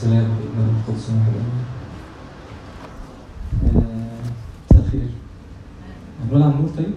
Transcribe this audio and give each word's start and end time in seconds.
سلام 0.00 0.24
ابن 0.24 0.68
القدس 0.76 1.10
مساء 3.64 4.84
الخير 4.84 5.08
هنقول 6.24 6.42
عن 6.42 6.50
النور 6.50 6.68
طيب. 6.76 6.94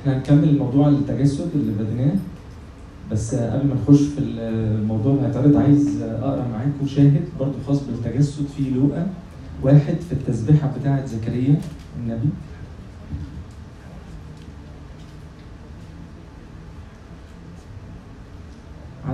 إحنا 0.00 0.16
هنكمل 0.16 0.58
موضوع 0.58 0.88
التجسد 0.88 1.48
اللي 1.54 1.72
بديناه 1.84 2.14
بس 3.12 3.34
قبل 3.34 3.66
ما 3.68 3.74
نخش 3.74 4.00
في 4.02 4.18
الموضوع 4.18 5.14
هيتعرض 5.26 5.56
عايز 5.56 6.02
أقرأ 6.02 6.48
معاكم 6.48 6.86
شاهد 6.86 7.24
برضه 7.40 7.54
خاص 7.66 7.80
بالتجسد 7.82 8.46
في 8.56 8.70
لوقا 8.70 9.06
واحد 9.62 9.96
في 10.08 10.12
التسبيحة 10.12 10.72
بتاعة 10.80 11.06
زكريا 11.06 11.60
النبي. 12.00 12.28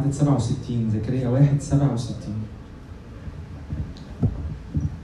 عدد 0.02 0.12
67 0.12 0.91
زكريا 0.91 1.29
واحد 1.29 1.61
67 1.61 2.16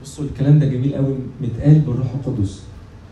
بصوا 0.03 0.25
الكلام 0.25 0.59
ده 0.59 0.65
جميل 0.65 0.95
قوي 0.95 1.15
متقال 1.41 1.79
بالروح 1.79 2.07
القدس. 2.15 2.63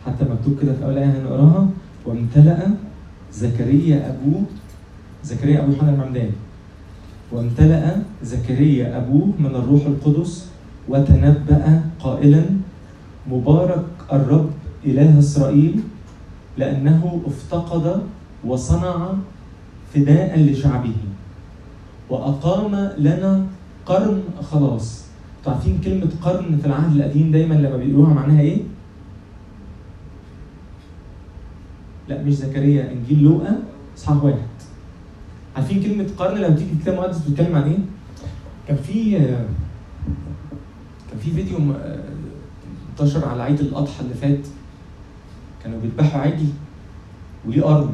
حتى 0.06 0.26
مكتوب 0.26 0.60
كده 0.62 0.74
في 0.74 0.86
أول 0.86 0.98
آية 0.98 1.06
هنقراها 1.06 1.68
وامتلأ 2.06 2.68
زكريا 3.34 4.10
أبوه 4.10 4.42
زكريا 5.24 5.64
أبو 5.64 5.72
يوحنا 5.72 5.90
المعمداني 5.90 6.32
وامتلأ 7.32 8.02
زكريا 8.24 8.98
أبوه 8.98 9.28
من 9.40 9.56
الروح 9.56 9.86
القدس 9.86 10.46
وتنبأ 10.90 11.82
قائلا 12.00 12.44
مبارك 13.32 13.86
الرب 14.14 14.50
إله 14.86 15.20
إسرائيل 15.20 15.80
لأنه 16.58 17.22
افتقد 17.26 18.02
وصنع 18.46 19.14
فداء 19.94 20.40
لشعبه. 20.40 20.96
وأقام 22.10 22.92
لنا 22.98 23.46
قرن 23.86 24.24
خلاص. 24.52 25.04
عارفين 25.48 25.82
كلمة 25.84 26.10
قرن 26.22 26.58
في 26.62 26.68
العهد 26.68 26.96
القديم 26.96 27.32
دايما 27.32 27.54
لما 27.54 27.78
بيقولوها 27.78 28.14
معناها 28.14 28.42
إيه؟ 28.42 28.62
لا 32.10 32.24
مش 32.24 32.34
زكريا 32.34 32.92
إنجيل 32.92 33.24
لوقا 33.24 33.64
اصحاح 33.98 34.24
واحد. 34.24 34.48
عارفين 35.56 35.84
كلمة 35.84 36.08
قرن 36.18 36.38
لما 36.38 36.56
تيجي 36.56 36.72
الكتاب 36.74 36.94
المقدس 36.94 37.18
بتتكلم 37.18 37.56
عن 37.56 37.64
إيه؟ 37.64 37.78
كان 38.68 38.78
في 38.78 39.12
كان 41.10 41.20
في 41.24 41.32
فيديو 41.32 41.58
انتشر 42.92 43.26
على 43.26 43.44
عيد 43.44 43.60
الأضحى 43.60 44.02
اللي 44.04 44.14
فات. 44.14 44.46
كانوا 45.64 45.80
بيذبحوا 45.82 46.22
عجل 46.22 46.48
وليه 47.48 47.62
قرن. 47.62 47.90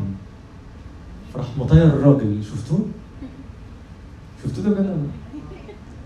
فراح 1.33 1.47
مطير 1.59 1.83
الراجل 1.83 2.43
شفتوه؟ 2.43 2.85
شفتوه 4.43 4.63
ده 4.63 4.71
بجد 4.71 5.07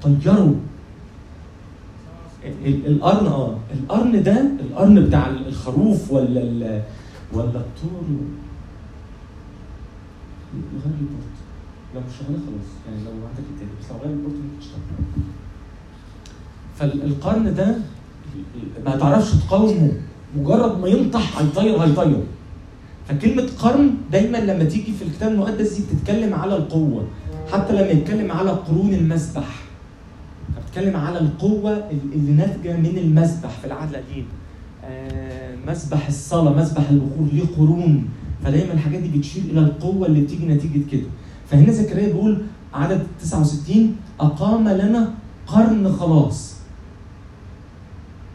طيروا. 0.03 0.53
القرن 2.65 3.25
آه. 3.27 3.57
القرن 3.73 4.23
ده 4.23 4.41
القرن 4.59 5.05
بتاع 5.05 5.27
الخروف 5.29 6.11
ولا 6.11 6.41
ولا 7.33 7.45
التور 7.45 8.03
غير 10.53 10.93
ال 10.99 11.06
port. 11.06 11.37
لو 11.95 12.01
مش 12.01 12.13
شغاله 12.19 12.39
خلاص. 12.45 12.69
يعني 12.87 13.03
لو 13.05 13.11
عندك 13.27 13.45
التاني. 13.53 13.71
بس 13.81 13.91
لو 13.91 13.97
غير 13.97 14.11
ال 14.13 14.17
port 14.17 14.33
ممكن 14.35 14.59
تشتغل. 14.59 14.81
فالقرن 16.77 17.55
ده 17.55 17.75
ما 18.85 18.95
تعرفش 18.95 19.31
تقاومه. 19.31 19.91
مجرد 20.37 20.79
ما 20.79 20.87
ينطح 20.87 21.39
هيطير 21.39 21.77
هيطير. 21.83 22.23
فكلمة 23.07 23.47
قرن 23.59 23.95
دايما 24.11 24.37
لما 24.37 24.63
تيجي 24.63 24.91
في 24.91 25.03
الكتاب 25.03 25.31
المقدس 25.31 25.73
دي 25.73 25.83
بتتكلم 25.83 26.33
على 26.33 26.55
القوة. 26.55 27.07
حتى 27.51 27.73
لما 27.73 27.87
يتكلم 27.89 28.31
على 28.31 28.49
قرون 28.49 28.93
المسبح 28.93 29.63
فبتتكلم 30.55 30.95
على 30.95 31.19
القوة 31.19 31.89
اللي 32.13 32.31
ناتجة 32.31 32.77
من 32.77 32.97
المسبح 32.97 33.49
في 33.49 33.67
العهد 33.67 33.89
القديم. 33.89 34.25
آه 34.85 35.55
مسبح 35.67 36.07
الصلاة 36.07 36.53
مسبح 36.53 36.89
البخور 36.89 37.27
ليه 37.33 37.43
قرون. 37.57 38.09
فدايما 38.43 38.73
الحاجات 38.73 39.01
دي 39.01 39.17
بتشير 39.17 39.43
إلى 39.43 39.59
القوة 39.59 40.07
اللي 40.07 40.21
بتيجي 40.21 40.45
نتيجة 40.45 40.81
كده. 40.91 41.07
فهنا 41.49 41.71
زكريا 41.71 42.05
بيقول 42.07 42.41
عدد 42.73 43.07
69 43.21 43.95
أقام 44.19 44.69
لنا 44.69 45.13
قرن 45.47 45.91
خلاص. 45.91 46.55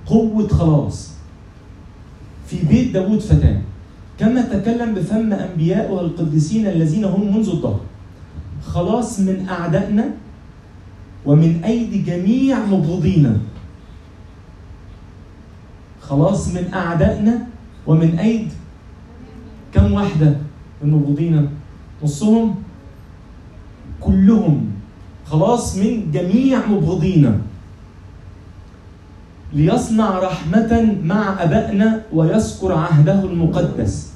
قوة 0.07 0.49
خلاص. 0.49 1.11
في 2.47 2.57
بيت 2.67 2.93
داود 2.93 3.21
فتاه. 3.21 3.61
كما 4.19 4.43
تكلم 4.43 4.95
بفم 4.95 5.33
أنبياء 5.33 6.01
القديسين 6.01 6.67
الذين 6.67 7.05
هم 7.05 7.37
منذ 7.37 7.49
الظهر. 7.49 7.81
خلاص 8.63 9.21
من 9.21 9.49
أعدائنا 9.49 10.05
ومن 11.27 11.65
أيدي 11.65 11.99
جميع 12.03 12.59
مبغضينا. 12.67 13.37
خلاص 16.01 16.49
من 16.55 16.75
أعدائنا 16.75 17.47
ومن 17.87 18.19
أيدي 18.19 18.55
كم 19.75 19.93
واحدة 19.93 20.37
من 20.83 20.91
مبغضينا؟ 20.91 21.49
نصهم؟ 22.03 22.55
كلهم. 24.01 24.67
خلاص 25.27 25.77
من 25.77 26.11
جميع 26.11 26.67
مبغضينا. 26.67 27.39
ليصنع 29.53 30.19
رحمة 30.19 30.97
مع 31.05 31.43
أبائنا 31.43 32.03
ويذكر 32.13 32.73
عهده 32.73 33.25
المقدس. 33.25 34.13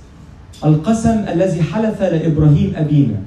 القسم 0.64 1.24
الذي 1.28 1.62
حلف 1.62 2.02
لإبراهيم 2.02 2.72
أبينا. 2.76 3.20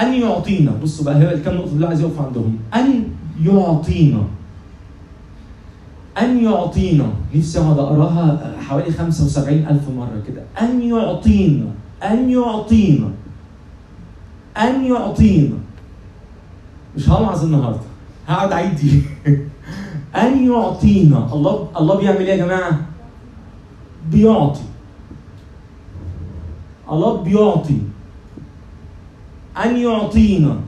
أن 0.00 0.14
يعطينا. 0.14 0.72
بصوا 0.82 1.04
بقى 1.04 1.16
هي 1.16 1.34
الكام 1.34 1.54
نقطة 1.54 1.72
اللي 1.72 1.86
عايز 1.86 2.00
يقف 2.00 2.20
عندهم. 2.20 2.58
أن 2.74 3.04
يعطينا. 3.42 4.22
أن 6.20 6.44
يعطينا. 6.44 7.06
نفسي 7.34 7.58
أقعد 7.60 7.78
أقراها 7.78 8.54
حوالي 8.68 8.90
75 8.92 9.58
ألف 9.58 9.88
مرة 9.96 10.22
كده. 10.28 10.42
أن 10.60 10.82
يعطينا. 10.82 11.66
أن 12.04 12.30
يعطينا. 12.30 13.10
أن 14.56 14.84
يعطينا. 14.84 15.56
مش 16.96 17.08
هوعظ 17.08 17.44
النهاردة. 17.44 17.80
هقعد 18.28 18.52
أعيد 18.52 18.74
دي. 18.76 19.02
أن 20.22 20.46
يعطينا. 20.46 21.28
الله 21.32 21.68
الله 21.76 21.94
بيعمل 21.96 22.18
إيه 22.18 22.28
يا 22.28 22.36
جماعة؟ 22.44 22.80
بيعطي. 24.12 24.60
الله 26.92 27.22
بيعطي. 27.22 27.78
أن 29.64 29.76
يعطينا. 29.76 30.60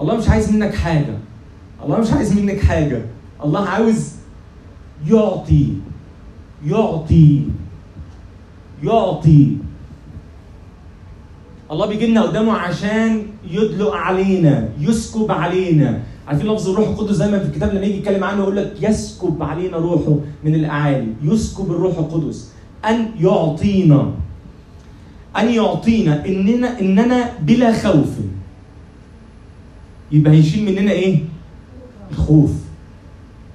الله 0.00 0.16
مش 0.16 0.28
عايز 0.28 0.52
منك 0.52 0.74
حاجة. 0.74 1.18
الله 1.84 2.00
مش 2.00 2.12
عايز 2.12 2.32
منك 2.40 2.60
حاجة. 2.60 3.02
الله 3.44 3.68
عاوز 3.68 4.12
يعطي. 5.06 5.74
يعطي. 6.66 7.42
يعطي. 8.82 9.56
الله 11.70 11.86
بيجي 11.86 12.06
لنا 12.06 12.22
قدامه 12.22 12.52
عشان 12.52 13.26
يدلق 13.50 13.94
علينا 13.94 14.68
يسكب 14.80 15.30
علينا. 15.32 16.02
عارفين 16.28 16.46
لفظ 16.46 16.68
الروح 16.68 16.88
القدس 16.88 17.16
دايما 17.16 17.38
في 17.38 17.44
الكتاب 17.44 17.74
لما 17.74 17.86
يجي 17.86 17.98
يتكلم 17.98 18.24
عنه 18.24 18.42
يقول 18.42 18.56
لك 18.56 18.74
يسكب 18.80 19.42
علينا 19.42 19.76
روحه 19.76 20.16
من 20.44 20.54
الأعالي. 20.54 21.12
يسكب 21.22 21.70
الروح 21.70 21.98
القدس. 21.98 22.52
أن 22.84 23.06
يعطينا 23.20 24.10
أن 25.38 25.48
يعطينا 25.50 26.26
إننا 26.26 26.80
إننا 26.80 27.32
بلا 27.42 27.72
خوف. 27.72 28.10
يبقى 30.12 30.32
هيشيل 30.32 30.64
مننا 30.64 30.92
إيه؟ 30.92 31.18
الخوف. 32.10 32.52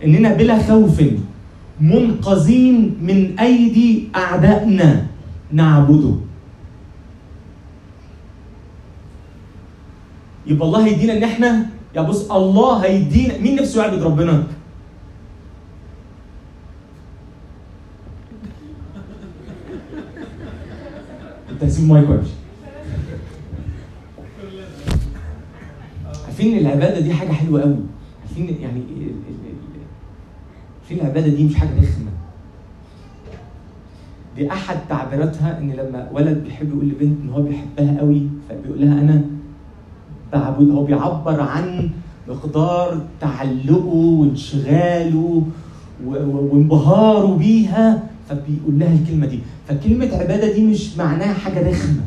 إننا 0.03 0.33
بلا 0.33 0.63
خوف 0.63 1.01
منقذين 1.81 2.95
من 3.01 3.39
أيدي 3.39 4.07
أعدائنا 4.15 5.07
نعبده. 5.51 6.15
يبقى 10.47 10.67
الله 10.67 10.85
هيدينا 10.85 11.13
إن 11.17 11.23
إحنا 11.23 11.65
يا 11.95 12.01
بص 12.01 12.31
الله 12.31 12.77
هيدينا 12.85 13.37
مين 13.37 13.55
نفسه 13.55 13.83
يعبد 13.83 14.03
ربنا؟ 14.03 14.43
انت 21.51 21.63
هسيب 21.63 21.71
المايك 21.83 22.09
وامشي 22.09 22.29
عارفين 26.25 26.57
العبادة 26.57 26.99
دي 26.99 27.13
حاجة 27.13 27.31
حلوة 27.31 27.61
قوي 27.61 27.75
عارفين 28.21 28.45
يعني 28.61 28.81
عارفين 30.81 30.99
العبادة 30.99 31.27
دي 31.27 31.43
مش 31.43 31.55
حاجة 31.55 31.69
رخمة. 31.69 32.11
دي 34.37 34.51
أحد 34.51 34.77
تعبيراتها 34.89 35.57
إن 35.59 35.71
لما 35.71 36.09
ولد 36.13 36.43
بيحب 36.43 36.69
يقول 36.69 36.85
لبنت 36.89 37.17
إن 37.23 37.29
هو 37.29 37.41
بيحبها 37.41 37.99
قوي 37.99 38.27
فبيقول 38.49 38.81
لها 38.81 39.01
أنا 39.01 39.21
بعبد 40.33 40.69
هو 40.69 40.83
بيعبر 40.83 41.41
عن 41.41 41.89
مقدار 42.27 43.01
تعلقه 43.21 43.85
وانشغاله 44.19 45.43
وانبهاره 46.05 47.35
بيها. 47.37 48.03
فبيقول 48.29 48.79
لها 48.79 48.93
الكلمة 48.93 49.25
دي. 49.25 49.39
فكلمة 49.67 50.05
عبادة 50.15 50.53
دي 50.53 50.61
مش 50.65 50.97
معناها 50.97 51.33
حاجة 51.33 51.69
رخمة. 51.69 52.01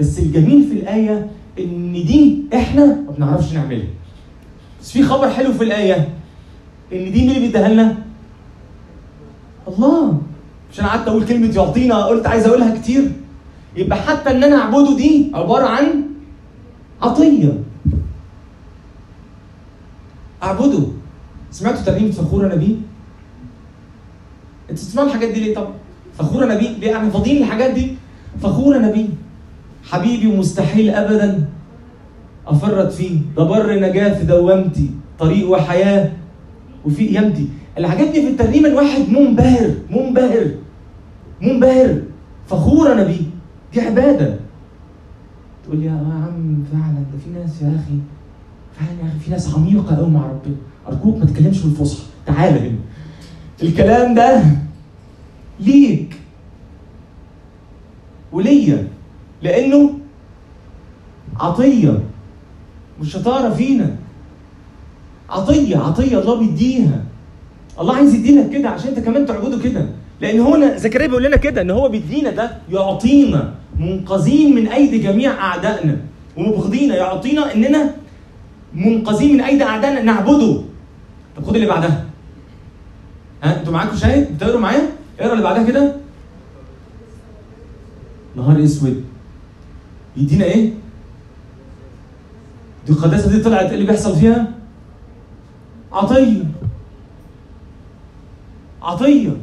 بس 0.00 0.18
الجميل 0.18 0.68
في 0.68 0.72
الآية 0.72 1.30
إن 1.58 1.92
دي 1.92 2.38
إحنا 2.54 2.86
ما 2.86 3.12
بنعرفش 3.18 3.52
نعملها. 3.52 3.86
بس 4.82 4.90
في 4.92 5.02
خبر 5.02 5.30
حلو 5.30 5.52
في 5.52 5.64
الآية. 5.64 6.08
إن 6.92 7.12
دي 7.12 7.20
مين 7.20 7.30
اللي 7.30 7.40
بيديها 7.40 7.68
لنا؟ 7.68 7.96
الله. 9.68 10.18
مش 10.72 10.80
أنا 10.80 10.88
قعدت 10.88 11.08
أقول 11.08 11.24
كلمة 11.26 11.54
يعطينا 11.54 12.04
قلت 12.04 12.26
عايز 12.26 12.46
أقولها 12.46 12.78
كتير. 12.78 13.12
يبقى 13.76 13.98
حتى 13.98 14.30
إن 14.30 14.44
أنا 14.44 14.56
أعبده 14.56 14.96
دي 14.96 15.30
عبارة 15.34 15.66
عن 15.66 16.04
عطية. 17.02 17.58
أعبده. 20.42 20.82
سمعتوا 21.50 21.82
ترنيمه 21.84 22.10
فخور 22.12 22.54
نبي 22.54 22.78
أنتوا 24.70 24.84
تسمعوا 24.84 25.08
الحاجات 25.08 25.28
دي 25.34 25.40
ليه؟ 25.40 25.54
طب 25.54 25.68
فخور 26.18 26.48
نبي 26.48 26.68
ليه 26.68 26.96
إحنا 26.96 27.10
فاضيين 27.10 27.42
الحاجات 27.42 27.70
دي؟ 27.74 27.94
فخور 28.42 28.78
نبي. 28.78 29.08
حبيبي 29.84 30.26
ومستحيل 30.26 30.90
ابدا 30.90 31.48
أفرط 32.46 32.92
فيه 32.92 33.18
ده 33.36 33.44
بر 33.44 33.80
نجاة 33.80 34.18
في 34.18 34.24
دوامتي 34.24 34.90
طريق 35.18 35.50
وحياة 35.50 36.12
وفي 36.84 37.08
قيامتي 37.08 37.48
اللي 37.76 37.88
عجبني 37.88 38.12
في 38.12 38.28
الترنيمه 38.28 38.68
الواحد 38.68 39.08
منبهر 39.08 39.70
منبهر 39.90 40.50
منبهر. 41.42 42.02
فخور 42.46 42.92
أنا 42.92 43.04
بيه 43.04 43.22
دي 43.74 43.80
عبادة. 43.80 44.36
تقول 45.64 45.82
يا 45.82 45.90
عم 45.90 46.64
فعلا 46.72 46.94
ده 47.12 47.18
في 47.24 47.30
ناس 47.40 47.62
يا 47.62 47.68
أخي 47.68 47.98
فعلا 48.78 49.00
يا 49.02 49.08
أخي 49.08 49.18
في 49.24 49.30
ناس 49.30 49.54
عميقة 49.54 49.96
قوي 49.96 50.10
مع 50.10 50.20
ربنا. 50.26 50.56
أرجوك 50.88 51.16
ما 51.16 51.24
تتكلمش 51.24 51.62
بالفصحى 51.62 52.02
تعالى 52.26 52.60
هنا. 52.68 52.78
الكلام 53.62 54.14
ده 54.14 54.42
ليك 55.60 56.14
وليا 58.32 58.88
لأنه 59.42 59.98
عطية 61.40 62.00
مش 63.00 63.12
شطاره 63.12 63.54
فينا. 63.54 63.96
عطية 65.30 65.76
عطية 65.76 66.18
الله 66.18 66.34
بيديها. 66.34 67.02
الله 67.80 67.96
عايز 67.96 68.14
يديلك 68.14 68.50
كده 68.50 68.68
عشان 68.68 68.88
انت 68.88 68.98
كمان 68.98 69.26
تعبده 69.26 69.58
كده. 69.62 69.86
لأن 70.20 70.40
هنا 70.40 70.76
زكريا 70.76 71.06
بيقول 71.06 71.24
لنا 71.24 71.36
كده 71.36 71.60
إن 71.60 71.70
هو 71.70 71.88
بيدينا 71.88 72.30
ده 72.30 72.50
يعطينا 72.72 73.54
منقذين 73.78 74.54
من 74.54 74.68
أيدي 74.68 74.98
جميع 74.98 75.30
أعدائنا. 75.32 75.96
ومبغضينا 76.36 76.96
يعطينا 76.96 77.54
إننا 77.54 77.94
منقذين 78.74 79.32
من 79.34 79.40
أيدي 79.40 79.64
أعدائنا 79.64 80.02
نعبده. 80.02 80.60
طب 81.36 81.44
خد 81.44 81.54
اللي 81.54 81.66
بعدها. 81.66 82.03
ها 83.44 83.60
أنتوا 83.60 83.72
معاكم 83.72 83.96
شاهد 83.96 84.36
بتقروا 84.36 84.60
معايا؟ 84.60 84.88
اقرا 85.20 85.32
اللي 85.32 85.44
بعدها 85.44 85.62
كده. 85.66 85.96
نهار 88.36 88.64
اسود. 88.64 89.04
يدينا 90.16 90.44
إيه؟ 90.44 90.72
دي 92.86 92.92
القداسة 92.92 93.30
دي 93.30 93.42
طلعت 93.42 93.66
إيه 93.66 93.74
اللي 93.74 93.86
بيحصل 93.86 94.16
فيها؟ 94.16 94.46
عطية. 95.92 96.44
عطية. 98.82 99.36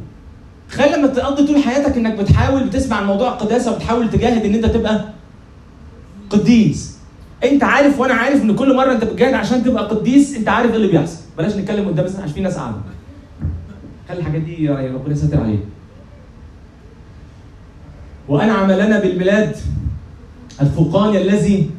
تخيل 0.70 0.98
لما 0.98 1.06
تقضي 1.08 1.46
طول 1.46 1.62
حياتك 1.62 1.96
انك 1.96 2.18
بتحاول 2.18 2.64
بتسمع 2.64 2.96
عن 2.96 3.06
موضوع 3.06 3.28
القداسه 3.32 3.72
وبتحاول 3.72 4.10
تجاهد 4.10 4.44
ان 4.44 4.54
انت 4.54 4.66
تبقى 4.66 5.04
قديس. 6.30 6.98
انت 7.44 7.64
عارف 7.64 7.98
وأنا 7.98 8.14
عارف 8.14 8.42
ان 8.42 8.54
كل 8.56 8.76
مرة 8.76 8.92
انت 8.92 9.04
بتجاهد 9.04 9.34
عشان 9.34 9.64
تبقى 9.64 9.88
قديس 9.88 10.36
انت 10.36 10.48
عارف 10.48 10.70
إيه 10.70 10.76
اللي 10.76 10.88
بيحصل. 10.88 11.18
بلاش 11.38 11.56
نتكلم 11.56 11.88
قدام 11.88 12.04
عشان 12.06 12.26
في 12.34 12.40
ناس 12.40 12.56
قاعدة. 12.56 12.76
خلي 14.12 14.20
الحاجات 14.20 14.42
دي 14.42 14.64
يا 14.64 14.92
ربنا 14.94 15.12
يستر 15.12 15.40
عليها 15.40 15.60
وانعم 18.28 18.70
لنا 18.70 19.00
بالميلاد 19.00 19.56
الفوقاني 20.60 21.22
الذي 21.22 21.70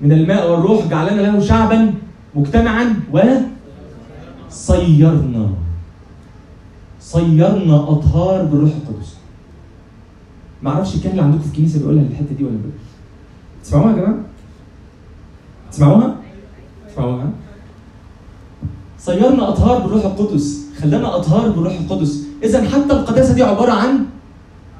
من 0.00 0.12
الماء 0.12 0.50
والروح 0.50 0.86
جعلنا 0.86 1.20
له 1.20 1.40
شعبا 1.40 1.94
مجتمعا 2.34 2.94
وصيرنا 4.48 5.50
صيرنا. 7.00 7.76
أطهار 7.90 8.44
بالروح 8.44 8.70
القدس. 8.70 9.16
ما 10.62 10.70
أعرفش 10.70 10.94
الكاهن 10.94 11.10
اللي 11.10 11.22
عندكم 11.22 11.42
في 11.42 11.48
الكنيسة 11.48 11.78
بيقولها 11.78 12.02
الحتة 12.02 12.34
دي 12.38 12.44
ولا 12.44 12.52
لا. 12.52 12.70
تسمعوها 13.64 13.90
يا 13.90 13.96
جماعة؟ 13.96 14.14
تسمعوها؟ 15.72 16.16
تسمعوها؟ 16.88 17.30
صيرنا 18.98 19.48
أطهار 19.48 19.78
بالروح 19.78 20.04
القدس. 20.04 20.65
خلانا 20.82 21.16
أطهار 21.16 21.48
بالروح 21.48 21.72
القدس. 21.80 22.22
اذا 22.42 22.68
حتى 22.68 22.92
القداسة 22.92 23.34
دي 23.34 23.42
عبارة 23.42 23.72
عن 23.72 24.06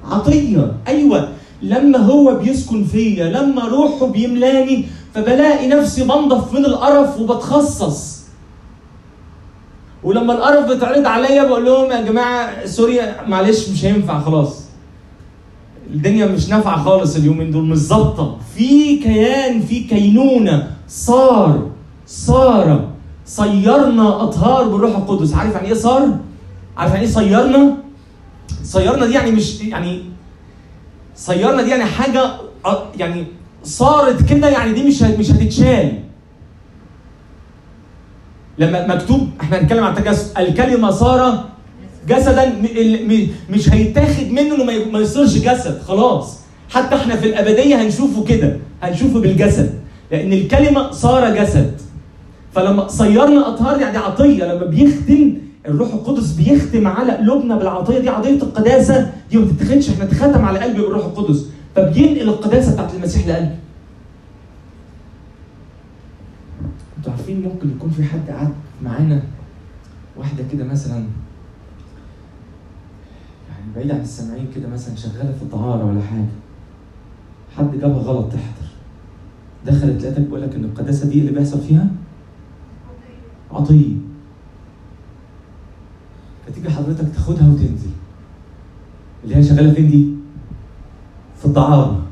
عطية. 0.05 0.73
أيوه. 0.89 1.29
لما 1.63 1.99
هو 1.99 2.35
بيسكن 2.35 2.85
فيا 2.85 3.25
لما 3.25 3.65
روحه 3.65 4.07
بيملاني 4.07 4.85
فبلاقي 5.15 5.69
نفسي 5.69 6.05
بنضف 6.05 6.53
من 6.53 6.65
القرف 6.65 7.21
وبتخصص. 7.21 8.17
ولما 10.05 10.33
القرف 10.33 10.69
بيتعرض 10.69 11.07
عليا 11.07 11.45
بقول 11.45 11.65
لهم 11.65 11.91
يا 11.91 12.01
جماعة 12.03 12.67
سوري 12.67 13.01
معلش 13.27 13.69
مش 13.69 13.85
هينفع 13.85 14.21
خلاص. 14.21 14.63
الدنيا 15.91 16.27
مش 16.27 16.49
نافعة 16.49 16.85
خالص 16.85 17.17
اليومين 17.17 17.51
دول 17.51 17.65
مش 17.65 17.79
ظابطه 17.79 18.39
في 18.57 18.97
كيان 18.97 19.61
في 19.61 19.81
كينونة. 19.81 20.71
صار 20.89 21.71
صار. 22.07 22.96
صيرنا 23.27 24.23
أطهار 24.23 24.69
بالروح 24.69 24.97
القدس. 24.97 25.35
عارف 25.35 25.55
يعني 25.55 25.69
إيه 25.69 25.75
صار؟ 25.75 26.19
عارف 26.77 26.93
يعني 26.93 27.05
إيه 27.07 27.11
صيرنا؟ 27.13 27.77
صيرنا 28.65 29.07
دي 29.07 29.13
يعني 29.15 29.31
مش 29.31 29.61
يعني 29.61 30.03
صيرنا 31.17 31.63
دي 31.63 31.71
يعني 31.71 31.85
حاجة 31.85 32.31
يعني 32.99 33.25
صارت 33.65 34.29
كده 34.29 34.49
يعني 34.49 34.73
دي 34.73 34.83
مش 34.83 35.03
مش 35.03 35.31
هتتشال. 35.31 35.93
لما 38.59 38.87
مكتوب 38.95 39.29
إحنا 39.41 39.59
هنتكلم 39.59 39.85
عن 39.85 39.97
التجسد 39.97 40.39
الكلمة 40.39 40.91
صار 40.91 41.45
جسدا 42.09 42.53
مش 43.51 43.69
هيتاخد 43.73 44.27
منه 44.31 44.55
إنه 44.55 44.65
ما 44.93 44.99
يصيرش 44.99 45.35
جسد 45.35 45.83
خلاص. 45.83 46.39
حتى 46.71 46.95
إحنا 46.97 47.17
في 47.17 47.27
الأبدية 47.27 47.83
هنشوفه 47.83 48.25
كده 48.25 48.57
هنشوفه 48.83 49.21
بالجسد. 49.21 49.81
لأن 50.11 50.33
الكلمة 50.33 50.91
صار 50.91 51.35
جسد. 51.37 51.81
فلما 52.57 52.89
صيرنا 52.89 53.49
أطهار 53.49 53.81
يعني 53.81 53.97
عطية 53.97 54.45
لما 54.45 54.67
بيختم 54.67 55.35
الروح 55.67 55.93
القدس 55.93 56.33
بيختم 56.33 56.87
على 56.87 57.13
قلوبنا 57.13 57.57
بالعطية 57.57 57.99
دي 57.99 58.09
عطية 58.09 58.43
القداسة 58.43 59.13
دي 59.31 59.39
ما 59.39 59.47
تتاخدش 59.47 59.91
إحنا 59.91 60.05
اتختم 60.05 60.45
على 60.45 60.59
قلبي 60.59 60.81
بالروح 60.81 61.05
القدس. 61.05 61.47
فبينقل 61.75 62.29
القداسة 62.29 62.73
بتاعت 62.73 62.95
المسيح 62.95 63.27
لقلبي. 63.29 63.55
أنتوا 66.99 67.13
عارفين 67.13 67.43
ممكن 67.43 67.71
يكون 67.71 67.91
في 67.91 68.05
حد 68.05 68.29
قاعد 68.29 68.49
معانا؟ 68.83 69.23
واحدة 70.17 70.45
كده 70.53 70.65
مثلا 70.65 70.97
يعني 73.49 73.73
بعيد 73.77 73.91
عن 73.91 74.01
السامعين 74.01 74.47
كده 74.55 74.69
مثلا 74.69 74.97
شغالة 74.97 75.33
في 75.33 75.43
الطهارة 75.43 75.85
ولا 75.85 76.01
حاجة. 76.01 76.29
حد 77.57 77.79
جابها 77.81 77.99
غلط 77.99 78.27
تحضر. 78.33 78.69
دخلت 79.67 80.03
لقيتك 80.03 80.21
بقول 80.21 80.43
لك 80.43 80.55
إن 80.55 80.65
القداسة 80.65 81.09
دي 81.09 81.21
اللي 81.21 81.33
بيحصل 81.33 81.61
فيها؟ 81.61 81.87
عطية. 83.51 83.95
فتيجي 86.47 86.71
حضرتك 86.71 87.15
تاخدها 87.15 87.49
وتنزل. 87.49 87.91
اللي 89.25 89.37
هي 89.37 89.43
شغالة 89.43 89.73
فين 89.75 89.91
دي؟ 89.91 90.09
في 91.39 91.45
الدعارة. 91.45 92.03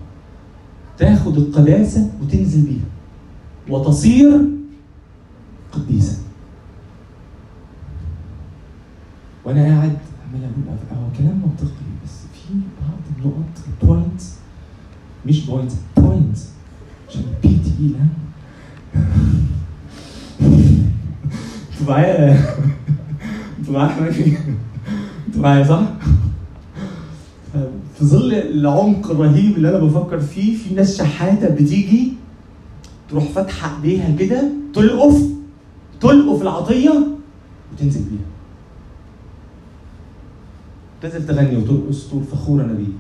تاخد 0.99 1.37
القداسة 1.37 2.11
وتنزل 2.23 2.61
بيها. 2.67 2.85
وتصير 3.69 4.41
قديسا 5.73 6.17
وأنا 9.45 9.63
قاعد 9.65 9.99
عمال 10.29 10.45
أقول 10.45 11.03
هو 11.03 11.09
كلام 11.19 11.37
منطقي 11.37 11.85
بس 12.05 12.13
في 12.35 12.55
بعض 12.55 13.01
النقط 13.19 13.59
ال 13.83 13.90
points 13.90 14.35
مش 15.27 15.47
points 15.47 15.75
points 15.97 16.49
عشان 17.09 17.23
P 17.43 17.59
تقيله 17.59 18.07
أنتوا 21.85 21.95
معايا 21.97 22.39
أنتوا 23.59 23.73
معايا 23.75 23.89
حضرتك 23.89 24.41
أنتوا 25.29 25.43
معايا 25.43 25.65
صح؟ 25.65 25.83
في 27.99 28.05
ظل 28.05 28.35
العمق 28.35 29.11
الرهيب 29.11 29.57
اللي 29.57 29.69
أنا 29.69 29.79
بفكر 29.79 30.21
فيه 30.21 30.57
في 30.57 30.75
ناس 30.75 30.99
شحاتة 30.99 31.49
بتيجي 31.49 32.13
تروح 33.11 33.25
فاتحة 33.25 33.77
إيديها 33.77 34.17
كده 34.17 34.43
تلقف 34.75 35.23
تلقف 36.01 36.43
العطية 36.43 37.07
وتنزل 37.73 38.01
بيها. 38.01 38.27
تنزل 41.03 41.27
تغني 41.27 41.57
وترقص 41.57 42.09
تقول 42.09 42.23
فخور 42.25 42.61
أنا 42.61 42.73
بيه 42.73 42.93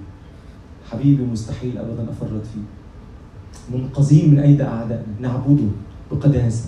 حبيبي 0.90 1.22
مستحيل 1.22 1.78
ابدا 1.78 2.06
أفرط 2.10 2.42
فيه. 2.54 3.76
منقذين 3.78 4.30
من 4.30 4.38
أيدي 4.38 4.62
أعدائنا. 4.62 5.04
نعبده 5.20 5.64
بقداسة. 6.12 6.64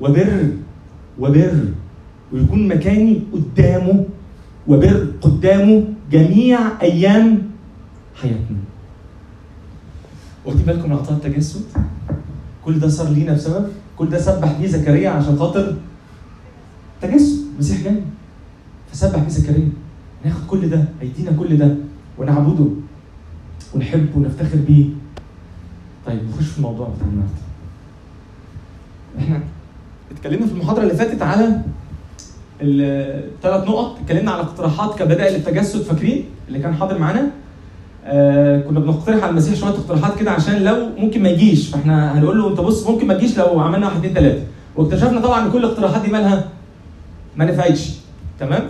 وبر 0.00 0.50
وبر. 1.18 1.64
ويكون 2.32 2.68
مكاني 2.68 3.22
قدامه. 3.32 4.04
وبر 4.68 5.06
قدامه 5.22 5.84
جميع 6.12 6.58
أيام 6.82 7.42
حياتنا. 8.14 8.58
واخدين 10.44 10.64
بالكم 10.66 10.90
من 10.90 10.96
عطاء 10.96 11.12
التجسد؟ 11.12 11.64
كل 12.64 12.78
ده 12.78 12.88
صار 12.88 13.08
لينا 13.08 13.32
بسبب؟ 13.32 13.68
كل 13.98 14.08
ده 14.10 14.18
سبح 14.18 14.52
بيه 14.60 14.66
زكريا 14.66 15.10
عشان 15.10 15.38
خاطر 15.38 15.76
تجسد 17.02 17.44
المسيح 17.54 17.82
جاي 17.84 18.02
فسبح 18.92 19.18
بيه 19.18 19.28
زكريا. 19.28 19.68
ناخد 20.24 20.46
كل 20.46 20.68
ده 20.70 20.84
هيدينا 21.00 21.32
كل 21.32 21.56
ده 21.56 21.76
ونعبده 22.18 22.66
ونحبه 23.74 24.16
ونفتخر 24.16 24.58
بيه. 24.68 24.86
طيب 26.06 26.20
نخش 26.30 26.46
في 26.46 26.58
الموضوع 26.58 26.88
بتاع 26.88 27.06
النهارده 27.08 27.34
إحنا 29.18 29.40
اتكلمنا 30.10 30.46
في 30.46 30.52
المحاضرة 30.52 30.82
اللي 30.82 30.94
فاتت 30.94 31.22
على 31.22 31.60
الثلاث 32.60 33.68
نقط. 33.68 33.96
اتكلمنا 34.02 34.30
على 34.30 34.42
اقتراحات 34.42 34.98
كبدائل 34.98 35.34
للتجسد 35.34 35.82
فاكرين؟ 35.82 36.24
اللي 36.48 36.58
كان 36.58 36.74
حاضر 36.74 36.98
معانا. 36.98 37.30
آه 38.04 38.60
كنا 38.60 38.80
بنقترح 38.80 39.22
على 39.22 39.30
المسيح 39.30 39.54
شوية 39.54 39.70
اقتراحات 39.70 40.18
كده 40.18 40.30
عشان 40.30 40.62
لو 40.64 40.88
ممكن 40.98 41.22
ما 41.22 41.28
يجيش 41.28 41.68
فاحنا 41.68 42.18
هنقول 42.18 42.38
له 42.38 42.48
انت 42.48 42.60
بص 42.60 42.86
ممكن 42.86 43.06
ما 43.06 43.14
تجيش 43.14 43.38
لو 43.38 43.60
عملنا 43.60 43.86
واحد 43.86 43.96
اثنين 43.98 44.14
ثلاثة 44.14 44.42
واكتشفنا 44.76 45.20
طبعا 45.20 45.46
إن 45.46 45.50
كل 45.52 45.58
الاقتراحات 45.58 46.02
دي 46.02 46.08
مالها؟ 46.12 46.48
ما 47.36 47.44
نفعتش. 47.44 47.90
تمام؟ 48.40 48.62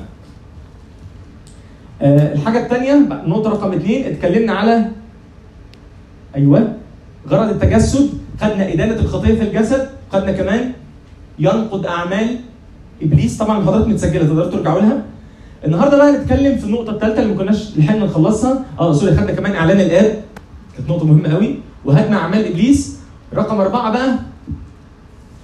آه 2.02 2.33
الحاجة 2.35 2.64
الثانية 2.64 2.95
النقطه 2.95 3.50
رقم 3.50 3.73
اثنين 3.73 4.05
اتكلمنا 4.07 4.52
على 4.52 4.85
أيوه 6.37 6.73
غرض 7.28 7.49
التجسد 7.49 8.09
خدنا 8.40 8.73
إدانة 8.73 8.95
الخطية 8.95 9.35
في 9.35 9.43
الجسد 9.43 9.88
خدنا 10.12 10.33
كمان 10.33 10.73
ينقض 11.38 11.87
أعمال. 11.87 12.37
إبليس 13.02 13.38
طبعا 13.38 13.59
المحاضرات 13.59 13.87
متسجلة 13.88 14.25
تقدروا 14.25 14.50
ترجعوا 14.50 14.81
لها؟ 14.81 15.02
النهارده 15.64 15.97
بقى 15.97 16.11
هنتكلم 16.16 16.57
في 16.57 16.64
النقطة 16.64 16.90
الثالثه 16.93 17.23
اللي 17.23 17.35
ما 17.35 17.38
كناش 17.38 17.78
لحقنا 17.78 18.05
نخلصها. 18.05 18.64
آه 18.81 18.93
سوري 18.93 19.16
خدنا 19.16 19.33
كمان 19.33 19.52
إعلان 19.52 19.81
الآب. 19.81 20.23
كانت 20.76 20.88
نقطة 20.90 21.07
مهمة 21.07 21.35
قوي. 21.35 21.59
وهدنا 21.85 22.16
أعمال 22.16 22.47
إبليس. 22.47 22.97
رقم 23.35 23.61
أربعة 23.61 23.93
بقى. 23.93 24.19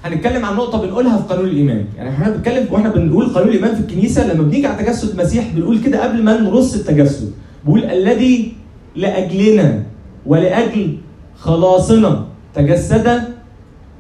هنتكلم 0.05 0.45
عن 0.45 0.57
نقطة 0.57 0.81
بنقولها 0.83 1.17
في 1.17 1.29
قانون 1.29 1.45
الإيمان. 1.45 1.85
يعني 1.97 2.11
إحنا 2.11 2.31
بنتكلم 2.31 2.67
وإحنا 2.71 2.89
بنقول 2.89 3.27
قانون 3.27 3.49
الإيمان 3.49 3.75
في 3.75 3.81
الكنيسة 3.81 4.33
لما 4.35 4.43
بنيجي 4.43 4.67
على 4.67 4.85
تجسد 4.85 5.11
المسيح 5.11 5.49
بنقول 5.55 5.79
كده 5.81 6.05
قبل 6.05 6.23
ما 6.23 6.41
نرص 6.41 6.75
التجسد. 6.75 7.33
بقول 7.65 7.85
الذي 7.85 8.53
لأجلنا 8.97 9.83
ولأجل 10.27 10.97
خلاصنا 11.39 12.25
تجسد 12.55 13.23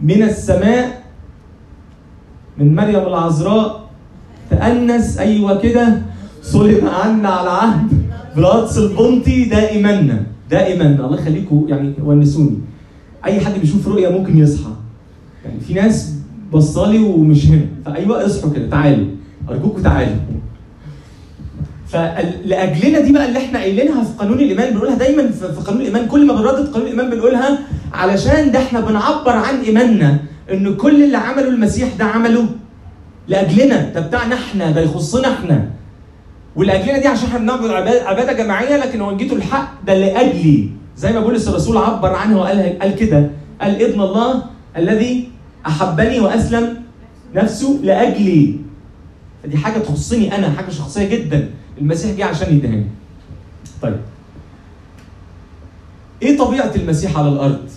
من 0.00 0.22
السماء 0.22 1.01
من 2.58 2.74
مريم 2.74 3.06
العذراء 3.06 3.82
تأنس 4.50 5.18
أيوة 5.18 5.60
كده 5.60 6.02
صلب 6.42 6.84
عنا 6.86 7.28
على 7.28 7.50
عهد. 7.50 7.88
بلاطس 8.36 8.78
البنطي 8.78 9.44
ده 9.44 9.68
إيماننا 9.68 10.22
الله 11.06 11.18
يخليكم 11.20 11.66
يعني 11.68 11.92
ونسوني 12.04 12.58
أي 13.24 13.40
حد 13.40 13.52
بيشوف 13.60 13.88
رؤية 13.88 14.08
ممكن 14.08 14.38
يصحى. 14.38 14.70
يعني 15.44 15.60
في 15.60 15.74
ناس 15.74 16.14
بصالي 16.52 16.98
ومش 16.98 17.46
هنا. 17.46 17.66
فأيوة 17.84 18.26
اصحوا 18.26 18.50
كده 18.50 18.68
تعالوا. 18.68 19.06
أرجوكم 19.50 19.82
تعالوا. 19.82 20.16
فلاجلنا 21.88 23.00
دي 23.00 23.12
بقى 23.12 23.28
اللي 23.28 23.38
إحنا 23.38 23.58
قايلينها 23.58 24.04
في 24.04 24.10
قانون 24.18 24.38
الإيمان 24.40 24.70
بنقولها 24.70 24.94
دايما 24.94 25.30
في 25.30 25.46
قانون 25.66 25.80
الإيمان. 25.80 26.06
كل 26.08 26.26
ما 26.26 26.34
بنردد 26.34 26.68
قانون 26.68 26.86
الإيمان 26.86 27.10
بنقولها 27.10 27.58
علشان 27.92 28.52
ده 28.52 28.58
إحنا 28.58 28.80
بنعبر 28.80 29.32
عن 29.32 29.60
إيماننا. 29.60 30.18
ان 30.50 30.76
كل 30.76 31.04
اللي 31.04 31.16
عمله 31.16 31.48
المسيح 31.48 31.88
ده 31.98 32.04
عمله 32.04 32.46
لأجلنا. 33.28 33.90
ده 33.94 34.00
بتاعنا 34.00 34.34
إحنا 34.34 34.70
ده 34.70 34.80
يخصنا 34.80 35.32
إحنا. 35.32 35.70
ولاجلنا 36.56 36.98
دي 36.98 37.06
عشان 37.08 37.26
إحنا 37.28 37.38
بنعبد 37.38 37.70
عبادة 38.06 38.32
جماعية 38.32 38.76
لكن 38.76 39.00
هو 39.00 39.16
جيتوا 39.16 39.36
الحق 39.36 39.84
ده 39.86 39.94
لاجلي 39.94 40.68
زي 40.96 41.12
ما 41.12 41.20
بولس 41.20 41.48
الرسول 41.48 41.76
عبر 41.76 42.14
عنه 42.14 42.38
وقال 42.40 42.78
قال 42.78 42.94
كده. 42.96 43.30
قال 43.60 43.82
ابن 43.82 44.00
الله 44.00 44.44
الذي 44.76 45.28
أحبني 45.66 46.20
وأسلم 46.20 46.82
نفسه 47.34 47.78
لأجلي. 47.82 48.56
فدي 49.42 49.56
حاجة 49.56 49.78
تخصني 49.78 50.34
أنا 50.36 50.50
حاجة 50.50 50.70
شخصية 50.70 51.08
جدا. 51.08 51.50
المسيح 51.80 52.16
جه 52.16 52.24
عشان 52.24 52.56
يدهني. 52.56 52.86
طيب. 53.82 53.96
إيه 56.22 56.38
طبيعة 56.38 56.70
المسيح 56.76 57.18
على 57.18 57.28
الأرض؟ 57.28 57.68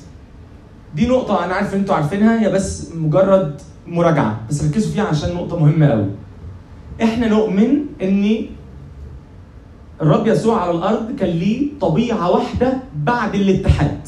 دي 0.96 1.08
نقطة 1.08 1.46
أنا 1.46 1.54
عارف 1.54 1.74
إن 1.74 1.80
أنتوا 1.80 1.96
عارفينها 1.96 2.42
هي 2.42 2.52
بس 2.52 2.92
مجرد 2.96 3.62
مراجعة، 3.88 4.40
بس 4.50 4.64
ركزوا 4.64 4.94
فيها 4.94 5.04
عشان 5.04 5.36
نقطة 5.36 5.60
مهمة 5.60 5.86
أوي. 5.86 6.06
إحنا 7.04 7.28
نؤمن 7.28 7.86
إن 8.02 8.46
الرب 10.02 10.28
يسوع 10.28 10.62
على 10.62 10.72
الأرض 10.72 11.16
كان 11.20 11.30
ليه 11.30 11.70
طبيعة 11.82 12.32
واحدة 12.32 12.74
بعد 13.04 13.36
الاتحاد. 13.36 14.00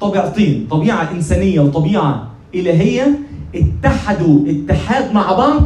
طبيعتين، 0.00 0.66
طبيعة 0.70 1.10
إنسانية 1.12 1.60
وطبيعة 1.60 2.30
إلهية 2.54 3.18
اتحدوا 3.54 4.40
اتحاد 4.48 5.12
مع 5.12 5.32
بعض 5.32 5.62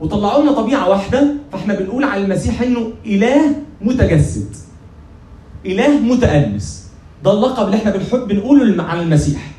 وطلعوا 0.00 0.42
لنا 0.42 0.52
طبيعة 0.52 0.88
واحدة، 0.88 1.34
فإحنا 1.52 1.74
بنقول 1.74 2.04
على 2.04 2.24
المسيح 2.24 2.62
إنه 2.62 2.90
إله 3.06 3.56
متجسد. 3.82 4.56
إله 5.66 6.00
متأنس. 6.00 6.79
ده 7.24 7.32
اللقب 7.32 7.66
اللي 7.66 7.76
إحنا 7.76 7.90
بنحب 7.90 8.28
بنقوله 8.28 8.82
عن 8.82 9.00
المسيح. 9.00 9.50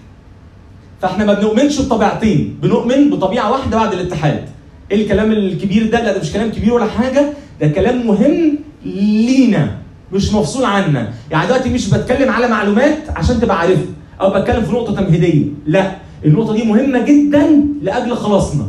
فاحنا 1.01 1.25
ما 1.25 1.33
بنؤمنش 1.33 1.81
بطبيعتين. 1.81 2.57
بنؤمن 2.61 3.09
بطبيعة 3.09 3.51
واحدة 3.51 3.77
بعد 3.77 3.93
الاتحاد. 3.93 4.45
إيه 4.91 5.01
الكلام 5.03 5.31
الكبير 5.31 5.89
ده؟ 5.91 6.03
لا 6.03 6.13
ده 6.13 6.19
مش 6.19 6.33
كلام 6.33 6.51
كبير 6.51 6.73
ولا 6.73 6.85
حاجة. 6.85 7.33
ده 7.61 7.67
كلام 7.67 8.07
مهم 8.07 8.57
لينا 8.85 9.71
مش 10.13 10.33
مفصول 10.33 10.65
عنا. 10.65 11.13
يعني 11.31 11.45
دلوقتي 11.47 11.69
مش 11.69 11.89
بتكلم 11.89 12.29
على 12.29 12.47
معلومات 12.47 12.97
عشان 13.15 13.39
تبقى 13.41 13.59
عارفها 13.59 13.85
أو 14.21 14.29
بتكلم 14.41 14.63
في 14.63 14.71
نقطة 14.71 14.95
تمهيدية. 14.95 15.45
لا 15.67 15.91
النقطة 16.25 16.53
دي 16.53 16.63
مهمة 16.63 16.99
جدا 17.05 17.63
لأجل 17.81 18.15
خلاصنا. 18.15 18.67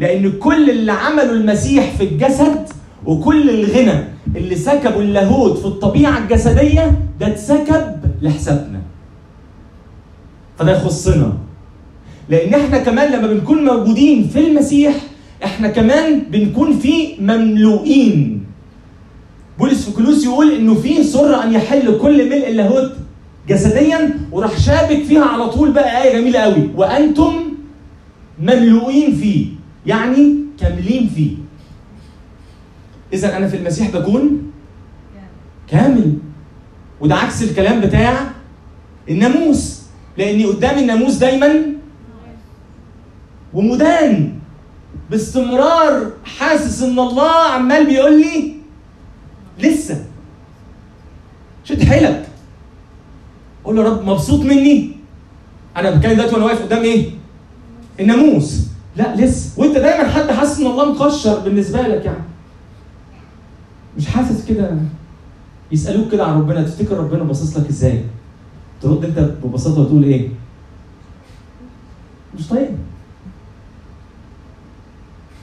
لأن 0.00 0.32
كل 0.32 0.70
اللي 0.70 0.92
عمله 0.92 1.30
المسيح 1.32 1.90
في 1.98 2.04
الجسد 2.04 2.68
وكل 3.06 3.50
الغنى 3.50 4.04
اللي 4.36 4.56
سكبوا 4.56 5.02
اللاهوت 5.02 5.58
في 5.58 5.64
الطبيعة 5.66 6.18
الجسدية 6.18 6.92
ده 7.20 7.26
اتسكب 7.26 7.99
لحسابنا. 8.22 8.80
فده 10.58 10.72
يخصنا. 10.72 11.32
لأن 12.28 12.54
إحنا 12.54 12.78
كمان 12.78 13.12
لما 13.12 13.26
بنكون 13.26 13.64
موجودين 13.64 14.28
في 14.28 14.38
المسيح 14.48 14.94
إحنا 15.44 15.68
كمان 15.68 16.20
بنكون 16.30 16.78
في 16.78 17.14
مملوئين. 17.20 18.44
بولس 19.58 19.84
في 19.90 19.96
كلوس 19.96 20.24
يقول 20.24 20.52
إنه 20.52 20.74
في 20.74 21.04
سر 21.04 21.42
أن 21.42 21.52
يحل 21.52 21.98
كل 21.98 22.28
ملء 22.30 22.48
اللاهوت 22.48 22.92
جسديا 23.48 24.18
وراح 24.32 24.58
شابك 24.58 25.02
فيها 25.02 25.24
على 25.24 25.48
طول 25.48 25.72
بقى 25.72 26.02
آية 26.02 26.20
جميلة 26.20 26.38
قوي 26.38 26.70
وأنتم 26.76 27.32
مملوئين 28.40 29.14
فيه 29.16 29.46
يعني 29.86 30.34
كاملين 30.60 31.08
فيه. 31.14 31.30
اذا 33.12 33.36
أنا 33.36 33.48
في 33.48 33.56
المسيح 33.56 33.90
بكون 33.96 34.42
كامل. 35.68 36.14
وده 37.00 37.14
عكس 37.14 37.42
الكلام 37.42 37.80
بتاع 37.80 38.30
الناموس. 39.08 39.80
لاني 40.18 40.44
قدام 40.44 40.78
الناموس 40.78 41.14
دايما 41.14 41.62
ومدان. 43.54 44.32
باستمرار 45.10 46.10
حاسس 46.24 46.82
إن 46.82 46.98
الله 46.98 47.32
عمال 47.32 47.86
بيقول 47.86 48.20
لي 48.20 48.54
لسه. 49.58 50.04
شد 51.64 51.82
حيلك 51.84 52.28
قول 53.64 53.78
يا 53.78 53.82
رب 53.82 54.04
مبسوط 54.04 54.40
مني. 54.40 54.96
أنا 55.76 55.90
بتكلم 55.90 56.12
دلوقتي 56.12 56.34
وأنا 56.34 56.44
واقف 56.44 56.62
قدام 56.62 56.82
إيه؟ 56.82 57.10
الناموس. 58.00 58.66
لا 58.96 59.16
لسه. 59.16 59.60
وأنت 59.60 59.78
دايما 59.78 60.08
حد 60.08 60.30
حاسس 60.30 60.60
إن 60.60 60.66
الله 60.66 60.92
مكشر 60.92 61.38
بالنسبة 61.38 61.82
لك 61.82 62.04
يعني. 62.04 62.24
مش 63.96 64.06
حاسس 64.06 64.46
كده. 64.48 64.76
يسألوك 65.72 66.12
كده 66.12 66.24
عن 66.26 66.38
ربنا 66.40 66.62
تفتكر 66.62 66.96
ربنا 66.98 67.22
باصص 67.24 67.56
لك 67.56 67.68
إزاي؟ 67.68 68.04
ترد 68.82 69.04
أنت 69.04 69.18
ببساطة 69.44 69.80
وتقول 69.80 70.04
إيه؟ 70.04 70.28
مش 72.38 72.48
طيب 72.48 72.68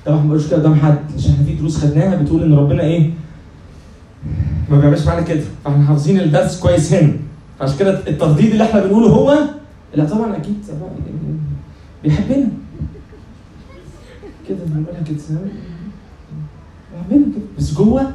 طبعا 0.05 0.21
ما 0.21 0.27
بقولش 0.27 0.47
كده 0.47 0.57
قدام 0.57 0.75
حد 0.75 0.97
عشان 1.17 1.31
إحنا 1.31 1.45
في 1.45 1.53
دروس 1.55 1.77
خدناها 1.77 2.21
بتقول 2.21 2.43
إن 2.43 2.53
ربنا 2.53 2.83
إيه؟ 2.83 3.09
ما 4.69 4.79
بيعملش 4.79 5.05
معانا 5.05 5.21
كده. 5.21 5.41
فإحنا 5.65 5.85
حافظين 5.85 6.19
الدرس 6.19 6.59
كويس 6.59 6.93
هنا. 6.93 7.13
فعشان 7.59 7.77
كده 7.77 8.07
الترديد 8.07 8.51
اللي 8.51 8.63
إحنا 8.63 8.83
بنقوله 8.85 9.07
هو؟ 9.07 9.37
لا 9.95 10.05
طبعا 10.05 10.35
أكيد. 10.37 10.55
بيحبنا. 12.03 12.47
كده 14.49 14.57
بنقولها 14.65 15.01
كده 15.03 15.17
كده. 17.09 17.25
بس 17.57 17.73
جوه 17.73 18.11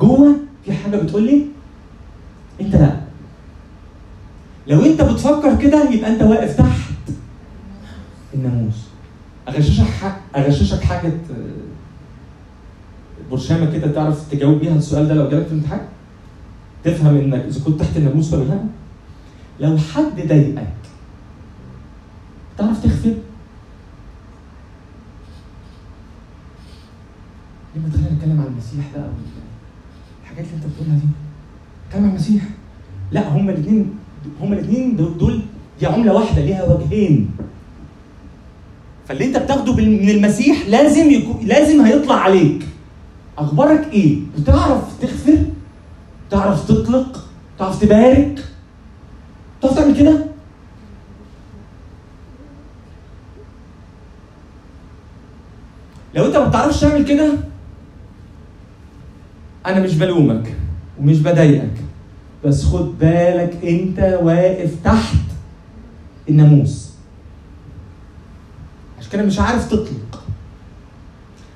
جوه 0.00 0.36
في 0.64 0.72
حاجة 0.72 0.96
بتقول 0.96 1.22
لي؟ 1.22 1.46
أنت 2.60 2.74
لا. 2.76 3.00
لو 4.68 4.84
أنت 4.84 5.02
بتفكر 5.02 5.56
كده 5.62 5.90
يبقى 5.90 6.10
أنت 6.10 6.22
واقف 6.22 6.56
تحت 6.56 6.90
الناموس. 8.34 8.74
أغششك 9.48 9.84
حق 9.84 10.20
أغششك 10.36 10.80
حاجة 10.82 11.12
برشامة 13.30 13.72
كده 13.72 13.92
تعرف 13.92 14.30
تجاوب 14.30 14.58
بيها 14.60 14.74
السؤال 14.76 15.08
ده 15.08 15.14
لو 15.14 15.28
جالك 15.28 15.46
في 15.46 15.52
الامتحان؟ 15.52 15.80
تفهم 16.84 17.16
إنك 17.16 17.44
إذا 17.44 17.64
كنت 17.64 17.80
تحت 17.80 17.96
الناموس 17.96 18.32
ولا 18.32 18.44
لا؟ 18.44 18.58
لو 19.60 19.78
حد 19.78 20.26
ضايقك 20.28 20.66
تعرف 22.58 22.82
تغفر؟ 22.82 23.14
لما 27.76 27.88
تخلينا 27.88 28.10
نتكلم 28.12 28.40
عن 28.40 28.46
المسيح 28.46 28.84
بقى 28.96 29.08
الحاجات 30.34 30.52
اللي 30.54 30.64
انت 30.64 30.72
بتقولها 30.72 30.96
دي. 30.98 31.08
عن 31.96 32.04
المسيح. 32.10 32.42
لا 33.12 33.28
هما 33.28 33.52
الاثنين 33.52 33.94
هما 34.40 34.54
الاثنين 34.54 34.96
دول 34.96 35.40
دي 35.80 35.86
عملة 35.86 36.12
واحدة 36.12 36.42
ليها 36.42 36.64
وجهين. 36.64 37.30
فاللي 39.08 39.24
انت 39.24 39.36
بتاخده 39.36 39.74
من 39.74 40.08
المسيح 40.10 40.66
لازم 40.68 41.10
يكون 41.10 41.46
لازم 41.46 41.80
هيطلع 41.80 42.14
عليك. 42.14 42.66
أخبارك 43.38 43.92
إيه؟ 43.92 44.18
بتعرف 44.38 45.00
تغفر؟ 45.00 45.38
تعرف 46.30 46.68
تطلق؟ 46.68 47.28
تعرف 47.58 47.80
تبارك؟ 47.80 48.44
تعرف 49.62 49.74
تعمل 49.74 49.96
كده؟ 49.98 50.24
لو 56.14 56.26
انت 56.26 56.36
ما 56.36 56.48
بتعرفش 56.48 56.80
تعمل 56.80 57.04
كده 57.04 57.32
أنا 59.66 59.80
مش 59.80 59.94
بلومك 59.96 60.54
ومش 61.00 61.18
بضايقك 61.20 61.70
بس 62.44 62.64
خد 62.64 62.98
بالك 62.98 63.58
أنت 63.64 64.18
واقف 64.22 64.70
تحت 64.84 65.16
الناموس. 66.28 66.90
عشان 68.98 69.10
كده 69.12 69.22
مش 69.22 69.38
عارف 69.40 69.70
تطلق. 69.70 70.22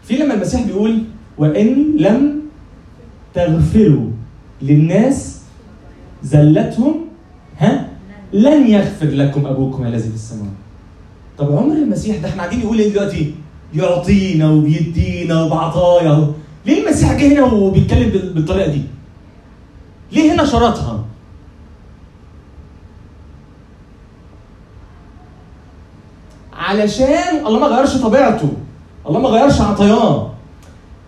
في 0.05 0.17
لما 0.17 0.35
المسيح 0.35 0.63
بيقول 0.67 1.03
وإن 1.39 1.97
لم 1.99 2.41
تغفروا 3.35 4.11
للناس 4.63 5.41
زلتهم 6.23 6.95
ها؟ 7.59 7.89
لن 8.33 8.67
يغفر 8.71 9.07
لكم 9.07 9.47
أبوكم 9.47 9.87
الذي 9.87 10.09
في 10.09 10.15
السماء. 10.15 10.51
طب 11.39 11.57
عمر 11.57 11.75
المسيح 11.77 12.17
ده 12.17 12.29
إحنا 12.29 12.43
قاعدين 12.43 12.61
نقول 12.61 12.79
إيه 12.79 12.93
دلوقتي؟ 12.93 13.35
يعطينا 13.75 14.51
وبيدينا 14.51 15.43
وبعطايا 15.43 16.33
ليه 16.67 16.85
المسيح 16.87 17.13
جه 17.13 17.33
هنا 17.33 17.43
وبيتكلم 17.45 18.11
بال- 18.11 18.33
بالطريقة 18.33 18.71
دي؟ 18.71 18.83
ليه 20.13 20.33
هنا 20.35 20.45
شرطها؟ 20.45 21.05
علشان 26.53 27.47
الله 27.47 27.59
ما 27.61 27.67
غيرش 27.67 27.97
طبيعته. 27.97 28.49
الله 29.09 29.21
ما 29.21 29.29
غيرش 29.29 29.61
عطاياه 29.61 30.31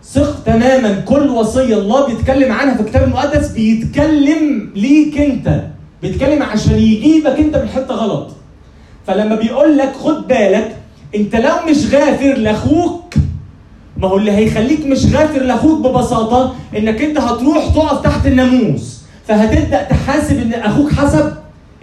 ثق 0.03 0.43
تماما. 0.45 0.99
كل 0.99 1.29
وصية 1.29 1.75
الله 1.77 2.05
بيتكلم 2.07 2.51
عنها 2.51 2.73
في 2.75 2.81
الكتاب 2.81 3.03
المقدس 3.03 3.47
بيتكلم 3.51 4.71
ليك 4.75 5.17
انت. 5.17 5.63
بيتكلم 6.01 6.43
عشان 6.43 6.73
يجيبك 6.79 7.39
انت 7.39 7.57
من 7.57 7.67
حتة 7.69 7.93
غلط. 7.93 8.27
فلما 9.07 9.35
بيقول 9.35 9.77
لك 9.77 9.93
خد 9.95 10.27
بالك 10.27 10.75
انت 11.15 11.35
لو 11.35 11.53
مش 11.69 11.93
غافر 11.93 12.33
لأخوك 12.33 13.13
ما 14.01 14.07
هو 14.07 14.17
اللي 14.17 14.31
هيخليك 14.31 14.85
مش 14.85 15.15
غافر 15.15 15.41
لأخوك 15.43 15.79
ببساطة 15.79 16.55
إنك 16.77 17.01
أنت 17.01 17.17
هتروح 17.19 17.65
تقف 17.75 18.01
تحت 18.01 18.27
الناموس. 18.27 19.01
فهتبدأ 19.27 19.83
تحاسب 19.83 20.39
إن 20.41 20.53
أخوك 20.53 20.91
حسب 20.91 21.33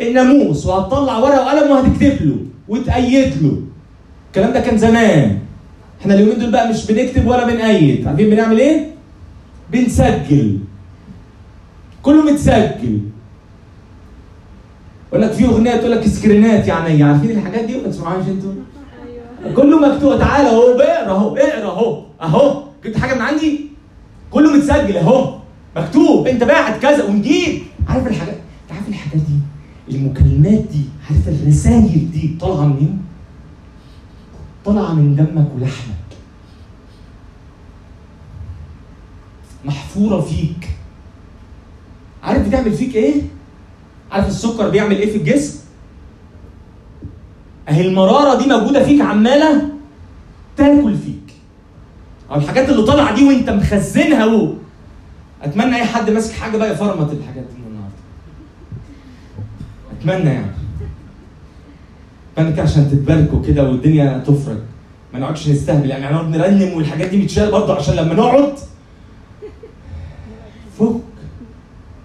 الناموس 0.00 0.66
وهتطلع 0.66 1.18
ورقة 1.18 1.44
وقلم 1.46 1.70
وهتكتب 1.70 2.26
له 2.26 2.36
وتأيد 2.68 3.42
له. 3.42 3.58
الكلام 4.28 4.52
ده 4.52 4.60
كان 4.60 4.78
زمان. 4.78 5.38
إحنا 6.00 6.14
اليومين 6.14 6.38
دول 6.38 6.50
بقى 6.50 6.68
مش 6.68 6.86
بنكتب 6.86 7.26
ولا 7.26 7.46
بنأيد. 7.46 8.06
عارفين 8.08 8.30
بنعمل 8.30 8.58
إيه؟ 8.58 8.86
بنسجل. 9.72 10.58
كله 12.02 12.22
متسجل. 12.32 13.00
يقول 15.08 15.22
لك 15.22 15.32
في 15.32 15.44
أغنية 15.44 15.76
تقول 15.76 15.92
لك 15.92 16.06
سكرينات 16.06 16.68
يعني. 16.68 17.02
عارفين 17.02 17.30
الحاجات 17.30 17.64
دي؟ 17.64 17.76
ولا 17.76 17.88
تسمعوهاش 17.88 18.24
أنتوا؟ 18.28 18.52
كله 19.56 19.78
مكتوب. 19.78 20.18
تعالى 20.18 20.48
أهو 20.48 20.62
اقرأ 20.62 21.10
أهو 21.10 21.36
اقرأ 21.36 21.62
أهو. 21.62 22.07
اهو 22.22 22.64
جبت 22.84 22.96
حاجة 22.96 23.14
من 23.14 23.20
عندي؟ 23.20 23.60
كله 24.30 24.52
متسجل 24.56 24.96
اهو 24.96 25.38
مكتوب. 25.76 26.26
انت 26.26 26.44
باعت 26.44 26.82
كذا 26.82 27.04
ونجيب. 27.04 27.62
عارف 27.88 28.06
الحاجات 28.06 28.34
انت 28.34 28.72
عارف 28.72 28.88
الحاجات 28.88 29.22
دي؟ 29.22 29.38
المكالمات 29.96 30.58
دي 30.72 30.82
عارف 31.10 31.28
الرسائل 31.28 32.10
دي 32.12 32.36
طالعة 32.40 32.66
منين؟ 32.66 33.02
طالعة 34.64 34.92
من 34.94 35.16
دمك 35.16 35.48
ولحمك. 35.56 35.94
محفورة 39.64 40.20
فيك. 40.20 40.68
عارف 42.22 42.48
بتعمل 42.48 42.72
فيك 42.72 42.94
إيه؟ 42.94 43.22
عارف 44.12 44.28
السكر 44.28 44.68
بيعمل 44.68 44.96
إيه 44.96 45.10
في 45.12 45.16
الجسم؟ 45.18 45.58
اهي 47.68 47.88
المرارة 47.88 48.38
دي 48.38 48.48
موجودة 48.48 48.84
فيك 48.84 49.00
عمالة 49.00 49.68
تاكل 50.56 50.96
فيك. 50.96 51.27
أو 52.30 52.36
الحاجات 52.36 52.68
اللي 52.68 52.82
طالعة 52.82 53.14
دي 53.14 53.24
وأنت 53.24 53.50
مخزنها 53.50 54.26
و 54.26 54.54
أتمنى 55.42 55.76
أي 55.76 55.84
حد 55.84 56.10
ماسك 56.10 56.34
حاجة 56.34 56.56
بقى 56.56 56.72
يفرمط 56.72 57.10
الحاجات 57.10 57.44
دي 57.44 57.62
النهارده. 57.66 57.94
أتمنى 60.20 60.34
يعني. 60.34 60.50
اتمنى 62.36 62.60
عشان 62.60 62.90
تتباركوا 62.90 63.42
كده 63.46 63.62
والدنيا 63.68 64.18
تفرج. 64.26 64.58
ما 65.14 65.18
نقعدش 65.20 65.48
نستهبل. 65.48 65.90
يعني 65.90 66.14
نقعد 66.14 66.28
نرنم 66.28 66.76
والحاجات 66.76 67.08
دي 67.08 67.22
متشال 67.22 67.50
برضه 67.50 67.74
عشان 67.76 67.94
لما 67.94 68.14
نقعد. 68.14 68.54
فك. 70.78 71.00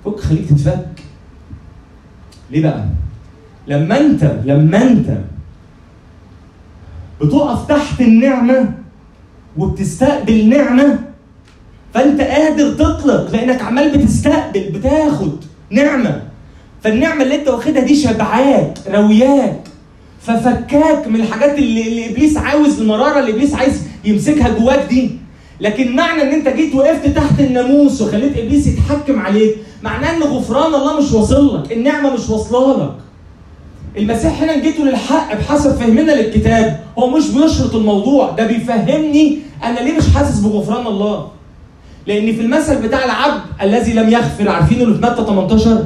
فك 0.05 0.19
خليك 0.19 0.49
تتفك. 0.49 0.85
ليه 2.51 2.61
بقى؟ 2.63 2.85
لما 3.67 3.99
أنت 3.99 4.23
لما 4.45 4.83
أنت 4.83 5.17
بتقف 7.21 7.67
تحت 7.67 8.01
النعمة 8.01 8.73
وبتستقبل 9.57 10.49
نعمة 10.49 10.99
فأنت 11.93 12.21
قادر 12.21 12.73
تطلق 12.73 13.31
لأنك 13.31 13.61
عمال 13.61 13.97
بتستقبل 13.97 14.59
بتاخد 14.73 15.31
نعمة. 15.69 16.21
فالنعمة 16.83 17.23
اللي 17.23 17.35
أنت 17.35 17.47
واخدها 17.47 17.81
دي 17.83 17.95
شبعاك 17.95 18.77
روياك 18.93 19.59
ففكاك 20.21 21.07
من 21.07 21.15
الحاجات 21.15 21.57
اللي, 21.57 21.87
اللي 21.87 22.09
إبليس 22.09 22.37
عاوز 22.37 22.81
المرارة 22.81 23.19
اللي 23.19 23.31
إبليس 23.31 23.53
عايز 23.53 23.81
يمسكها 24.05 24.49
جواك 24.49 24.85
دي. 24.89 25.11
لكن 25.61 25.95
معنى 25.95 26.21
إن 26.21 26.27
أنت 26.31 26.47
جيت 26.49 26.75
وقفت 26.75 27.07
تحت 27.07 27.39
الناموس 27.39 28.01
وخليت 28.01 28.37
إبليس 28.37 28.67
يتحكم 28.67 29.19
عليك 29.19 29.55
معناه 29.83 30.17
إن 30.17 30.23
غفران 30.23 30.75
الله 30.75 30.99
مش 30.99 31.11
واصل 31.11 31.63
لك 31.63 31.71
النعمة 31.71 32.13
مش 32.13 32.29
واصلة 32.29 32.83
لك. 32.83 32.91
المسيح 33.97 34.41
هنا 34.43 34.59
جيته 34.59 34.83
للحق 34.83 35.33
بحسب 35.35 35.71
فهمنا 35.75 36.11
للكتاب. 36.11 36.79
هو 36.99 37.09
مش 37.09 37.29
بيشرط 37.29 37.75
الموضوع 37.75 38.31
ده 38.31 38.47
بيفهمني 38.47 39.37
أنا 39.63 39.79
ليه 39.79 39.97
مش 39.97 40.09
حاسس 40.15 40.39
بغفران 40.39 40.87
الله. 40.87 41.27
لأن 42.07 42.33
في 42.35 42.41
المثل 42.41 42.81
بتاع 42.87 43.05
العبد 43.05 43.41
الذي 43.61 43.93
لم 43.93 44.09
يغفر 44.09 44.49
عارفينه 44.49 44.83
اللي 44.83 44.95
في 44.95 45.01
متى 45.01 45.25
18 45.25 45.85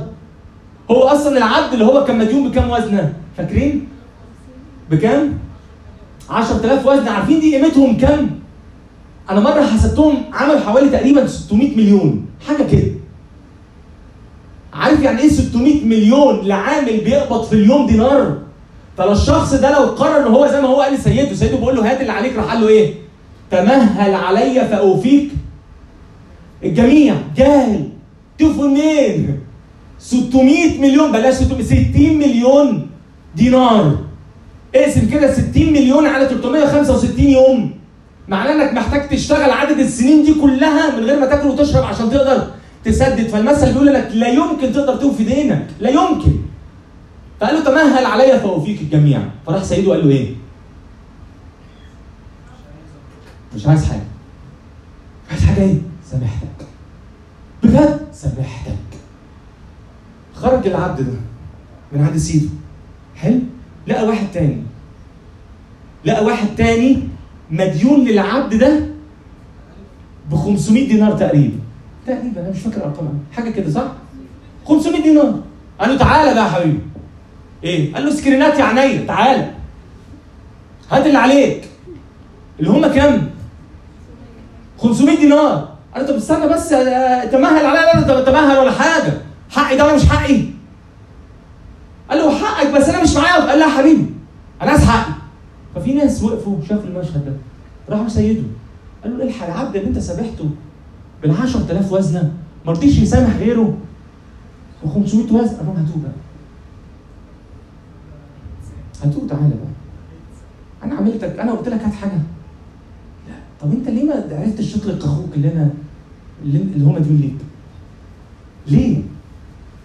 هو 0.91 0.99
أصلا 1.03 1.37
العبد 1.37 1.73
اللي 1.73 1.85
هو 1.85 2.03
كان 2.05 2.17
مديون 2.17 2.49
بكام 2.49 2.69
وزنه 2.69 3.13
فاكرين؟ 3.37 3.87
بكام؟ 4.91 5.33
10000 6.29 6.85
وزن 6.85 7.07
عارفين 7.07 7.39
دي 7.39 7.55
قيمتهم 7.55 7.97
كام؟ 7.97 8.29
أنا 9.29 9.39
مرة 9.39 9.61
حسبتهم 9.61 10.15
عملوا 10.33 10.59
حوالي 10.59 10.89
تقريبا 10.89 11.27
600 11.27 11.77
مليون 11.77 12.25
حاجة 12.47 12.63
كده. 12.63 12.91
عارف 14.77 15.01
يعني 15.01 15.21
إيه 15.21 15.29
600 15.29 15.85
مليون 15.85 16.41
لعامل 16.47 16.97
بيقبض 16.97 17.43
في 17.43 17.53
اليوم 17.53 17.87
دينار؟ 17.87 18.37
فالشخص 18.97 19.53
ده 19.53 19.71
لو 19.71 19.85
قرر 19.85 20.27
إن 20.27 20.31
هو 20.33 20.47
زي 20.47 20.61
ما 20.61 20.67
هو 20.67 20.81
قال 20.81 20.93
لسيده 20.93 21.33
سيده 21.35 21.57
بيقول 21.57 21.75
له 21.75 21.91
هات 21.91 22.01
اللي 22.01 22.11
عليك 22.11 22.35
راح 22.35 22.45
قال 22.45 22.61
له 22.61 22.67
إيه؟ 22.67 22.93
تمهل 23.51 24.13
علي 24.13 24.67
فأوفيك. 24.71 25.29
الجميع 26.63 27.15
جاهل. 27.37 27.89
تشوفوا 28.37 28.67
منين؟ 28.67 29.39
600 29.99 30.81
مليون 30.81 31.11
بلاش 31.11 31.33
600 31.33 31.63
60 31.63 31.83
مليون 32.17 32.87
دينار. 33.35 33.95
اقسم 34.75 35.09
كده 35.09 35.33
60 35.33 35.45
مليون 35.55 36.05
على 36.05 36.27
365 36.29 37.19
يوم. 37.29 37.71
معناه 38.27 38.53
إنك 38.53 38.73
محتاج 38.73 39.09
تشتغل 39.09 39.51
عدد 39.51 39.79
السنين 39.79 40.23
دي 40.23 40.33
كلها 40.33 40.95
من 40.99 41.03
غير 41.03 41.19
ما 41.19 41.25
تاكل 41.25 41.47
وتشرب 41.47 41.83
عشان 41.83 42.09
تقدر 42.09 42.47
تسدد. 42.83 43.27
فالمثل 43.27 43.71
بيقول 43.73 43.87
لك 43.87 44.11
لا 44.13 44.27
يمكن 44.27 44.73
تقدر 44.73 44.95
توفي 44.95 45.23
دينك. 45.23 45.67
لا 45.79 45.89
يمكن. 45.89 46.33
فقال 47.39 47.55
له 47.55 47.63
تمهل 47.63 48.05
علي 48.05 48.39
فاوفيك 48.39 48.81
الجميع. 48.81 49.21
فراح 49.45 49.63
سيده 49.63 49.91
قال 49.91 50.07
له 50.07 50.15
إيه؟ 50.15 50.35
مش 53.55 53.67
عايز 53.67 53.85
حاجة. 53.85 54.03
عايز 55.31 55.43
حاجة 55.45 55.61
إيه؟ 55.61 55.75
سامحتك. 56.11 56.67
بجد؟ 57.63 58.07
سامحتك. 58.13 58.77
خرج 60.35 60.67
العبد 60.67 61.01
ده 61.01 61.17
من 61.91 62.05
عند 62.05 62.17
سيده. 62.17 62.49
حلو؟ 63.15 63.39
لقى 63.87 64.07
واحد 64.07 64.27
تاني. 64.33 64.61
لقى 66.05 66.25
واحد 66.25 66.47
تاني 66.55 66.99
مديون 67.51 68.05
للعبد 68.05 68.55
ده 68.55 68.85
ب 70.31 70.35
500 70.35 70.87
دينار 70.87 71.11
تقريبا. 71.17 71.59
تقريبا 72.07 72.41
أنا 72.41 72.49
مش 72.49 72.59
فاكر 72.59 72.85
ارقام 72.85 73.19
حاجة 73.33 73.49
كده 73.49 73.69
صح؟ 73.71 73.87
500 74.65 75.01
دينار. 75.03 75.39
قال 75.79 75.89
له 75.89 75.97
تعالى 75.97 76.33
بقى 76.33 76.43
يا 76.45 76.49
حبيبي. 76.49 76.79
إيه؟ 77.63 77.93
قال 77.93 78.05
له 78.05 78.11
سكرينات 78.11 78.59
يا 78.59 78.63
عينيا. 78.63 79.05
تعالى. 79.07 79.51
هات 80.91 81.05
اللي 81.07 81.17
عليك. 81.17 81.69
اللي 82.59 82.69
هم 82.69 82.87
كام؟ 82.87 83.29
500 84.77 85.17
دينار. 85.17 85.69
قال 85.95 86.03
له 86.05 86.09
طب 86.11 86.15
استنى 86.15 86.47
بس 86.47 86.73
آه، 86.73 87.25
تمهل 87.25 87.65
عليا. 87.65 87.93
أنا 87.93 88.01
طب 88.07 88.25
تمهل 88.25 88.57
ولا 88.57 88.71
حاجة. 88.71 89.13
حقي 89.49 89.77
ده 89.77 89.85
ولا 89.85 89.95
مش 89.95 90.05
حقي؟ 90.05 90.41
قال 92.09 92.19
له 92.19 92.37
حقك 92.37 92.71
بس 92.73 92.89
أنا 92.89 93.03
مش 93.03 93.15
معايا. 93.15 93.49
قال 93.49 93.59
لا 93.59 93.65
يا 93.65 93.71
حبيبي 93.71 94.05
أنا 94.61 94.71
عايز 94.71 94.83
حقي. 94.85 95.11
ففي 95.75 95.93
ناس 95.93 96.23
وقفوا 96.23 96.57
شافوا 96.69 96.83
المشهد 96.89 97.25
ده. 97.25 97.33
راحوا 97.89 98.07
سيده 98.09 98.43
قال 99.03 99.17
له 99.17 99.23
الحق 99.23 99.47
العبد 99.47 99.75
اللي 99.75 99.87
أنت 99.89 99.99
سامحته 99.99 100.49
بال 101.21 101.31
10000 101.31 101.91
وزنة 101.91 102.33
ما 102.65 102.71
رضيش 102.71 102.97
يسامح 102.99 103.35
غيره. 103.35 103.77
و 104.83 104.89
500 104.89 105.23
وزن 105.33 105.55
قال 105.55 105.65
لهم 105.65 105.75
هاتوه 105.75 106.01
بقى. 106.03 106.11
هاتوه 109.03 109.27
تعالى 109.27 109.49
بقى. 109.49 109.67
أنا 110.83 110.95
عملتك 110.95 111.39
أنا 111.39 111.51
قلت 111.51 111.67
لك 111.69 111.81
هات 111.81 111.93
حاجة. 111.93 112.21
لا. 113.27 113.33
طب 113.61 113.71
أنت 113.71 113.89
ليه 113.89 114.03
ما 114.03 114.27
عرفتش 114.31 114.73
تطلق 114.73 115.05
أخوك 115.05 115.33
اللي 115.35 115.53
أنا 115.53 115.69
اللي, 116.43 116.85
هو 116.85 116.91
مديون 116.91 117.17
ليك؟ 117.17 117.35
ليه؟ 118.67 119.01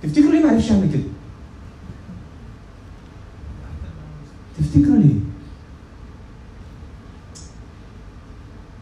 تفتكروا 0.03 0.33
ليه 0.33 0.45
ما 0.45 0.51
عرفش 0.51 0.71
يعمل 0.71 0.93
كده؟ 0.93 1.03
تفتكروا 4.59 4.97
ليه؟ 4.97 5.15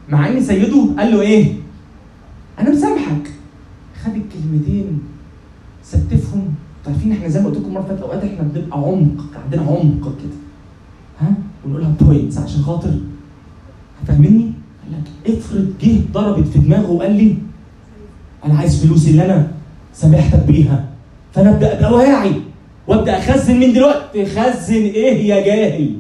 مع 0.09 0.29
إن 0.29 0.43
سيده 0.43 0.87
قال 0.99 1.13
له 1.13 1.21
إيه؟ 1.21 1.55
أنا 2.61 2.71
مسامحك. 2.71 3.31
خد 4.05 4.13
الكلمتين 4.15 4.99
ستفهم 5.85 6.55
عارفين 6.87 7.13
إحنا 7.13 7.29
زي 7.29 7.41
ما 7.41 7.47
قلت 7.47 7.59
لكم 7.59 7.75
مرة 7.75 7.83
فاتت 7.83 8.03
أوقات 8.03 8.25
إحنا 8.25 8.43
بنبقى 8.43 8.79
عمق 8.79 9.25
عندنا 9.45 9.63
عمق 9.63 10.03
كده. 10.03 10.37
ها؟ 11.21 11.35
ونقولها 11.65 11.93
بوينتس 12.01 12.39
عشان 12.39 12.63
خاطر. 12.63 12.91
فاهمني؟ 14.09 14.53
قال 14.83 14.93
لك 14.93 15.37
افرض 15.37 15.73
جه 15.83 15.97
ضربت 16.13 16.49
في 16.49 16.59
دماغه 16.59 16.91
وقال 16.91 17.13
لي 17.13 17.37
أنا 18.45 18.59
عايز 18.59 18.85
فلوسي 18.85 19.11
اللي 19.11 19.25
أنا 19.25 19.53
سامحتك 19.95 20.47
بيها. 20.47 20.89
فأنا 21.33 21.51
أبدأ 21.51 21.79
أبقى 21.79 21.93
واعي 21.95 22.33
وأبدأ 22.87 23.19
أخزن 23.19 23.61
من 23.61 23.73
دلوقتي. 23.73 24.25
تخزن 24.25 24.75
إيه 24.75 25.29
يا 25.29 25.45
جاهل؟ 25.47 25.97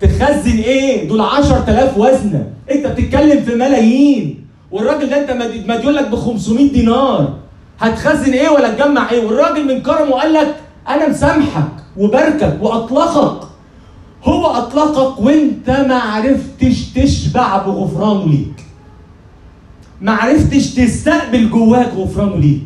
تخزن 0.00 0.56
إيه؟ 0.58 1.08
دول 1.08 1.20
10000 1.20 1.98
وزنة. 1.98 2.52
أنت 2.70 2.86
بتتكلم 2.86 3.42
في 3.44 3.54
ملايين. 3.54 4.45
والراجل 4.70 5.10
ده 5.10 5.20
انت 5.22 5.30
مد- 5.30 5.64
مديون 5.68 5.92
لك 5.94 6.08
ب 6.08 6.14
500 6.14 6.72
دينار. 6.72 7.34
هتخزن 7.80 8.32
إيه 8.32 8.48
ولا 8.48 8.74
تجمع 8.74 9.10
إيه؟ 9.10 9.24
والراجل 9.26 9.64
من 9.74 9.82
كرمه 9.82 10.12
قال 10.12 10.32
لك 10.32 10.56
أنا 10.88 11.08
مسامحك 11.08 11.68
وباركك 11.96 12.58
واطلقك. 12.60 13.46
هو 14.24 14.46
اطلقك 14.46 15.20
وانت 15.20 15.70
ما 15.70 15.94
عرفتش 15.98 16.84
تشبع 16.94 17.56
بغفرانه 17.56 18.26
ليك. 18.30 18.64
ما 20.00 20.12
عرفتش 20.12 20.74
تستقبل 20.74 21.50
جواك 21.50 21.92
غفرانه 21.96 22.36
ليك. 22.36 22.62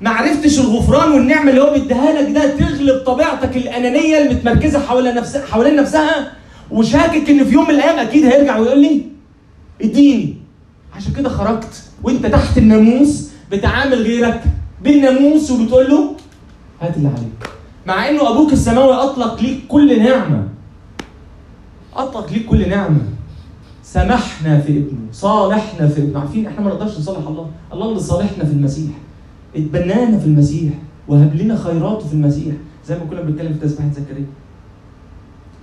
ما 0.00 0.10
عرفتش 0.10 0.58
الغفران 0.58 1.12
والنعمة 1.12 1.50
اللي 1.50 1.60
هو 1.62 1.72
بيديها 1.72 2.12
لك 2.22 2.30
ده 2.34 2.56
تغلب 2.56 3.02
طبيعتك 3.06 3.56
الأنانية 3.56 4.18
المتمركزه 4.18 4.78
حول 4.86 5.14
نفسها 5.14 5.46
حوالين 5.46 5.76
نفسها 5.76 6.32
وشاكك 6.70 7.30
إن 7.30 7.44
في 7.44 7.54
يوم 7.54 7.64
من 7.68 7.74
الأيام 7.74 7.98
أكيد 7.98 8.24
هيرجع 8.26 8.58
ويقول 8.58 8.78
لي 8.82 9.02
اديني. 9.82 10.36
عشان 10.96 11.12
كده 11.12 11.28
خرجت 11.28 11.82
وانت 12.02 12.26
تحت 12.26 12.58
الناموس 12.58 13.30
بتعامل 13.52 13.94
غيرك 13.94 14.44
بالناموس 14.84 15.50
وبتقول 15.50 15.90
له 15.90 16.16
هات 16.80 16.96
اللي 16.96 17.08
عليك. 17.08 17.50
مع 17.86 18.08
إنه 18.08 18.30
أبوك 18.30 18.52
السماوي 18.52 18.94
أطلق 18.94 19.42
ليك 19.42 19.60
كل 19.68 20.02
نعمة. 20.02 20.48
أطلق 21.96 22.32
ليك 22.32 22.46
كل 22.46 22.68
نعمة. 22.68 23.00
سمحنا 23.84 24.60
في 24.60 24.72
ابنه 24.72 25.12
صالحنا 25.12 25.88
في 25.88 26.00
ابنه. 26.00 26.20
عارفين 26.20 26.46
إحنا 26.46 26.60
ما 26.60 26.70
نقدرش 26.70 26.98
نصالح 26.98 27.28
الله؟ 27.28 27.50
الله 27.72 27.88
اللي 27.88 28.00
صالحنا 28.00 28.44
في 28.44 28.52
المسيح. 28.52 28.90
اتبنانا 29.56 30.18
في 30.18 30.26
المسيح. 30.26 30.72
وهب 31.08 31.34
لنا 31.34 31.56
خيراته 31.56 32.08
في 32.08 32.14
المسيح. 32.14 32.54
زي 32.88 32.98
ما 32.98 33.04
كنا 33.04 33.20
بنتكلم 33.20 33.52
في 33.52 33.58
تسبيحة 33.58 33.90
زكريا. 33.90 34.26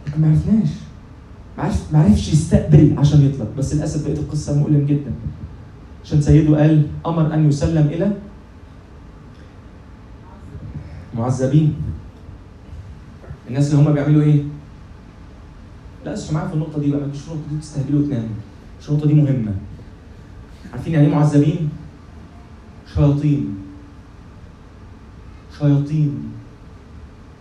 لكن 0.07 0.21
ما 0.21 0.27
عرفناش. 0.27 0.69
ما 1.57 1.63
عرف 1.63 1.93
ما 1.93 1.99
عرفش 1.99 2.33
يستقبل 2.33 2.95
عشان 2.97 3.21
يطلق 3.25 3.47
بس 3.57 3.73
للأسف 3.73 4.07
بقت 4.07 4.17
القصة 4.17 4.59
مؤلم 4.59 4.85
جدا. 4.85 5.11
عشان 6.03 6.21
سيده 6.21 6.57
قال 6.57 6.87
أمر 7.05 7.33
أن 7.33 7.49
يسلم 7.49 7.87
إلى 7.87 8.11
معذبين. 11.15 11.75
الناس 13.47 13.73
اللي 13.73 13.89
هم 13.89 13.93
بيعملوا 13.93 14.21
إيه؟ 14.23 14.43
لا 16.05 16.13
اسمعوا 16.13 16.33
معايا 16.33 16.47
في 16.47 16.53
النقطة 16.53 16.79
دي 16.79 16.91
بقى 16.91 16.99
ما 17.01 17.07
تجيش 17.07 17.21
النقطة 17.27 17.49
دي 17.51 17.57
تستهبلوا 17.59 18.01
وتناموا. 18.01 18.35
مش 18.81 18.89
النقطة 18.89 19.07
دي 19.07 19.13
مهمة. 19.13 19.53
عارفين 20.73 20.93
يعني 20.93 21.07
إيه 21.07 21.13
معذبين؟ 21.13 21.69
شياطين. 22.95 23.57
شياطين. 25.59 26.23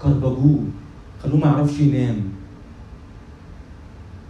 كربجوه. 0.03 0.65
خلوه 1.23 1.37
ما 1.37 1.47
يعرفش 1.47 1.81
ينام. 1.81 2.36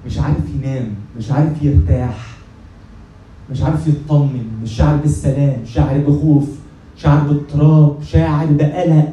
مش 0.06 0.18
عارف 0.18 0.44
ينام 0.54 0.94
مش 1.18 1.30
عارف 1.30 1.62
يرتاح 1.62 2.26
مش 3.50 3.62
عارف 3.62 3.86
يطمن 3.88 4.46
مش 4.62 4.72
شاعر 4.72 4.96
بالسلام 4.96 5.56
شاعر 5.66 5.98
بخوف 5.98 6.48
شاعر 6.96 7.18
باضطراب 7.18 8.02
شاعر 8.02 8.46
بقلق. 8.46 9.12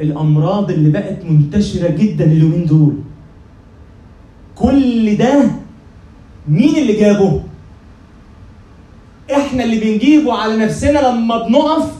الأمراض 0.00 0.70
اللي 0.70 0.90
بقت 0.90 1.24
منتشرة 1.24 1.88
جدا 1.90 2.24
اليومين 2.24 2.66
دول. 2.66 2.94
كل 4.54 5.16
ده 5.16 5.50
مين 6.48 6.76
اللي 6.76 6.92
جابه؟ 7.00 7.42
إحنا 9.32 9.64
اللي 9.64 9.80
بنجيبه 9.80 10.32
على 10.38 10.56
نفسنا 10.56 10.98
لما 10.98 11.46
بنقف 11.48 11.92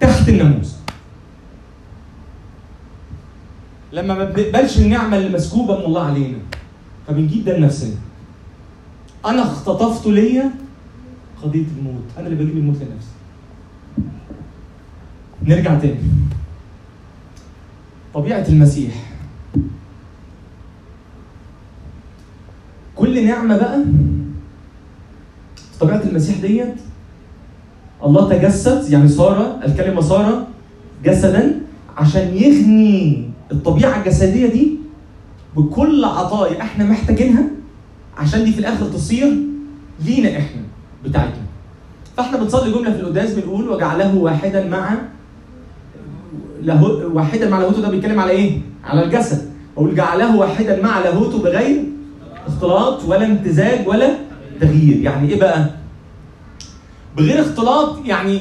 تحت 0.00 0.28
الناموس. 0.28 0.76
لما 3.92 4.14
ما 4.14 4.24
بنقبلش 4.24 4.78
النعمة 4.78 5.16
اللي 5.16 5.28
مسكوبة 5.36 5.78
من 5.78 5.84
الله 5.84 6.02
علينا. 6.06 6.38
فبنجيب 7.10 7.44
ده 7.44 7.56
لنفسنا. 7.58 7.94
أنا 9.26 9.42
اختطفت 9.42 10.06
ليا 10.06 10.50
قضية 11.42 11.64
الموت. 11.78 12.02
أنا 12.18 12.26
اللي 12.26 12.44
بجيب 12.44 12.56
الموت 12.56 12.76
لنفسي. 12.76 13.10
نرجع 15.42 15.78
تاني. 15.78 16.00
طبيعة 18.14 18.44
المسيح. 18.48 19.10
كل 22.96 23.26
نعمة 23.26 23.56
بقى 23.56 23.84
في 25.72 25.78
طبيعة 25.80 26.02
المسيح 26.02 26.38
ديت 26.40 26.74
الله 28.04 28.28
تجسد 28.28 28.92
يعني 28.92 29.08
صار 29.08 29.60
الكلمة 29.64 30.00
صار 30.00 30.46
جسدا 31.04 31.60
عشان 31.96 32.36
يغني 32.36 33.30
الطبيعة 33.52 33.98
الجسدية 34.00 34.46
دي 34.52 34.79
بكل 35.56 36.04
عطايا 36.04 36.60
إحنا 36.62 36.84
محتاجينها 36.84 37.44
عشان 38.18 38.44
دي 38.44 38.52
في 38.52 38.58
الآخر 38.58 38.86
تصير 38.86 39.36
لينا 40.04 40.28
إحنا 40.28 40.60
بتاعتنا. 41.04 41.42
فاحنا 42.16 42.38
بنصلي 42.38 42.72
جملة 42.72 42.92
في 42.92 43.00
القداس 43.00 43.34
بنقول 43.34 43.68
وجعله 43.68 44.14
واحدا 44.16 44.68
مع 44.68 44.94
له 46.62 46.84
واحدا 47.12 47.48
مع 47.50 47.58
لاهوته. 47.58 47.82
ده 47.82 47.90
بيتكلم 47.90 48.20
على 48.20 48.30
إيه؟ 48.30 48.58
على 48.84 49.04
الجسد. 49.04 49.50
أقول 49.76 49.94
جعله 49.94 50.36
واحدا 50.36 50.82
مع 50.82 50.98
لاهوته 50.98 51.38
بغير 51.42 51.84
اختلاط 52.46 53.04
ولا 53.04 53.26
امتزاج 53.26 53.88
ولا 53.88 54.10
تغيير. 54.60 54.96
يعني 54.96 55.28
إيه 55.28 55.40
بقى؟ 55.40 55.70
بغير 57.16 57.40
اختلاط 57.40 57.98
يعني 58.06 58.40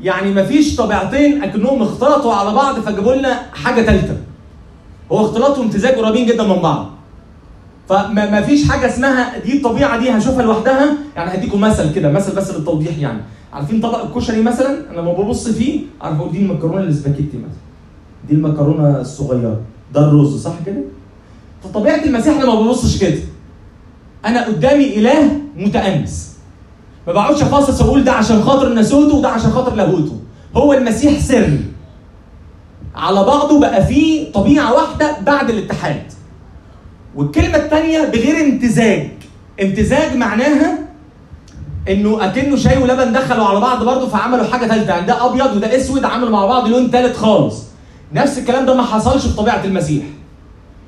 يعني 0.00 0.34
مفيش 0.34 0.76
طبيعتين 0.76 1.42
أكنهم 1.42 1.82
اختلطوا 1.82 2.34
على 2.34 2.54
بعض 2.54 2.80
فجابوا 2.80 3.14
لنا 3.14 3.42
حاجة 3.54 3.82
ثالثه 3.82 4.16
هو 5.12 5.20
اختلاط 5.26 5.58
وامتزاج 5.58 5.94
قريبين 5.94 6.26
جدا 6.26 6.42
من 6.42 6.62
بعض. 6.62 6.86
فما 7.88 8.30
ما 8.30 8.42
فيش 8.42 8.68
حاجة 8.68 8.86
اسمها 8.86 9.38
دي 9.38 9.56
الطبيعة 9.56 9.98
دي 9.98 10.10
هشوفها 10.10 10.42
لوحدها. 10.42 10.96
يعني 11.16 11.34
هديكم 11.34 11.60
مثل 11.60 11.94
كده 11.94 12.08
مثل 12.12 12.36
بس 12.36 12.50
للتوضيح 12.50 12.98
يعني. 12.98 13.20
عارفين 13.52 13.80
طبق 13.80 14.04
الكشري 14.04 14.42
مثلا؟ 14.42 14.90
أنا 14.90 15.00
لما 15.00 15.12
ببص 15.12 15.48
فيه 15.48 15.80
عارف 16.00 16.18
أقول 16.20 16.32
دي 16.32 16.38
المكرونة 16.38 16.80
الاسباجيتي 16.80 17.36
مثلا. 17.38 17.60
دي 18.28 18.34
المكرونة 18.34 19.00
الصغيرة. 19.00 19.60
ده 19.94 20.00
الرز 20.00 20.42
صح 20.42 20.54
كده؟ 20.66 20.80
فطبيعة 21.64 22.04
المسيح 22.04 22.36
أنا 22.36 22.46
ما 22.46 22.60
ببصش 22.60 22.98
كده. 23.00 23.18
أنا 24.24 24.46
قدامي 24.46 24.96
إله 24.98 25.40
متأنس. 25.56 26.30
ما 27.06 27.12
بقعدش 27.12 27.42
أفصص 27.42 27.82
واقول 27.82 28.04
ده 28.04 28.12
عشان 28.12 28.42
خاطر 28.42 28.68
ناسوته 28.68 29.16
وده 29.16 29.28
عشان 29.28 29.50
خاطر 29.50 29.74
لاهوته 29.74 30.16
هو 30.56 30.72
المسيح 30.72 31.20
سر 31.20 31.58
على 32.94 33.24
بعضه 33.24 33.60
بقى 33.60 33.86
فيه 33.86 34.32
طبيعة 34.32 34.72
واحدة 34.74 35.16
بعد 35.20 35.50
الاتحاد. 35.50 36.02
والكلمة 37.16 37.56
الثانية 37.56 38.04
بغير 38.04 38.40
امتزاج 38.44 39.08
امتزاج 39.62 40.16
معناها 40.16 40.78
إنه 41.88 42.24
أكنه 42.26 42.56
شاي 42.56 42.82
ولبن 42.82 43.12
دخلوا 43.12 43.44
على 43.46 43.60
بعض 43.60 43.84
برضه 43.84 44.08
فعملوا 44.08 44.44
حاجة 44.44 44.66
ثالثه 44.66 44.92
يعني 44.94 45.06
ده 45.06 45.26
أبيض 45.26 45.56
وده 45.56 45.76
أسود 45.76 46.04
عملوا 46.04 46.30
مع 46.30 46.46
بعض 46.46 46.68
لون 46.68 46.90
ثالث 46.90 47.16
خالص. 47.16 47.62
نفس 48.12 48.38
الكلام 48.38 48.66
ده 48.66 48.74
ما 48.74 48.82
حصلش 48.82 49.26
في 49.26 49.36
طبيعة 49.36 49.64
المسيح. 49.64 50.04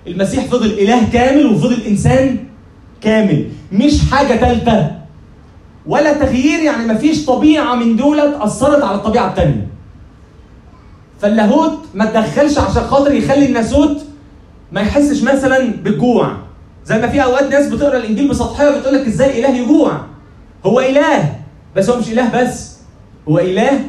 المسيح 0.07 0.45
فضل 0.45 0.67
إله 0.67 1.11
كامل 1.13 1.47
وفضل 1.47 1.83
إنسان 1.87 2.37
كامل. 3.01 3.49
مش 3.73 4.11
حاجة 4.11 4.37
ثالثه 4.37 4.91
ولا 5.87 6.13
تغيير 6.13 6.61
يعني 6.63 6.87
ما 6.87 6.95
فيش 6.95 7.27
طبيعة 7.27 7.75
من 7.75 7.97
دولت 7.97 8.37
أثرت 8.41 8.83
على 8.85 8.95
الطبيعة 8.97 9.29
الثانية 9.31 9.67
فاللاهوت 11.23 11.79
ما 11.95 12.05
تدخلش 12.05 12.59
عشان 12.59 12.83
خاطر 12.83 13.13
يخلي 13.15 13.47
الناسوت 13.47 14.03
ما 14.73 14.81
يحسش 14.81 15.23
مثلا 15.23 15.73
بالجوع. 15.73 16.37
زي 16.85 16.99
ما 16.99 17.09
في 17.09 17.23
أوقات 17.23 17.51
ناس 17.51 17.67
بتقرأ 17.67 17.97
الإنجيل 17.97 18.29
بسطحية 18.29 18.71
بتقول 18.79 18.95
لك 18.95 19.07
إزاي 19.07 19.41
إله 19.41 19.57
يجوع؟ 19.57 20.01
هو 20.67 20.81
إله 20.81 21.37
بس 21.77 21.91
هو 21.91 21.99
مش 21.99 22.09
إله 22.09 22.43
بس. 22.43 22.77
هو 23.29 23.39
إله 23.39 23.81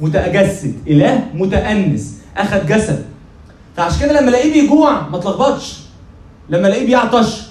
متجسد 0.00 0.74
إله 0.88 1.24
متأنس 1.34 2.14
أخذ 2.36 2.66
جسد. 2.66 3.04
فعشان 3.76 4.00
كده 4.00 4.20
لما 4.20 4.28
الاقيه 4.28 4.52
بيجوع 4.52 5.08
ما 5.08 5.18
تلخبطش. 5.18 5.78
لما 6.48 6.68
الاقيه 6.68 6.86
بيعطش 6.86 7.42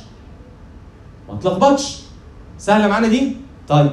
ما 1.30 1.36
تلخبطش. 1.36 1.98
سهلة 2.58 2.88
معانا 2.88 3.08
دي؟ 3.08 3.36
طيب. 3.68 3.90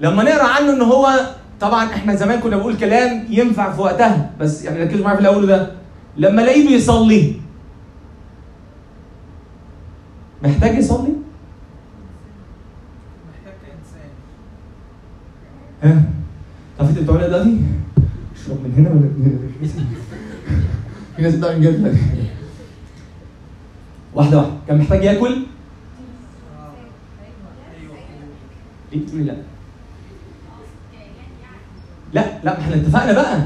لما 0.00 0.22
نقرأ 0.22 0.44
عنه 0.44 0.72
إن 0.72 0.82
هو 0.82 1.20
طبعا 1.64 1.84
إحنا 1.84 2.14
زمان 2.14 2.40
كنا 2.40 2.56
بنقول 2.56 2.76
كلام 2.76 3.24
ينفع 3.28 3.72
في 3.72 3.80
وقتها 3.80 4.30
بس 4.40 4.64
يعني 4.64 4.82
ركزوا 4.84 5.04
معايا 5.04 5.16
في 5.16 5.22
الأول 5.22 5.46
ده. 5.46 5.72
لما 6.16 6.42
الاقيه 6.42 6.68
بيصلي 6.68 7.34
محتاج 10.42 10.74
يصلي؟ 10.78 11.12
محتاج 13.28 13.54
كإنسان 13.66 14.10
ها؟ 15.82 16.02
طب 16.78 16.86
انت 16.88 16.98
بتقول 16.98 17.18
دلوقتي؟ 17.20 17.56
اشرب 18.36 18.56
من 18.64 18.74
هنا 18.76 18.90
ولا 18.90 19.00
من 19.00 19.22
هنا؟ 19.60 19.68
في 21.16 21.22
ناس 21.22 21.34
بتعمل 21.34 21.62
كده 21.64 21.94
واحدة 24.14 24.36
واحدة. 24.38 24.52
كان 24.68 24.78
محتاج 24.78 25.04
ياكل؟ 25.04 25.32
آه. 25.32 26.72
أيوه. 27.80 27.94
ليه 28.92 29.00
بتقولي 29.04 29.24
لا؟ 29.24 29.36
لا 32.14 32.24
لا 32.44 32.58
إحنا 32.60 32.74
اتفقنا 32.74 33.12
بقى. 33.12 33.38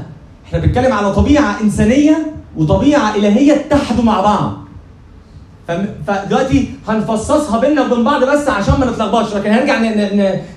إحنا 0.47 0.59
بنتكلم 0.59 0.93
على 0.93 1.13
طبيعة 1.13 1.61
إنسانية 1.61 2.33
وطبيعة 2.57 3.15
إلهية 3.15 3.53
اتحدوا 3.55 4.03
مع 4.03 4.21
بعض. 4.21 4.57
فدلوقتي 6.07 6.69
هنفصصها 6.87 7.59
بينا 7.59 7.81
وبين 7.85 8.03
بعض 8.03 8.23
بس 8.23 8.47
عشان 8.47 8.73
ما 8.79 8.85
نتلخبطش. 8.85 9.35
لكن 9.35 9.51
هنرجع 9.51 9.79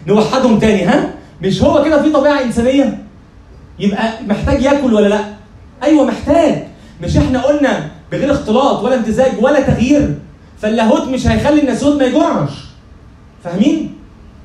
نوحدهم 0.07 0.59
تاني 0.59 0.85
ها؟ 0.85 1.15
مش 1.43 1.63
هو 1.63 1.85
كده 1.85 2.03
في 2.03 2.11
طبيعة 2.11 2.43
إنسانية؟ 2.43 2.99
يبقى 3.79 4.13
محتاج 4.29 4.63
ياكل 4.63 4.95
ولا 4.95 5.09
لا؟ 5.09 5.21
أيوه 5.83 6.05
محتاج. 6.05 6.63
مش 7.03 7.17
إحنا 7.17 7.43
قلنا 7.43 7.91
بغير 8.13 8.33
اختلاط 8.33 8.83
ولا 8.83 8.95
امتزاج 8.95 9.33
ولا 9.41 9.61
تغيير. 9.61 10.15
فاللاهوت 10.61 11.09
مش 11.09 11.27
هيخلي 11.27 11.61
الناسوت 11.61 11.99
ما 11.99 12.05
يجوعش. 12.05 12.51
فاهمين؟ 13.45 13.95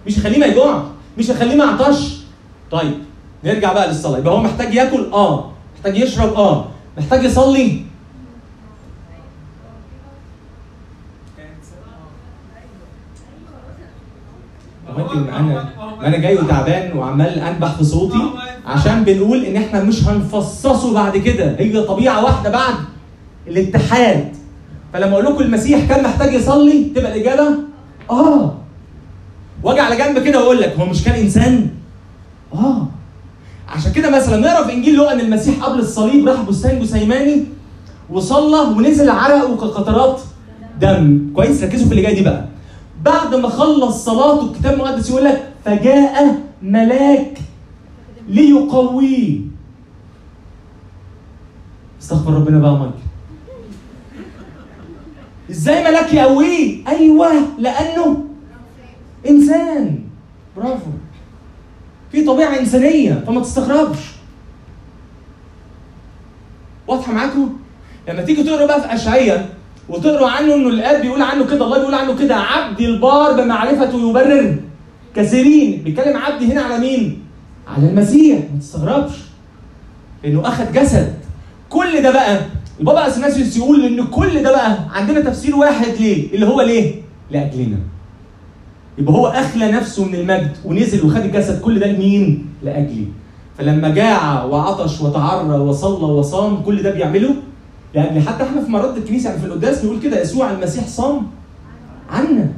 مش 0.08 0.18
هيخليه 0.18 0.40
ما 0.40 0.46
يجوعش. 0.46 0.82
مش 1.18 1.32
هيخليه 1.32 1.56
ما 1.56 1.66
يعطش. 1.66 2.18
طيب 2.72 2.94
نرجع 3.44 3.74
بقى 3.74 3.88
للصلاة. 3.88 4.18
يبقى 4.20 4.34
هو 4.34 4.42
محتاج 4.42 4.74
ياكل 4.74 5.12
آه. 5.14 5.52
محتاج 5.76 5.98
يشرب 5.98 6.34
آه. 6.34 6.66
محتاج 6.98 7.24
يصلي. 7.24 7.82
أنا 14.98 15.42
ما 15.42 16.08
أنا 16.08 16.18
جاي 16.18 16.36
وتعبان 16.38 16.98
وعمال 16.98 17.40
أنبح 17.40 17.74
في 17.76 17.84
صوتي 17.84 18.22
عشان 18.66 19.04
بنقول 19.04 19.46
إن 19.46 19.56
إحنا 19.56 19.84
مش 19.84 20.04
هنفصصه 20.08 20.94
بعد 20.94 21.18
كده. 21.18 21.56
هي 21.60 21.82
طبيعة 21.82 22.24
واحدة 22.26 22.50
بعد 22.50 22.74
الاتحاد. 23.48 24.36
فلما 24.94 25.14
أقول 25.14 25.26
لكم 25.26 25.44
المسيح 25.44 25.86
كان 25.90 26.04
محتاج 26.04 26.34
يصلي 26.34 26.84
تبقى 26.96 27.16
الإجابة 27.16 27.50
آه. 28.10 28.54
وأجي 29.64 29.80
على 29.80 29.96
جنب 29.98 30.20
كده 30.20 30.40
وأقول 30.40 30.62
لك 30.62 30.76
هو 30.80 30.86
مش 30.86 31.04
كان 31.04 31.16
إنسان؟ 31.16 31.70
آه. 32.54 32.88
عشان 33.78 33.92
كده 33.92 34.10
مثلا 34.10 34.38
نقرأ 34.38 34.64
في 34.68 34.74
إنجيل 34.74 34.96
لوقا 34.96 35.14
ان 35.14 35.20
المسيح 35.20 35.64
قبل 35.64 35.80
الصليب 35.80 36.28
راح 36.28 36.42
بستان 36.42 36.80
جسيماني 36.80 37.44
وصلى 38.10 38.60
ونزل 38.76 39.10
عرق 39.10 39.50
وكقطرات 39.50 40.22
دم. 40.82 41.32
كويس؟ 41.36 41.64
ركزوا 41.64 41.86
في 41.86 41.92
اللي 41.92 42.02
جاي 42.02 42.14
دي 42.16 42.22
بقى. 42.22 42.46
بعد 43.04 43.36
ما 43.36 43.50
خلص 43.50 44.06
صلاته 44.06 44.52
الكتاب 44.52 44.74
المقدس 44.74 45.10
يقول 45.10 45.24
لك 45.26 45.54
فجاء 45.66 46.36
ملاك 46.62 47.38
ليقويه 48.30 49.40
استغفر 52.02 52.34
ربنا 52.34 52.60
بقى 52.60 52.76
مايكل. 52.78 52.96
إزاي 55.50 55.84
ملاك 55.84 56.14
يقويه؟ 56.14 56.88
أيوه 56.88 57.32
لأنه 57.60 58.24
إنسان. 59.30 60.00
برافو. 60.58 60.90
في 62.12 62.24
طبيعة 62.26 62.60
إنسانية 62.60 63.24
فما 63.28 63.42
تستغربش. 63.42 63.98
واضحة 66.88 67.14
معاكم؟ 67.14 67.50
لما 68.10 68.22
تيجي 68.22 68.44
تقرأ 68.44 68.66
بقى 68.66 68.82
في 68.82 68.94
اشعياء 68.96 69.50
وتقرأ 69.90 70.30
عنه 70.30 70.54
إنه 70.56 70.70
الآب 70.70 71.02
بيقول 71.02 71.22
عنه 71.22 71.46
كده 71.46 71.66
الله 71.66 71.78
بيقول 71.78 71.94
عنه 71.96 72.16
كده 72.20 72.36
عبدي 72.36 72.86
البار 72.86 73.42
بمعرفته 73.42 74.10
يبرر. 74.10 74.56
كثيرين 75.16 75.82
بيتكلم 75.84 76.18
عبدي 76.18 76.54
هنا 76.54 76.62
على 76.62 76.80
مين؟ 76.80 77.24
على 77.68 77.90
المسيح. 77.90 78.40
ما 78.54 78.60
تستغربش. 78.60 79.14
انه 80.26 80.48
أخذ 80.48 80.72
جسد. 80.74 81.14
كل 81.70 82.02
ده 82.04 82.12
بقى 82.12 82.40
البابا 82.80 83.08
أثناسيوس 83.08 83.58
يقول 83.58 83.86
إن 83.86 84.08
كل 84.08 84.44
ده 84.44 84.52
بقى 84.52 84.78
عندنا 84.92 85.20
تفسير 85.20 85.56
واحد 85.56 85.88
ليه؟ 86.00 86.34
اللي 86.34 86.46
هو 86.46 86.62
ليه؟ 86.62 86.96
لأجلنا. 87.32 87.78
يبقى 88.98 89.14
هو 89.14 89.28
أخلى 89.28 89.72
نفسه 89.72 90.06
من 90.06 90.16
المجد 90.16 90.52
ونزل 90.66 91.06
وخد 91.06 91.18
الجسد 91.18 91.62
كل 91.62 91.80
ده 91.80 91.88
لمين؟ 91.88 92.46
لاجلي 92.64 93.08
فلما 93.58 93.90
جاع 93.90 94.44
وعطش 94.44 95.02
وتعرى 95.02 95.60
وصلى 95.60 96.04
وصام 96.14 96.64
كل 96.64 96.84
ده 96.84 96.92
بيعمله؟ 96.92 97.36
لاجلي 97.96 98.22
حتى 98.22 98.44
إحنا 98.44 98.62
في 98.62 98.72
مرات 98.72 98.98
الكنيسة 98.98 99.30
يعني 99.30 99.42
في 99.42 99.48
القداس 99.48 99.86
نقول 99.86 100.00
كده 100.00 100.22
يسوع 100.22 100.52
المسيح 100.52 100.88
صام 100.88 101.28
عنا. 102.10 102.50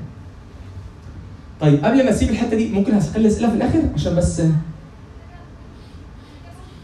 طيب 1.61 1.85
قبل 1.85 2.03
ما 2.03 2.09
أسيب 2.09 2.29
الحتة 2.29 2.57
دي 2.57 2.69
ممكن 2.69 2.93
هخلي 2.93 3.27
أسئلة 3.27 3.49
في 3.49 3.55
الآخر؟ 3.55 3.79
عشان 3.95 4.15
بس 4.15 4.41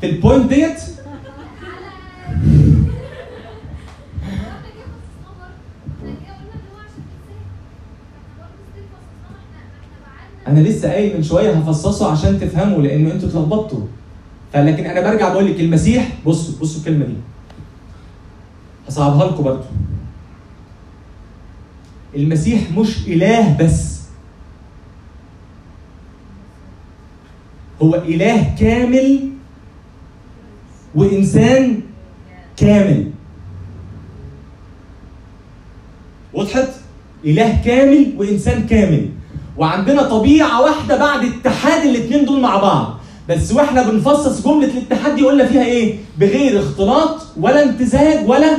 في 0.02 0.10
البوينت 0.10 0.46
ديت 0.54 0.80
أنا 10.48 10.60
لسه 10.60 10.92
قايل 10.92 11.18
من 11.18 11.24
شوية 11.24 11.52
هفصصه 11.54 12.12
عشان 12.12 12.40
تفهموا 12.40 12.82
لأن 12.82 13.12
أنتوا 13.12 13.30
اتلخبطتوا. 13.30 13.86
فلكن 14.54 14.86
أنا 14.86 15.12
برجع 15.12 15.30
بقول 15.34 15.52
لك 15.52 15.60
المسيح 15.60 16.10
بصوا 16.26 16.60
بصوا 16.62 16.80
الكلمة 16.80 17.06
دي. 17.06 17.14
هصعبها 18.88 19.28
لكم 19.28 19.44
برضه 19.44 19.66
المسيح 22.16 22.72
مش 22.78 23.08
إله 23.08 23.58
بس. 23.58 24.02
هو 27.82 27.96
إله 27.96 28.56
كامل 28.60 29.30
وإنسان 30.96 31.82
كامل. 32.58 33.12
وضحت 36.34 36.70
إله 37.26 37.62
كامل 37.66 38.14
وإنسان 38.18 38.68
كامل. 38.68 39.10
وعندنا 39.58 40.04
طبيعة 40.04 40.62
واحدة 40.62 40.98
بعد 40.98 41.24
اتحاد 41.26 41.86
الاثنين 41.86 42.26
دول 42.26 42.40
مع 42.40 42.58
بعض. 42.58 43.00
بس 43.30 43.52
وإحنا 43.52 43.90
بنفصص 43.90 44.48
جملة 44.48 44.68
الاتحاد 44.68 45.16
دي 45.16 45.24
قلنا 45.24 45.46
فيها 45.46 45.66
إيه؟ 45.66 45.96
بغير 46.20 46.60
اختلاط 46.60 47.22
ولا 47.40 47.64
امتزاج 47.64 48.30
ولا 48.30 48.58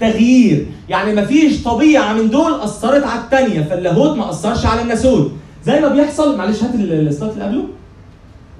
تغيير. 0.00 0.66
يعني 0.88 1.22
مفيش 1.22 1.62
طبيعة 1.62 2.12
من 2.12 2.30
دول 2.30 2.60
أثرت 2.60 3.04
على 3.04 3.20
الثانية 3.20 3.62
فاللاهوت 3.62 4.16
ما 4.16 4.30
أثرش 4.30 4.66
على 4.66 4.82
الناسوت 4.82 5.32
زي 5.64 5.80
ما 5.80 5.88
بيحصل 5.88 6.36
معلش 6.38 6.62
هات 6.62 6.74
ال- 6.74 7.08
السلايد 7.08 7.32
اللي 7.32 7.44
قبله. 7.44 7.64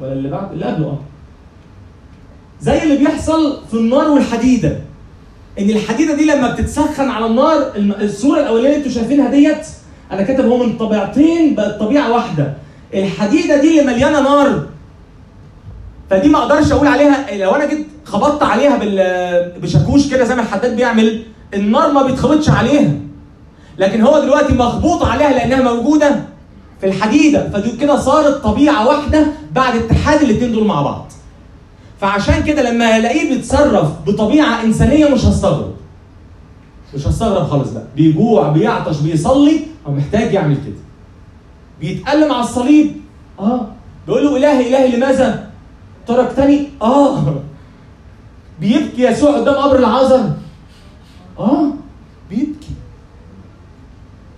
ولا 0.00 0.12
اللي 0.12 0.28
بعد؟ 0.28 0.52
اللي 0.52 0.64
قبله 0.64 0.86
آه. 0.86 0.98
زي 2.60 2.82
اللي 2.82 2.96
بيحصل 2.96 3.58
في 3.70 3.74
النار 3.74 4.08
والحديدة. 4.10 4.78
إن 5.58 5.70
الحديدة 5.70 6.14
دي 6.14 6.24
لما 6.24 6.50
بتتسخن 6.54 7.08
على 7.08 7.26
النار 7.26 7.72
الصورة 7.76 8.40
الاولانيه 8.40 8.66
اللي 8.68 8.76
أنتوا 8.76 8.92
شايفينها 8.92 9.30
ديت 9.30 9.66
أنا 10.12 10.22
كاتب 10.22 10.46
هو 10.46 10.57
من 10.66 10.77
طبيعتين 10.77 11.55
بقت 11.55 11.81
طبيعة 11.81 12.12
واحدة. 12.12 12.53
الحديدة 12.94 13.61
دي 13.61 13.81
اللي 13.81 13.92
مليانة 13.92 14.20
نار. 14.20 14.62
فدي 16.11 16.29
ما 16.29 16.38
أقدرش 16.38 16.72
أقول 16.72 16.87
عليها. 16.87 17.37
لو 17.37 17.51
أنا 17.51 17.66
جيت 17.66 17.87
خبطت 18.05 18.42
عليها 18.42 18.81
بشاكوش 19.59 20.11
كده 20.11 20.25
زي 20.25 20.35
ما 20.35 20.42
الحداد 20.42 20.77
بيعمل 20.77 21.22
النار 21.55 21.92
ما 21.92 22.03
بيتخبطش 22.03 22.51
عليها. 22.51 22.90
لكن 23.79 24.03
هو 24.03 24.18
دلوقتي 24.20 24.53
مخبوط 24.53 25.03
عليها 25.05 25.31
لأنها 25.31 25.75
موجودة 25.75 26.16
في 26.81 26.87
الحديدة. 26.87 27.51
فدي 27.51 27.70
كده 27.77 27.96
صارت 27.96 28.42
طبيعة 28.44 28.88
واحدة 28.88 29.27
بعد 29.53 29.77
اتحاد 29.77 30.22
الاثنين 30.22 30.53
دول 30.53 30.66
مع 30.66 30.83
بعض. 30.83 31.12
فعشان 32.01 32.42
كده 32.42 32.70
لما 32.70 32.96
الاقيه 32.96 33.35
بيتصرف 33.35 33.88
بطبيعة 34.07 34.62
إنسانية 34.64 35.09
مش 35.09 35.25
هستغرب. 35.25 35.72
مش 36.94 37.07
هستغرب 37.07 37.46
خالص 37.48 37.70
بقى. 37.70 37.85
بيجوع 37.96 38.48
بيعطش 38.48 39.00
بيصلي 39.00 39.61
هو 39.87 39.92
محتاج 39.92 40.33
يعمل 40.35 40.55
كده. 40.57 40.83
بيتألم 41.81 42.33
على 42.33 42.44
الصليب. 42.44 42.92
آه. 43.40 43.66
بيقول 44.07 44.24
له 44.24 44.37
إلهي 44.37 44.68
إلهي 44.68 44.96
لماذا 44.96 45.50
تركتني 46.07 46.68
آه. 46.83 47.35
بيبكي 48.61 49.02
يسوع 49.02 49.37
قدام 49.38 49.55
قبر 49.55 49.78
العازر 49.78 50.31
آه. 51.38 51.66
بيبكي. 52.31 52.68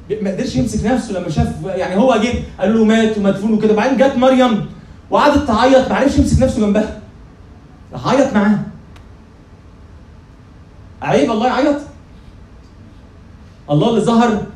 بي- 0.08 0.20
ما 0.20 0.30
قدرش 0.30 0.56
يمسك 0.56 0.86
نفسه 0.86 1.12
لما 1.18 1.30
شاف 1.30 1.54
يعني 1.64 1.96
هو 2.00 2.16
جه 2.16 2.32
قال 2.60 2.78
له 2.78 2.84
مات 2.84 3.18
ومدفون 3.18 3.52
وكده. 3.52 3.74
بعدين 3.74 3.96
جت 3.98 4.16
مريم 4.16 4.66
وقعدت 5.10 5.46
تعيط 5.48 5.88
ما 5.88 5.94
عرفش 5.96 6.18
يمسك 6.18 6.42
نفسه 6.42 6.60
جنبها. 6.60 7.00
عيط 8.04 8.34
معاها. 8.34 8.62
عيب 11.02 11.30
الله 11.30 11.46
يعيط 11.46 11.76
الله 13.70 13.90
اللي 13.90 14.00
ظهر 14.00 14.46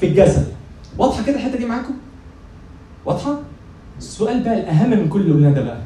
في 0.00 0.06
الجسد. 0.06 0.46
واضحة 0.98 1.22
كده 1.24 1.36
الحتة 1.36 1.58
دي 1.58 1.66
معاكم؟ 1.66 1.94
واضحة؟ 3.04 3.38
السؤال 3.98 4.42
بقى 4.42 4.60
الأهم 4.60 4.90
من 4.90 5.08
كل 5.08 5.20
اللي 5.20 5.50
ده 5.50 5.62
بقى 5.62 5.80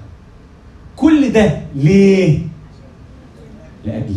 كل 0.96 1.33
ده 1.33 1.61
ليه؟ 1.74 2.38
لأجلي. 3.85 4.16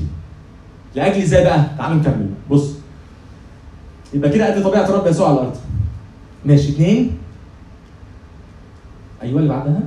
لأجلي 0.95 1.23
إزاي 1.23 1.43
بقى؟ 1.43 1.63
تعالوا 1.77 1.97
نكمل. 1.97 2.29
بص 2.49 2.73
يبقى 4.13 4.29
كده 4.29 4.53
قد 4.53 4.63
طبيعة 4.63 4.91
رب 4.91 5.07
يسوع 5.07 5.27
على 5.27 5.36
الأرض. 5.38 5.57
ماشي 6.45 6.71
اتنين. 6.71 7.17
أيوه 9.21 9.39
اللي 9.39 9.49
بعدها. 9.49 9.79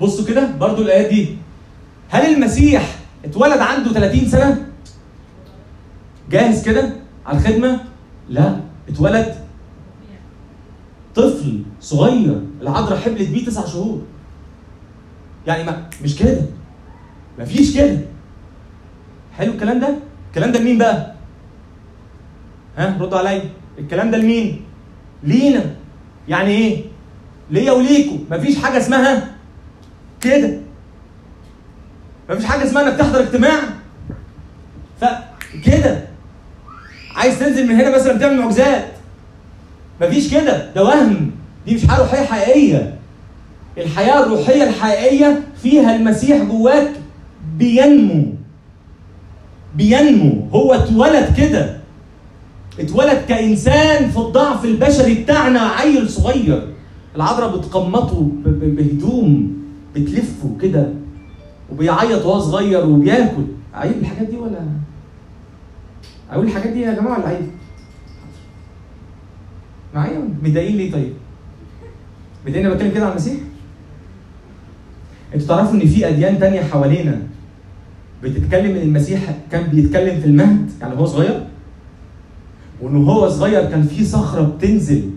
بصوا 0.00 0.24
كده 0.26 0.56
برضو 0.56 0.82
الآيات 0.82 1.08
دي. 1.10 1.36
هل 2.08 2.34
المسيح 2.34 2.96
اتولد 3.24 3.58
عنده 3.58 3.92
30 3.92 4.28
سنة؟ 4.28 4.66
جاهز 6.30 6.64
كده 6.64 6.90
على 7.26 7.38
الخدمة؟ 7.38 7.80
لا 8.28 8.56
اتولد. 8.88 9.34
طفل 11.14 11.62
صغير 11.80 12.42
العذراء 12.60 12.98
حبلت 12.98 13.28
بيه 13.30 13.46
تسع 13.46 13.66
شهور. 13.66 14.02
يعني 15.46 15.64
ما 15.64 15.90
مش 16.04 16.16
كده. 16.18 16.42
مفيش 17.38 17.76
كده. 17.76 17.98
حلو 19.36 19.52
الكلام 19.52 19.80
ده؟ 19.80 19.94
الكلام 20.28 20.52
ده 20.52 20.58
لمين 20.60 20.78
بقى؟ 20.78 21.14
ها 22.76 22.98
ردوا 23.00 23.18
عليا. 23.18 23.42
الكلام 23.78 24.10
ده 24.10 24.18
لمين؟ 24.18 24.60
لينا. 25.22 25.74
يعني 26.28 26.50
إيه؟ 26.50 26.84
ليا 27.50 27.72
وليكوا. 27.72 28.18
مفيش 28.30 28.58
حاجة 28.58 28.78
اسمها 28.78 29.34
كده. 30.20 30.60
مفيش 32.30 32.44
حاجة 32.44 32.64
اسمها 32.64 32.82
انك 32.88 32.98
تحضر 32.98 33.20
اجتماع. 33.20 33.60
فكده 35.00 36.08
عايز 37.16 37.38
تنزل 37.38 37.66
من 37.66 37.74
هنا 37.74 37.94
مثلا 37.96 38.18
تعمل 38.18 38.36
معجزات. 38.38 38.84
مفيش 40.00 40.34
كده. 40.34 40.72
ده 40.74 40.84
وهم. 40.84 41.30
دي 41.66 41.74
مش 41.74 41.86
حياه 41.86 41.98
روحية 42.00 42.24
حقيقية. 42.24 42.94
الحياة 43.78 44.24
الروحية 44.26 44.62
الحقيقية 44.68 45.40
فيها 45.62 45.96
المسيح 45.96 46.42
جواك 46.42 46.90
بينمو. 47.58 48.24
بينمو. 49.76 50.48
هو 50.52 50.74
اتولد 50.74 51.34
كده. 51.36 51.76
اتولد 52.80 53.22
كإنسان 53.28 54.10
في 54.10 54.16
الضعف 54.18 54.64
البشري 54.64 55.14
بتاعنا 55.14 55.60
عيل 55.60 56.08
صغير. 56.10 56.68
العذراء 57.16 57.56
بتقمطه 57.56 58.28
بهدوم 58.46 59.52
بتلفه 59.94 60.56
كده 60.62 60.88
وبيعيط 61.72 62.26
وهو 62.26 62.40
صغير 62.40 62.86
وبياكل. 62.86 63.44
عيب 63.74 63.92
الحاجات 64.00 64.28
دي 64.28 64.36
ولا؟ 64.36 64.60
أقول 66.32 66.46
الحاجات 66.46 66.72
دي 66.72 66.80
يا 66.80 66.94
جماعة 66.94 67.18
ولا 67.18 67.28
عيب؟ 67.28 67.46
معايا 69.94 70.28
متضايقين 70.42 70.76
ليه 70.76 70.92
طيب؟ 70.92 71.12
متضايقين 72.46 72.66
أنا 72.66 72.74
بتكلم 72.74 72.90
كده 72.94 73.04
عن 73.04 73.10
المسيح؟ 73.10 73.36
أنتوا 75.34 75.46
تعرفوا 75.48 75.74
إن 75.74 75.86
في 75.86 76.08
أديان 76.08 76.38
تانية 76.38 76.62
حوالينا 76.62 77.22
بتتكلم 78.22 78.76
إن 78.76 78.82
المسيح 78.82 79.20
كان 79.50 79.62
بيتكلم 79.70 80.20
في 80.20 80.26
المهد 80.26 80.70
يعني 80.80 80.94
هو 80.94 81.06
صغير 81.06 81.46
وانه 82.82 82.98
هو 83.10 83.28
صغير 83.28 83.64
كان 83.70 83.82
في 83.82 84.04
صخرة 84.04 84.42
بتنزل 84.42 85.10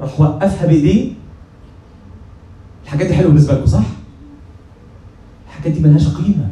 راح 0.00 0.20
وقفها 0.20 0.66
بإيديه 0.66 1.12
الحاجات 2.84 3.06
دي 3.06 3.14
حلوة 3.14 3.28
بالنسبة 3.28 3.54
لكم 3.54 3.66
صح؟ 3.66 3.84
الحاجات 5.48 5.72
دي 5.72 5.80
ملهاش 5.80 6.08
قيمة 6.08 6.48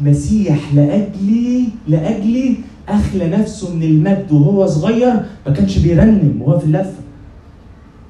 المسيح 0.00 0.74
لاجلي 0.74 1.68
لأجلي 1.88 2.56
أخلى 2.88 3.28
نفسه 3.28 3.74
من 3.74 3.82
المجد 3.82 4.32
وهو 4.32 4.66
صغير 4.66 5.14
ما 5.46 5.52
كانش 5.52 5.78
بيرنم 5.78 6.42
وهو 6.42 6.58
في 6.58 6.64
اللفه 6.64 7.00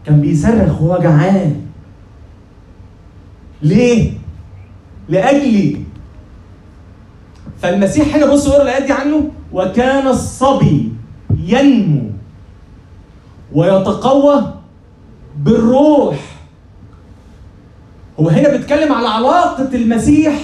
كان 0.07 0.21
بيصرخ 0.21 0.83
وهو 0.83 1.03
جعان. 1.03 1.57
ليه؟ 3.63 4.13
لأجلي. 5.09 5.77
فالمسيح 7.63 8.17
هنا 8.17 8.27
بصوا 8.33 8.53
اقرا 8.53 8.63
الآيات 8.63 8.83
دي 8.83 8.93
عنه 8.93 9.31
وكان 9.53 10.07
الصبي 10.07 10.93
ينمو 11.47 12.03
ويتقوى 13.53 14.55
بالروح. 15.39 16.17
هو 18.21 18.29
هنا 18.29 18.49
بيتكلم 18.49 18.93
على 18.93 19.09
علاقة 19.09 19.69
المسيح 19.75 20.35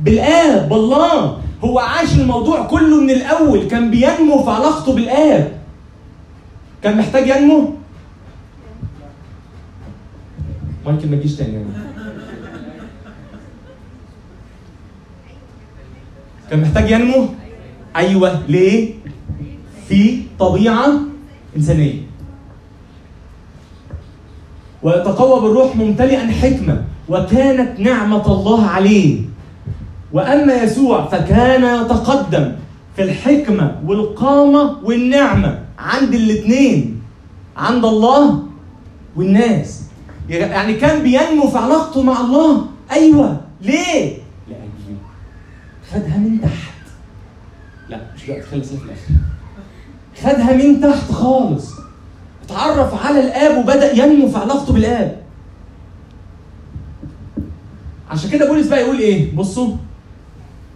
بالآب 0.00 0.68
بالله 0.68 1.38
هو 1.64 1.78
عاش 1.78 2.18
الموضوع 2.18 2.66
كله 2.66 3.00
من 3.00 3.10
الأول. 3.10 3.68
كان 3.68 3.90
بينمو 3.90 4.42
في 4.42 4.50
علاقته 4.50 4.94
بالآب. 4.94 5.58
كان 6.82 6.98
محتاج 6.98 7.28
ينمو؟ 7.28 7.74
مايكل 10.86 11.08
ما 11.10 11.16
تجيش 11.16 11.36
تاني. 11.36 11.52
يعني. 11.52 11.66
كان 16.50 16.60
محتاج 16.60 16.90
ينمو؟ 16.90 17.26
أيوه. 17.96 18.42
ليه؟ 18.48 18.94
في 19.88 20.22
طبيعة 20.38 20.92
إنسانية. 21.56 21.94
ويتقوى 24.82 25.40
بالروح 25.40 25.76
ممتلئا 25.76 26.26
حكمة. 26.30 26.84
وكانت 27.08 27.80
نعمة 27.80 28.26
الله 28.26 28.66
عليه. 28.66 29.27
وأما 30.12 30.54
يسوع 30.54 31.06
فكان 31.06 31.84
يتقدم 31.84 32.52
في 32.96 33.02
الحكمة 33.02 33.80
والقامة 33.86 34.76
والنعمة 34.84 35.58
عند 35.78 36.14
الاثنين 36.14 37.02
عند 37.56 37.84
الله 37.84 38.42
والناس. 39.16 39.82
يعني 40.28 40.74
كان 40.74 41.02
بينمو 41.02 41.46
في 41.50 41.58
علاقته 41.58 42.02
مع 42.02 42.20
الله. 42.20 42.66
أيوه. 42.92 43.40
ليه؟ 43.62 44.16
لاجل 44.48 44.96
خدها 45.92 46.16
من 46.16 46.40
تحت. 46.40 46.74
لا 47.88 48.00
مش 48.16 48.24
دلوقتي 48.26 48.46
خلي 48.46 48.62
في 48.62 48.72
الآخر. 48.74 49.14
خدها 50.22 50.56
من 50.56 50.80
تحت 50.80 51.12
خالص. 51.12 51.72
اتعرف 52.44 53.06
على 53.06 53.20
الآب 53.20 53.58
وبدأ 53.58 53.92
ينمو 54.04 54.28
في 54.28 54.38
علاقته 54.38 54.72
بالآب. 54.72 55.22
عشان 58.10 58.30
كده 58.30 58.48
بولس 58.48 58.66
بقى 58.68 58.80
يقول 58.80 58.98
إيه؟ 58.98 59.36
بصوا. 59.36 59.76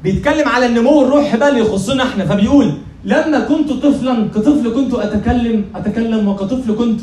بيتكلم 0.03 0.48
على 0.48 0.66
النمو 0.66 1.05
الروحي 1.05 1.36
بقى 1.36 1.48
اللي 1.48 1.61
يخصنا 1.61 2.03
إحنا. 2.03 2.24
فبيقول 2.26 2.72
لما 3.05 3.40
كنت 3.40 3.72
طفلا 3.72 4.28
كطفل 4.34 4.74
كنت 4.74 4.94
أتكلم 4.94 5.64
أتكلم 5.74 6.28
وكطفل 6.28 6.74
كنت 6.76 7.00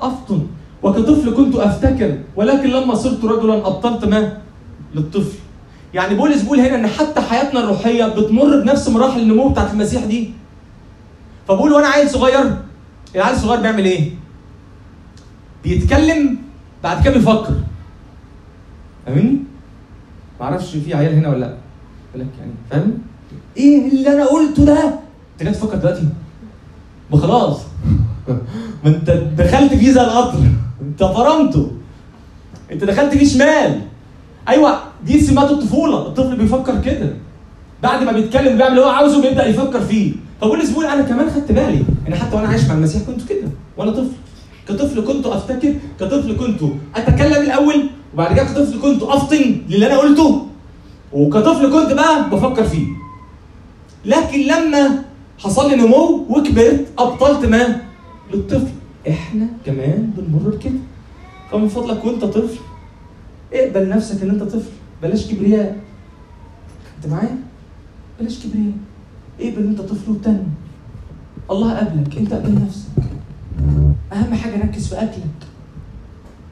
أفطن 0.00 0.46
وكطفل 0.82 1.34
كنت 1.34 1.54
أفتكر 1.56 2.18
ولكن 2.36 2.68
لما 2.68 2.94
صرت 2.94 3.24
رجلا 3.24 3.66
أبطلت 3.66 4.04
ما؟ 4.04 4.38
للطفل. 4.94 5.38
يعني 5.94 6.14
بولس 6.14 6.42
بيقول 6.42 6.60
هنا 6.60 6.74
إن 6.74 6.86
حتى 6.86 7.20
حياتنا 7.20 7.60
الروحية 7.60 8.04
بتمر 8.04 8.60
بنفس 8.60 8.88
مراحل 8.88 9.20
النمو 9.20 9.48
بتاعت 9.48 9.72
المسيح 9.72 10.04
دي. 10.04 10.30
فبقول 11.48 11.72
وأنا 11.72 11.86
عيل 11.86 12.10
صغير. 12.10 12.56
العيل 13.14 13.34
الصغير 13.34 13.60
بيعمل 13.60 13.84
إيه؟ 13.84 14.10
بيتكلم 15.64 16.38
بعد 16.82 17.04
كده 17.04 17.14
بيفكر. 17.14 17.54
فاهمني؟ 19.06 19.38
معرفش 20.40 20.76
في 20.76 20.94
عيال 20.94 21.14
هنا 21.14 21.28
ولا 21.28 21.38
لأ. 21.38 21.54
لك 22.16 22.26
يعني 22.38 22.52
فاهم؟ 22.70 22.98
إيه 23.56 23.88
اللي 23.88 24.12
أنا 24.12 24.24
قلته 24.26 24.64
ده؟ 24.64 24.84
أنت 24.84 25.42
جاي 25.42 25.52
تفكر 25.52 25.76
دلوقتي؟ 25.76 26.08
ما 27.12 27.18
خلاص. 27.18 27.60
ما 28.84 28.90
أنت 28.90 29.10
دخلت 29.10 29.74
فيه 29.74 29.90
زي 29.92 30.00
القطر. 30.00 30.38
أنت 30.82 31.04
فرمته. 31.04 31.70
أنت 32.72 32.84
دخلت 32.84 33.14
فيه 33.14 33.26
شمال. 33.26 33.80
أيوه 34.48 34.78
دي 35.06 35.20
سمات 35.20 35.50
الطفولة. 35.50 36.06
الطفل 36.06 36.36
بيفكر 36.36 36.80
كده. 36.80 37.10
بعد 37.82 38.02
ما 38.02 38.12
بيتكلم 38.12 38.56
بيعمل 38.56 38.72
اللي 38.72 38.80
هو 38.80 38.88
عاوزه 38.88 39.22
بيبدا 39.22 39.46
يفكر 39.46 39.80
فيه. 39.80 40.12
فبولس 40.40 40.68
بيقول 40.68 40.84
أنا 40.86 41.02
كمان 41.02 41.30
خدت 41.30 41.52
بالي 41.52 41.84
إن 42.08 42.14
حتى 42.14 42.36
وأنا 42.36 42.48
عايش 42.48 42.64
مع 42.64 42.74
المسيح 42.74 43.02
كنت 43.02 43.28
كده 43.28 43.48
وأنا 43.76 43.90
طفل. 43.90 44.10
كطفل 44.68 45.04
كنت 45.06 45.26
أفتكر 45.26 45.74
كطفل 46.00 46.36
كنت 46.36 46.60
أتكلم 46.96 47.42
الأول 47.42 47.86
وبعد 48.14 48.34
كده 48.36 48.44
كطفل 48.44 48.80
كنت 48.80 49.02
أفطن 49.02 49.56
للي 49.68 49.86
أنا 49.86 49.98
قلته. 49.98 50.46
وكطفل 51.14 51.72
كنت 51.72 51.92
بقى 51.92 52.30
بفكر 52.30 52.64
فيه. 52.64 52.86
لكن 54.04 54.40
لما 54.40 55.04
حصل 55.38 55.70
لي 55.70 55.76
نمو 55.76 56.26
وكبرت 56.28 56.86
أبطلت 56.98 57.46
ما 57.46 57.80
للطفل. 58.32 58.72
إحنا 59.08 59.46
كمان 59.66 60.10
بنمر 60.16 60.50
بكده. 60.56 60.78
فمن 61.50 61.68
فضلك 61.68 62.04
وأنت 62.04 62.24
طفل 62.24 62.58
اقبل 63.52 63.88
نفسك 63.88 64.22
إن 64.22 64.30
أنت 64.30 64.42
طفل. 64.42 64.70
بلاش 65.02 65.26
كبرياء. 65.30 65.80
انت 66.96 67.12
معايا؟ 67.12 67.38
بلاش 68.20 68.46
كبرياء. 68.46 68.72
اقبل 69.40 69.62
إن 69.62 69.68
أنت 69.68 69.80
طفل 69.80 70.10
وتنمو 70.10 70.44
الله 71.50 71.78
قبلك 71.78 72.18
أنت 72.18 72.32
قبل 72.32 72.54
نفسك. 72.54 72.88
أهم 74.12 74.34
حاجة 74.34 74.62
ركز 74.62 74.88
في 74.88 74.94
أكلك. 74.94 75.48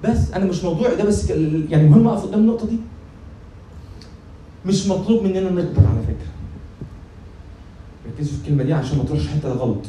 بس 0.05 0.33
أنا 0.33 0.45
مش 0.45 0.65
موضوعي 0.65 0.97
ده 0.97 1.05
بس 1.05 1.31
يعني 1.71 1.89
مهم 1.89 2.07
أقف 2.07 2.23
قدام 2.27 2.41
النقطة 2.41 2.67
دي. 2.67 2.77
مش 4.67 4.87
مطلوب 4.87 5.23
مننا 5.25 5.51
نكبر 5.51 5.87
على 5.87 6.03
فكرة. 6.03 6.33
ركزوا 8.13 8.33
في 8.33 8.43
الكلمة 8.43 8.63
دي 8.63 8.73
عشان 8.73 8.99
ما 8.99 9.05
تروحش 9.05 9.29
حتة 9.29 9.49
غلط. 9.53 9.87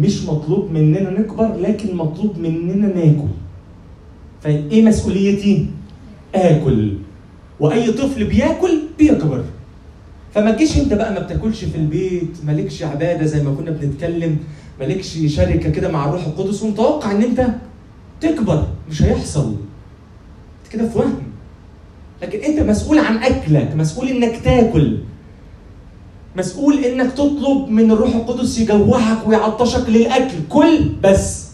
مش 0.00 0.24
مطلوب 0.24 0.70
مننا 0.70 1.10
نكبر 1.10 1.56
لكن 1.56 1.96
مطلوب 1.96 2.38
مننا 2.38 2.86
ناكل. 2.94 3.28
فإيه 4.42 4.82
مسؤوليتي؟ 4.82 5.66
آكل. 6.34 6.92
وأي 7.60 7.92
طفل 7.92 8.24
بياكل 8.24 8.78
بيكبر. 8.98 9.44
فما 10.34 10.50
تجيش 10.50 10.76
أنت 10.78 10.92
بقى 10.94 11.12
ما 11.14 11.20
بتاكلش 11.20 11.64
في 11.64 11.76
البيت 11.76 12.36
مالكش 12.46 12.82
عبادة 12.82 13.26
زي 13.26 13.42
ما 13.42 13.54
كنا 13.54 13.70
بنتكلم 13.70 14.38
مالكش 14.80 15.18
شركة 15.26 15.70
كده 15.70 15.88
مع 15.92 16.08
الروح 16.08 16.26
القدس 16.26 16.62
ومتوقع 16.62 17.10
إن 17.12 17.22
أنت 17.22 17.46
تكبر. 18.20 18.66
مش 18.90 19.02
هيحصل. 19.02 19.56
كده 20.72 20.88
في 20.88 20.98
وهم. 20.98 21.22
لكن 22.22 22.38
انت 22.38 22.60
مسؤول 22.60 22.98
عن 22.98 23.16
اكلك 23.16 23.74
مسؤول 23.76 24.08
انك 24.08 24.40
تاكل. 24.44 24.98
مسؤول 26.36 26.84
انك 26.84 27.12
تطلب 27.12 27.68
من 27.68 27.90
الروح 27.90 28.14
القدس 28.14 28.58
يجوعك 28.58 29.26
ويعطشك 29.28 29.88
للأكل 29.88 30.34
كل 30.48 30.88
بس. 31.04 31.46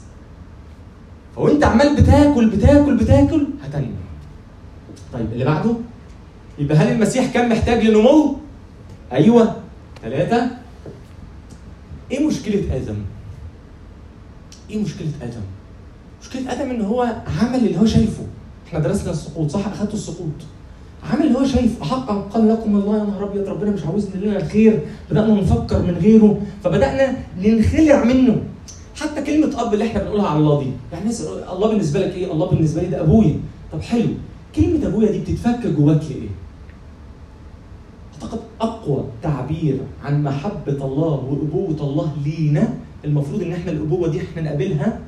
فوانت 1.37 1.65
عمال 1.65 1.97
بتاكل 1.97 2.51
بتاكل 2.51 2.97
بتاكل 2.97 3.47
هتنمو. 3.65 3.87
طيب 5.13 5.33
اللي 5.33 5.45
بعده؟ 5.45 5.75
يبقى 6.59 6.77
هل 6.77 6.93
المسيح 6.93 7.33
كان 7.33 7.49
محتاج 7.49 7.85
لنمو؟ 7.85 8.37
أيوه. 9.13 9.57
ثلاثة 10.03 10.51
إيه 12.11 12.27
مشكلة 12.27 12.77
آدم؟ 12.77 12.97
إيه 14.71 14.79
مشكلة 14.79 15.09
آدم؟ 15.23 15.41
مشكلة 16.23 16.53
آدم 16.53 16.71
إن 16.71 16.81
هو 16.83 17.03
عمل 17.41 17.59
اللي 17.59 17.81
هو 17.81 17.87
شايفه. 17.87 18.23
إحنا 18.73 18.85
درسنا 18.85 19.11
السقوط 19.11 19.51
صح؟ 19.51 19.67
أخدتوا 19.67 19.95
السقوط. 19.95 20.27
عامل 21.11 21.27
اللي 21.27 21.39
هو 21.39 21.45
شايف 21.45 21.83
حقا 21.83 22.15
قال 22.15 22.49
لكم 22.49 22.77
الله 22.77 22.99
يا 22.99 23.05
نهار 23.05 23.25
أبيض 23.31 23.49
ربنا 23.49 23.71
مش 23.71 23.85
عاوزنا 23.85 24.25
لنا 24.25 24.37
الخير 24.37 24.81
بدأنا 25.11 25.35
نفكر 25.35 25.83
من 25.83 25.95
غيره 25.95 26.41
فبدأنا 26.65 27.17
ننخلع 27.43 28.05
منه. 28.05 28.43
حتى 28.97 29.23
كلمة 29.23 29.63
أب 29.63 29.75
اللي 29.75 29.85
إحنا 29.87 30.03
بنقولها 30.03 30.27
على 30.27 30.39
الله 30.39 30.61
دي. 30.63 30.71
يعني 30.93 31.03
الناس 31.05 31.21
الله 31.53 31.69
بالنسبة 31.69 32.01
لك 32.01 32.15
إيه؟ 32.15 32.33
الله 32.33 32.47
بالنسبة 32.47 32.83
لي 32.83 32.89
ده 32.89 33.01
أبويا. 33.01 33.41
طب 33.73 33.81
حلو. 33.81 34.09
كلمة 34.57 34.87
أبويا 34.87 35.11
دي 35.11 35.19
بتتفك 35.19 35.67
جواك 35.67 36.01
لإيه؟ 36.11 36.29
أعتقد 38.23 38.41
أقوى 38.61 39.05
تعبير 39.23 39.79
عن 40.05 40.23
محبة 40.23 40.73
الله 40.87 41.25
وأبوة 41.29 41.77
الله 41.81 42.13
لينا 42.25 42.75
المفروض 43.05 43.43
إن 43.43 43.53
إحنا 43.53 43.73
الأبوة 43.73 44.09
دي 44.09 44.21
إحنا 44.21 44.43
نقابلها 44.43 44.99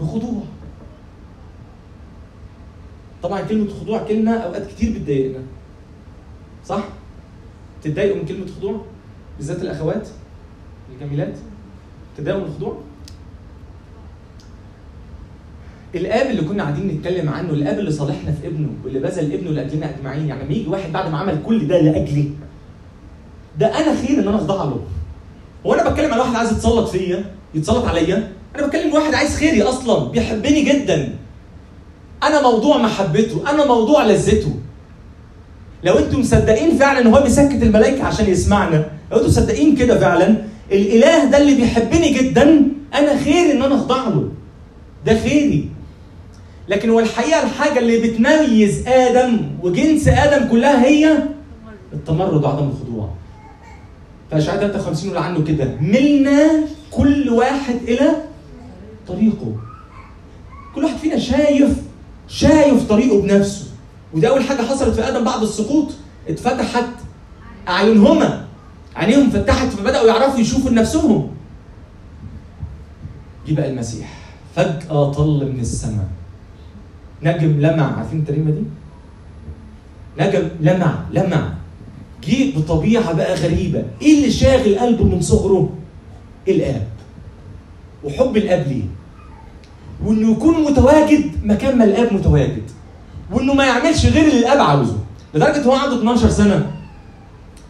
بخضوع. 0.00 0.42
طبعا 3.22 3.40
كلمة 3.40 3.70
خضوع 3.80 4.02
كلمة 4.02 4.32
أوقات 4.34 4.66
كتير 4.66 4.92
بتضايقنا 4.92 5.42
صح؟ 6.66 6.84
تتضايقوا 7.82 8.16
من 8.16 8.24
كلمة 8.26 8.46
خضوع؟ 8.58 8.80
بالذات 9.38 9.62
الأخوات 9.62 10.08
الجميلات 10.94 11.34
تتضايقوا 12.16 12.40
من 12.42 12.46
الخضوع؟ 12.48 12.76
الآب 15.94 16.30
اللي 16.30 16.42
كنا 16.42 16.62
قاعدين 16.62 16.86
نتكلم 16.88 17.28
عنه 17.28 17.50
الآب 17.50 17.78
اللي 17.78 17.90
صالحنا 17.90 18.32
في 18.32 18.46
ابنه 18.46 18.68
واللي 18.84 18.98
بذل 18.98 19.32
ابنه 19.32 19.50
لأجلنا 19.50 19.90
أجمعين 19.96 20.26
يعني 20.28 20.44
لما 20.44 20.52
يجي 20.52 20.68
واحد 20.68 20.92
بعد 20.92 21.10
ما 21.10 21.18
عمل 21.18 21.38
كل 21.46 21.66
ده 21.68 21.80
لأجلي 21.80 22.30
ده 23.58 23.66
أنا 23.66 23.96
خير 24.06 24.18
إن 24.18 24.28
أنا 24.28 24.36
أخضع 24.36 24.64
له 24.64 24.80
هو 25.66 25.74
أنا 25.74 25.90
بتكلم 25.90 26.12
على 26.12 26.20
واحد 26.20 26.34
عايز 26.36 26.52
يتسلط 26.52 26.88
فيا 26.88 27.24
يتسلط 27.54 27.84
عليا 27.84 28.32
أنا 28.56 28.66
بتكلم 28.66 28.94
واحد 28.94 29.14
عايز 29.14 29.36
خيري 29.36 29.62
أصلا 29.62 30.10
بيحبني 30.10 30.62
جدا 30.62 31.14
أنا 32.22 32.42
موضوع 32.42 32.78
محبته 32.78 33.50
أنا 33.50 33.64
موضوع 33.66 34.04
لذته. 34.06 34.54
لو 35.84 35.98
أنتم 35.98 36.20
مصدقين 36.20 36.78
فعلا 36.78 36.98
إن 37.00 37.06
هو 37.06 37.20
بيسكت 37.22 37.62
الملائكة 37.62 38.04
عشان 38.04 38.26
يسمعنا 38.30 38.84
لو 39.12 39.16
أنتم 39.18 39.28
مصدقين 39.28 39.76
كده 39.76 39.98
فعلا 40.00 40.36
الإله 40.72 41.24
ده 41.24 41.38
اللي 41.38 41.54
بيحبني 41.54 42.12
جدا 42.12 42.62
أنا 42.94 43.16
خير 43.16 43.50
إن 43.52 43.62
أنا 43.62 43.74
أخضع 43.74 44.08
له. 44.08 44.28
ده 45.06 45.18
خيري. 45.18 45.68
لكن 46.68 46.90
هو 46.90 47.00
الحقيقة 47.00 47.42
الحاجة 47.42 47.78
اللي 47.78 47.98
بتميز 47.98 48.86
آدم 48.88 49.40
وجنس 49.62 50.08
آدم 50.08 50.48
كلها 50.48 50.84
هي 50.84 51.18
التمرد 51.92 52.44
وعدم 52.44 52.68
الخضوع. 52.68 53.08
فاشعياء 54.30 54.60
53 54.60 55.04
يقول 55.10 55.22
عنه 55.22 55.44
كده. 55.44 55.76
ملنا 55.80 56.50
كل 56.90 57.30
واحد 57.30 57.74
إلى 57.88 58.10
طريقه. 59.08 59.52
كل 60.74 60.84
واحد 60.84 60.96
فينا 60.96 61.18
شايف 61.18 61.70
شايف 62.30 62.88
طريقه 62.88 63.22
بنفسه. 63.22 63.66
وده 64.14 64.28
أول 64.28 64.44
حاجة 64.44 64.62
حصلت 64.62 64.94
في 64.94 65.08
آدم 65.08 65.24
بعد 65.24 65.42
السقوط. 65.42 65.92
اتفتحت 66.28 66.88
أعينهما. 67.68 68.46
عينيهم 68.96 69.30
فتحت 69.30 69.68
فبدأوا 69.68 70.06
يعرفوا 70.08 70.40
يشوفوا 70.40 70.70
لنفسهم. 70.70 71.30
جه 73.46 73.54
بقى 73.54 73.70
المسيح. 73.70 74.18
فجأة 74.56 75.12
طل 75.12 75.52
من 75.54 75.60
السماء. 75.60 76.08
نجم 77.22 77.60
لمع. 77.60 77.96
عارفين 77.96 78.18
التريمة 78.18 78.50
دي؟ 78.50 78.62
نجم 80.18 80.48
لمع. 80.60 80.94
لمع. 81.12 81.52
جه 82.24 82.58
بطبيعة 82.58 83.12
بقى 83.12 83.34
غريبة. 83.34 83.84
إيه 84.02 84.18
اللي 84.18 84.30
شاغل 84.30 84.78
قلبه 84.78 85.04
من 85.04 85.20
صغره؟ 85.20 85.70
الآب. 86.48 86.88
وحب 88.04 88.36
الآب 88.36 88.68
ليه؟ 88.68 88.99
وإنه 90.04 90.32
يكون 90.32 90.64
متواجد 90.64 91.30
مكان 91.44 91.78
ما 91.78 91.84
الآب 91.84 92.12
متواجد. 92.12 92.62
وإنه 93.32 93.54
ما 93.54 93.64
يعملش 93.66 94.06
غير 94.06 94.28
اللي 94.28 94.38
الآب 94.38 94.60
عاوزه. 94.60 94.96
لدرجة 95.34 95.62
هو 95.62 95.72
عنده 95.72 95.96
12 95.98 96.30
سنة. 96.30 96.70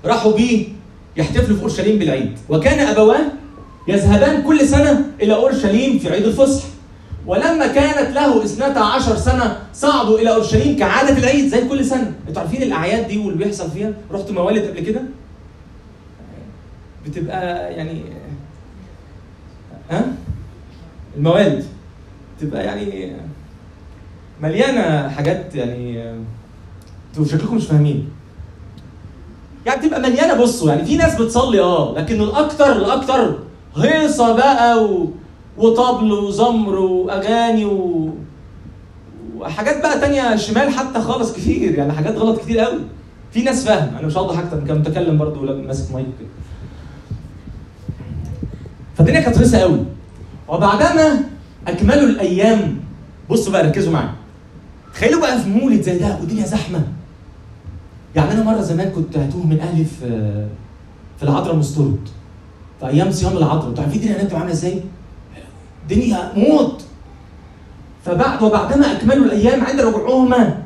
راحوا 0.04 0.32
بيه 0.32 0.68
يحتفلوا 1.16 1.56
في 1.56 1.62
أورشليم 1.62 1.98
بالعيد. 1.98 2.38
وكان 2.48 2.86
أبواه 2.86 3.20
يذهبان 3.88 4.42
كل 4.42 4.68
سنة 4.68 5.04
إلى 5.22 5.34
أورشليم 5.34 5.98
في 5.98 6.08
عيد 6.08 6.24
الفصح. 6.24 6.64
ولما 7.26 7.66
كانت 7.66 8.14
له 8.14 8.44
اثنتا 8.44 8.78
عشر 8.78 9.16
سنة 9.16 9.56
صعدوا 9.74 10.18
إلى 10.18 10.34
أورشليم 10.34 10.76
كعادة 10.76 11.18
العيد 11.18 11.48
زي 11.48 11.68
كل 11.68 11.84
سنة. 11.84 12.12
أنتوا 12.28 12.42
عارفين 12.42 12.62
الأعياد 12.62 13.08
دي 13.08 13.18
واللي 13.18 13.44
بيحصل 13.44 13.70
فيها؟ 13.70 13.92
رحتوا 14.12 14.34
موالد 14.34 14.64
قبل 14.68 14.80
كده؟ 14.80 15.00
بتبقى 17.06 17.72
يعني 17.74 18.02
ها؟ 19.90 20.04
الموالد. 21.16 21.64
تبقى 22.40 22.64
يعني 22.64 23.12
مليانة 24.42 25.08
حاجات 25.08 25.54
يعني 25.54 26.04
أنتوا 27.10 27.24
شكلكم 27.24 27.56
مش 27.56 27.66
فاهمين. 27.66 28.08
يعني 29.66 29.80
بتبقى 29.80 30.00
مليانة 30.00 30.34
بصوا 30.42 30.70
يعني 30.70 30.84
في 30.84 30.96
ناس 30.96 31.20
بتصلي 31.20 31.60
آه 31.60 31.94
لكن 31.98 32.20
الأكتر 32.22 32.72
الأكتر 32.76 33.38
هيصة 33.76 34.36
بقى 34.36 34.84
و... 34.84 35.10
وطبل 35.58 36.12
وزمر 36.12 36.74
وأغاني 36.78 37.64
و... 37.64 38.10
وحاجات 39.36 39.82
بقى 39.82 40.00
تانية 40.00 40.36
شمال 40.36 40.70
حتى 40.70 41.00
خالص 41.00 41.32
كتير 41.32 41.78
يعني 41.78 41.92
حاجات 41.92 42.16
غلط 42.16 42.40
كتير 42.40 42.58
قوي. 42.58 42.78
في 43.32 43.42
ناس 43.42 43.64
فاهمة 43.64 43.98
أنا 43.98 44.06
مش 44.06 44.16
هوضح 44.16 44.38
أكتر 44.38 44.60
كان 44.66 44.78
متكلم 44.78 45.18
برضه 45.18 45.40
ولا 45.40 45.54
ماسك 45.54 45.92
مايك. 45.92 46.06
كده 46.20 46.28
فالدنيا 48.96 49.20
كانت 49.20 49.54
قوي. 49.54 49.84
وبعدما 50.48 51.20
اكملوا 51.68 52.08
الأيام. 52.08 52.76
بصوا 53.30 53.52
بقى 53.52 53.66
ركزوا 53.66 53.92
معايا. 53.92 54.10
تخيلوا 54.94 55.20
بقى 55.20 55.38
في 55.40 55.48
مولد 55.48 55.82
زي 55.82 55.98
ده 55.98 56.16
والدنيا 56.20 56.46
زحمة. 56.46 56.82
يعني 58.16 58.32
أنا 58.32 58.42
مرة 58.44 58.60
زمان 58.60 58.90
كنت 58.90 59.16
هتوه 59.18 59.46
من 59.46 59.60
أهلي 59.60 59.84
في 59.84 60.06
في 61.18 61.22
العذراء 61.22 61.56
مسترد 61.56 61.98
في 62.80 62.86
أيام 62.86 63.10
صيام 63.10 63.36
العذراء 63.36 63.68
أنتوا 63.68 63.84
عارفين 63.84 64.00
الدنيا 64.02 64.14
هناك 64.16 64.24
بتبقى 64.26 64.38
عامله 64.40 64.52
إزاي؟ 64.54 64.80
دنيا 65.90 66.32
موت. 66.36 66.82
فبعد 68.04 68.42
وبعدما 68.42 68.92
أكملوا 68.92 69.24
الأيام 69.24 69.64
عند 69.64 69.80
رجوعهما 69.80 70.58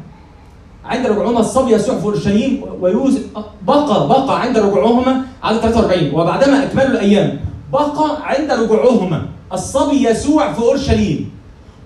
عند 0.84 1.06
رجوعهما 1.06 1.40
الصبي 1.40 1.72
يسوع 1.72 1.98
في 1.98 2.04
أورشليم 2.04 2.62
ويوسف 2.80 3.22
بقى 3.66 4.08
بقى 4.08 4.40
عند 4.42 4.58
رجوعهما 4.58 5.22
على 5.42 5.58
43 5.58 6.14
وبعدما 6.14 6.62
أكملوا 6.64 6.86
الأيام 6.90 7.40
بقى 7.72 8.16
عند 8.22 8.50
رجوعهما 8.50 9.26
الصبي 9.52 10.08
يسوع 10.08 10.52
في 10.52 10.58
أورشليم 10.60 11.30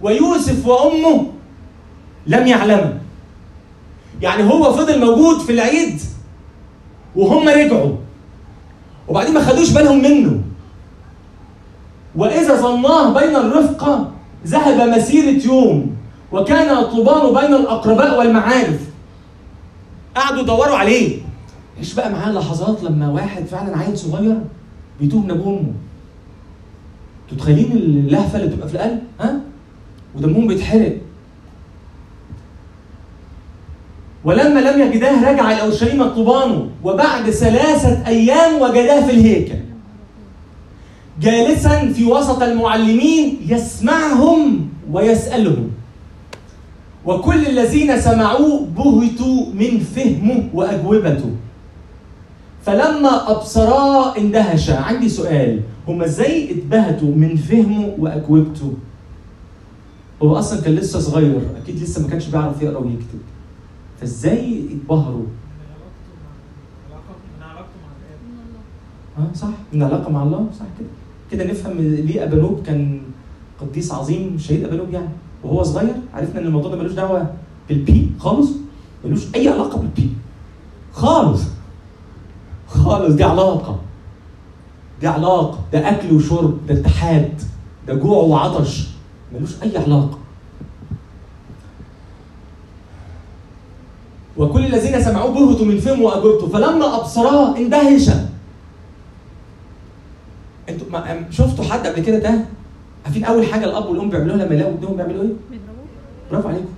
ويوسف 0.03 0.67
وأمه 0.67 1.27
لم 2.27 2.47
يعلم 2.47 2.99
يعني 4.23 4.43
هو 4.51 4.73
فضل 4.73 5.01
موجود 5.01 5.41
في 5.41 5.53
العيد 5.53 6.01
وهم 7.17 7.49
رجعوا. 7.49 7.97
وبعدين 9.09 9.35
ما 9.35 9.41
خدوش 9.41 9.71
بالهم 9.71 10.03
منه. 10.03 10.41
وإذا 12.17 12.55
ظناه 12.61 13.13
بين 13.21 13.37
الرفقة 13.37 14.11
ذهب 14.47 14.89
مسيرة 14.89 15.47
يوم 15.47 15.97
وكان 16.33 16.83
طوبان 16.85 17.35
بين 17.41 17.55
الأقرباء 17.55 18.19
والمعارف. 18.19 18.81
قعدوا 20.17 20.43
يدوروا 20.43 20.77
عليه. 20.77 21.19
عيش 21.79 21.95
بقى 21.95 22.11
معاه 22.13 22.33
لحظات 22.33 22.83
لما 22.83 23.09
واحد 23.09 23.45
فعلا 23.47 23.79
عيل 23.79 23.99
صغير 23.99 24.41
بيتوه 25.01 25.21
من 25.21 25.31
ابوه 25.31 25.47
وامه 25.49 25.73
أنتوا 27.33 27.37
متخيلين 27.37 27.73
اللهفة 27.73 28.39
اللي 28.39 28.51
بتبقى 28.51 28.69
في 28.69 28.75
القلب؟ 28.75 28.99
ها؟ 29.21 29.41
ودمهم 30.17 30.47
بيتحرق. 30.47 30.97
ولما 34.25 34.61
لم 34.61 34.81
يجداه 34.81 35.33
رجع 35.33 35.51
إلى 35.53 35.61
أورشليم 35.63 36.05
طوبانه 36.05 36.69
وبعد 36.85 37.31
ثلاثة 37.31 38.07
أيام 38.07 38.63
وجداه 38.63 39.07
في 39.07 39.13
الهيكل. 39.13 39.59
جالسا 41.21 41.93
في 41.93 42.05
وسط 42.05 42.43
المعلمين 42.43 43.39
يسمعهم 43.47 44.69
ويسألهم. 44.93 45.71
وكل 47.05 47.47
الذين 47.47 48.01
سمعوه 48.01 48.67
بهتوا 48.77 49.47
من 49.55 49.79
فهمه 49.79 50.49
وأجوبته. 50.55 51.31
فلما 52.69 53.31
ابصراه 53.31 54.19
اندهش 54.19 54.71
عندي 54.71 55.09
سؤال. 55.09 55.61
هما 55.89 56.05
إزاي 56.05 56.51
اتبهتوا 56.53 57.15
من 57.15 57.37
فهمه 57.37 57.95
وأجوبته؟ 57.99 58.73
هو 60.23 60.39
أصلا 60.39 60.61
كان 60.61 60.75
لسه 60.75 60.99
صغير 61.01 61.41
أكيد 61.63 61.83
لسه 61.83 62.03
ما 62.03 62.09
كانش 62.09 62.27
بيعرف 62.27 62.63
يقرأ 62.63 62.79
ويكتب. 62.79 63.21
فإزاي 64.01 64.65
اتبهروا؟ 64.71 65.27
آه 69.19 69.35
صح. 69.35 69.49
من 69.73 69.83
علاقة 69.83 70.11
مع 70.11 70.23
الله؟ 70.23 70.47
صح 70.59 70.67
كده. 70.79 70.89
كده 71.31 71.51
نفهم 71.53 71.79
ليه 71.81 72.25
أبانوب 72.25 72.63
كان 72.67 73.01
قديس 73.61 73.93
عظيم 73.93 74.39
شهيد 74.39 74.65
أبانوب 74.65 74.91
يعني. 74.93 75.09
وهو 75.45 75.63
صغير 75.63 75.95
عرفنا 76.15 76.41
إن 76.41 76.47
الموضوع 76.47 76.71
ده 76.71 76.77
ملوش 76.77 76.93
دعوة 76.93 77.35
بال 77.69 77.97
B 77.97 78.11
خالص 78.19 78.51
ملوش 79.05 79.35
أي 79.35 79.49
علاقة 79.49 79.79
بال 79.79 79.99
B 79.99 80.09
خالص. 80.93 81.43
خالص 82.69 83.15
دي 83.15 83.25
علاقة. 83.25 83.79
دي 85.01 85.07
علاقة 85.07 85.59
ده 85.73 85.91
أكل 85.91 86.15
وشرب 86.15 86.67
ده 86.67 86.75
اتحاد 86.81 87.43
ده 87.87 87.95
جوع 87.95 88.17
وعطش. 88.19 88.87
ملوش 89.33 89.51
أي 89.63 89.77
علاقة. 89.79 90.19
وكل 94.37 94.65
الذين 94.67 95.03
سمعوه 95.03 95.31
بهتوا 95.33 95.67
من 95.67 95.79
فهمه 95.79 96.03
واجوبته 96.05 96.49
فلما 96.49 96.97
أبصراه 97.01 97.57
اندهش. 97.57 98.11
أنتوا 100.69 101.31
شفتوا 101.31 101.65
حد 101.65 101.87
قبل 101.87 102.03
كده 102.03 102.19
ده؟ 102.19 102.41
عارفين 103.05 103.25
أول 103.25 103.47
حاجة 103.47 103.65
الأب 103.65 103.87
والأم 103.87 104.11
بيعملوها 104.11 104.37
لما 104.45 104.55
يلاقوا 104.55 104.75
ابنهم 104.75 104.97
بيعملوا 104.97 105.23
إيه؟ 105.23 105.29
بيضربوه. 105.51 105.85
برافو 106.31 106.49
عليكم. 106.49 106.69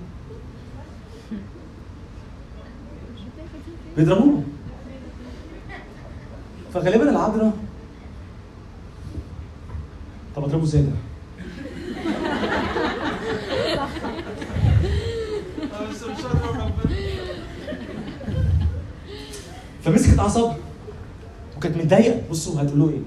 بيضربوه. 3.97 4.43
فغالبا 6.73 7.09
العذراء 7.09 7.51
طب 10.35 10.43
أضربه 10.43 10.63
إزاي 10.63 10.81
ده؟ 10.81 10.91
فمسكت 19.83 20.19
اعصابها 20.19 20.57
وكانت 21.57 21.77
متضايقة. 21.77 22.21
بصوا 22.31 22.61
هتقولوا 22.61 22.89
إيه. 22.89 22.99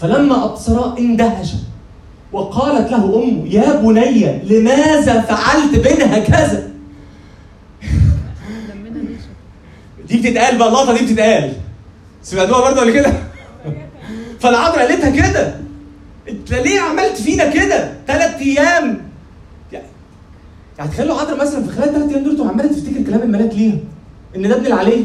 فلما 0.00 0.44
أبصر 0.44 0.98
اندهش 0.98 1.52
وقالت 2.32 2.90
له 2.90 3.22
أمه 3.24 3.46
يا 3.46 3.80
بني 3.80 4.42
لماذا 4.44 5.20
فعلت 5.20 5.74
بنا 5.74 6.18
هكذا؟ 6.18 6.70
دمنا 8.68 9.02
نشف. 9.02 9.28
دي 10.08 10.16
بتتقال 10.18 10.58
بقى 10.58 10.68
اللقطة 10.68 10.96
دي 10.98 11.04
بتتقال. 11.06 11.52
سمعتوها 12.24 12.60
برضه 12.60 12.80
قبل 12.80 12.90
كده؟ 12.92 13.12
فالعذراء 14.40 14.78
قالتها 14.88 15.10
كده؟ 15.10 15.54
انت 16.28 16.52
ليه 16.52 16.80
عملت 16.80 17.16
فينا 17.16 17.50
كده؟ 17.50 17.92
ثلاث 18.06 18.40
أيام. 18.42 19.00
يعني 19.72 19.86
يعني 20.78 20.90
تخيلوا 20.90 21.20
عذراء 21.20 21.40
مثلا 21.40 21.64
في 21.64 21.72
خلال 21.72 21.92
ثلاث 21.94 22.10
أيام 22.10 22.24
دول 22.24 22.48
عماله 22.48 22.68
تفتكر 22.68 23.02
كلام 23.02 23.22
الملاك 23.22 23.54
ليها 23.54 23.74
ان 24.36 24.42
ده 24.48 24.54
ابن 24.56 24.64
اللي 24.64 24.74
عليه 24.74 25.04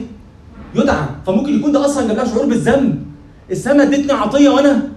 يدعى. 0.75 1.05
فممكن 1.27 1.55
يكون 1.59 1.71
ده 1.71 1.85
أصلا 1.85 2.07
جاب 2.07 2.17
لها 2.17 2.25
شعور 2.25 2.45
بالذنب. 2.45 3.03
السما 3.51 3.83
ادتني 3.83 4.11
عطية 4.11 4.49
وأنا 4.49 4.87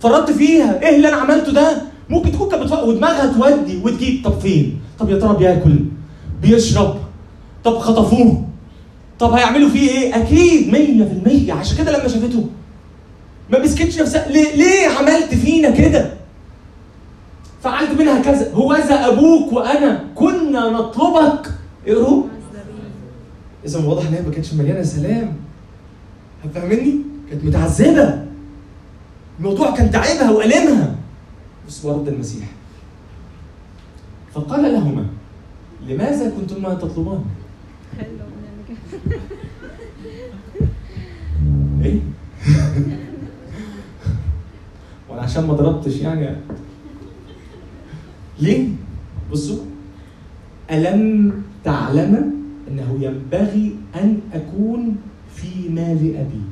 فرطت 0.00 0.30
فيها. 0.30 0.82
إيه 0.82 0.96
اللي 0.96 1.08
أنا 1.08 1.16
عملته 1.16 1.52
ده؟ 1.52 1.82
ممكن 2.08 2.32
تكون 2.32 2.48
كانت 2.48 2.72
ودماغها 2.72 3.32
تودي 3.32 3.80
وتجيب. 3.84 4.24
طب 4.24 4.38
فين؟ 4.40 4.80
طب 4.98 5.10
يا 5.10 5.16
ترى 5.18 5.36
بياكل؟ 5.36 5.78
بيشرب؟ 6.42 6.96
طب 7.64 7.78
خطفوه؟ 7.78 8.47
طب 9.18 9.32
هيعملوا 9.32 9.68
فيه 9.68 9.90
إيه؟ 9.90 10.16
أكيد 10.22 10.70
100% 11.48 11.50
عشان 11.50 11.76
كده 11.78 11.98
لما 11.98 12.08
شافته 12.08 12.48
ما 13.50 13.58
مسكتش 13.58 14.00
نفسها. 14.00 14.28
ليه, 14.28 14.56
ليه 14.56 14.88
عملت 14.88 15.34
فينا 15.34 15.70
كده؟ 15.70 16.12
فعلت 17.62 18.00
منها 18.00 18.22
كذا. 18.22 18.52
هوذا 18.54 19.08
أبوك 19.08 19.52
وأنا 19.52 20.04
كنا 20.14 20.70
نطلبك. 20.70 21.54
اقروا 21.86 22.22
إذا 23.66 23.78
واضح 23.78 24.06
إن 24.06 24.14
هي 24.14 24.22
ما 24.22 24.30
كانتش 24.30 24.54
مليانة 24.54 24.82
سلام. 24.82 25.36
فاهمني 26.54 26.98
كانت 27.30 27.44
متعذبة. 27.44 28.24
الموضوع 29.38 29.76
كان 29.76 29.90
تعبها 29.90 30.30
وألمها. 30.30 30.94
بس 31.68 31.84
ورد 31.84 32.08
المسيح. 32.08 32.44
فقال 34.34 34.62
لهما 34.72 35.06
لماذا 35.86 36.30
كنتما 36.30 36.74
تطلبان؟ 36.74 37.24
حلو 37.98 38.08
إيه؟ 41.82 42.00
وأنا 45.08 45.22
عشان 45.22 45.46
ما 45.46 45.52
ضربتش 45.54 45.96
يعني. 45.96 46.36
ليه؟ 48.40 48.68
بصوا 49.32 49.64
ألم 50.70 51.32
تعلم 51.64 52.32
أنه 52.68 52.98
ينبغي 53.00 53.76
أن 53.94 54.20
أكون 54.32 54.96
في 55.34 55.68
مال 55.68 56.16
أبي؟ 56.16 56.42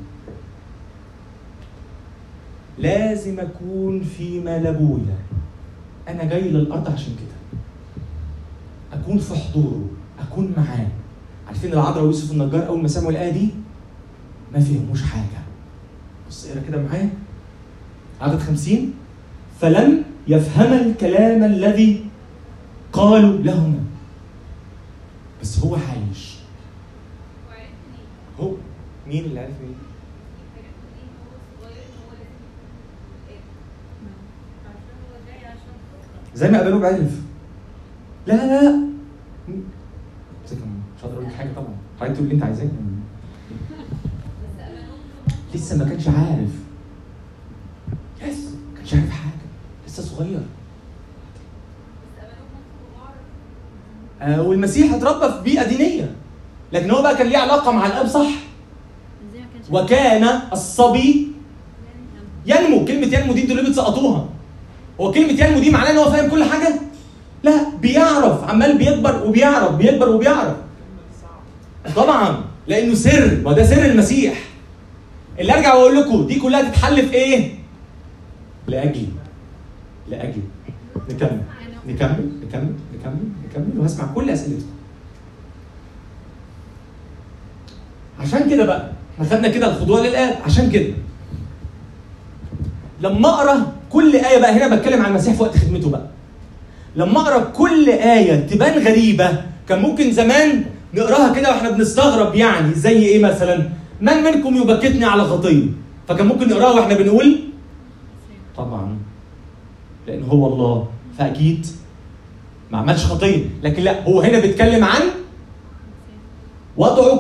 لازم 2.79 3.41
أكون 3.41 4.03
في 4.03 4.41
مال 4.41 4.67
أبويا. 4.67 5.17
أنا 6.09 6.25
جاي 6.25 6.49
للأرض 6.49 6.89
عشان 6.93 7.13
كده. 7.17 7.37
أكون 9.01 9.19
في 9.19 9.35
حضوره 9.35 9.85
أكون 10.19 10.53
معاه. 10.57 10.87
عارفين 11.47 11.73
العذراء 11.73 12.03
ويوسف 12.03 12.33
النجار 12.33 12.67
أول 12.67 12.83
ما 12.83 12.89
سمعوا 12.89 13.11
الآية 13.11 13.31
دي؟ 13.33 13.49
ما 14.53 14.61
فهموش 14.61 15.03
حاجة. 15.03 15.43
بص 16.29 16.47
اقرأ 16.47 16.61
كده 16.69 16.83
معايا. 16.83 17.11
عدد 18.21 18.39
خمسين. 18.39 18.95
فلم 19.61 20.05
يفهم 20.29 20.73
الكلام 20.73 21.45
الذي 21.45 22.07
قالوا 22.93 23.39
لهما 23.39 23.85
بس 25.43 25.59
هو 25.59 25.75
عايش. 25.75 26.37
هو 28.41 28.53
مين 29.09 29.25
اللي 29.25 29.41
عارف 29.41 29.55
مين؟ 29.63 29.75
زي 36.35 36.51
ما 36.51 36.61
قبلوه 36.61 36.81
بعرف. 36.81 37.21
لا 38.27 38.35
لا 38.35 38.63
لا؟ 38.63 38.87
مش 40.97 41.05
هقدر 41.05 41.15
أقول 41.15 41.31
حاجة 41.31 41.49
طبعا. 41.57 41.69
حضرتك 42.01 42.15
تقول 42.15 42.25
اللي 42.25 42.35
انت 42.35 42.43
عايزاه. 42.43 42.69
لسه 45.55 45.77
ما 45.79 45.85
كانش 45.85 46.09
عارف. 46.09 46.51
يس 48.23 48.45
ما 48.45 48.77
كانش 48.77 48.95
عارف 48.95 49.11
حاجة. 49.11 49.47
لسه 49.87 50.03
صغير. 50.03 50.41
آه 54.23 54.43
والمسيح 54.43 54.95
اتربى 54.95 55.33
في 55.35 55.43
بيئة 55.43 55.69
دينية. 55.69 56.15
لكن 56.73 56.91
هو 56.91 57.03
بقى 57.03 57.17
كان 57.17 57.27
ليه 57.27 57.39
علاقة 57.39 57.73
مع 57.73 57.87
الأب 57.87 58.07
صح؟ 58.07 58.29
وكان 59.71 60.25
الصبي 60.53 61.33
ينمو. 62.47 62.85
كلمة 62.85 63.07
ينمو 63.07 63.33
دي 63.33 63.43
أنتوا 63.43 63.57
ليه 63.57 63.69
بتسقطوها. 63.69 64.29
هو 65.01 65.13
كلمة 65.13 65.45
ينمو 65.45 65.59
دي 65.61 65.71
معناه 65.71 65.91
إن 65.91 65.97
هو 65.97 66.11
فاهم 66.11 66.31
كل 66.31 66.45
حاجة؟ 66.45 66.81
لا 67.43 67.69
بيعرف. 67.83 68.45
عمال 68.45 68.79
بيكبر 68.79 69.27
وبيعرف 69.27 69.75
بيكبر 69.75 70.09
وبيعرف. 70.09 70.57
طبعا 71.97 72.45
لأنه 72.67 72.95
سر 72.95 73.41
ما 73.45 73.53
ده 73.53 73.65
سر 73.67 73.85
المسيح. 73.85 74.35
اللي 75.41 75.55
أرجع 75.55 75.75
وأقول 75.75 75.97
لكم 75.97 76.27
دي 76.27 76.41
كلها 76.41 76.63
تتحل 76.71 76.97
في 77.09 77.15
إيه؟ 77.15 77.55
لاجلي 78.67 79.07
لاجلي 80.09 80.43
نكمل 81.11 81.41
نكمل 81.89 82.31
نكمل 82.49 82.73
نكمل 82.99 83.19
نكمل 83.51 83.79
وهسمع 83.79 84.07
كل 84.15 84.31
أسئلتكم. 84.31 84.67
عشان 88.21 88.51
كده 88.51 88.65
بقى 88.67 88.91
إحنا 89.15 89.29
خدنا 89.37 89.49
كده 89.49 89.67
الخضوع 89.71 90.01
للآب. 90.01 90.37
عشان 90.45 90.71
كده. 90.71 90.93
لما 93.01 93.29
أقرأ 93.29 93.73
كل 93.91 94.17
آية 94.17 94.39
بقى 94.41 94.53
هنا 94.53 94.77
بتكلم 94.77 95.03
عن 95.03 95.11
المسيح 95.11 95.35
في 95.35 95.43
وقت 95.43 95.57
خدمته 95.57 95.91
بقى. 95.91 96.07
لما 96.97 97.21
أقرأ 97.21 97.45
كل 97.45 97.89
آية 97.89 98.47
تبان 98.47 98.87
غريبة 98.87 99.43
كان 99.69 99.83
ممكن 99.83 100.13
زمان 100.13 100.65
نقراها 100.97 101.35
كده 101.35 101.49
وإحنا 101.51 101.71
بنستغرب 101.71 102.35
يعني 102.35 102.75
زي 102.75 102.99
إيه 103.07 103.23
مثلا؟ 103.25 103.69
من 104.01 104.13
منكم 104.23 104.57
يبكتني 104.57 105.05
على 105.05 105.25
خطيه 105.25 105.65
فكان 106.09 106.27
ممكن 106.27 106.49
نقراها 106.49 106.73
وإحنا 106.81 106.95
بنقول؟ 106.95 107.39
طبعا. 108.57 108.97
لأن 110.07 110.23
هو 110.23 110.47
الله. 110.47 110.89
فأكيد 111.19 111.67
ما 112.73 112.79
عملش 112.79 113.05
خطيه 113.05 113.45
لكن 113.63 113.83
لا 113.83 114.05
هو 114.05 114.21
هنا 114.21 114.39
بيتكلم 114.41 114.85
عن 114.85 115.03
وضعه 116.77 117.19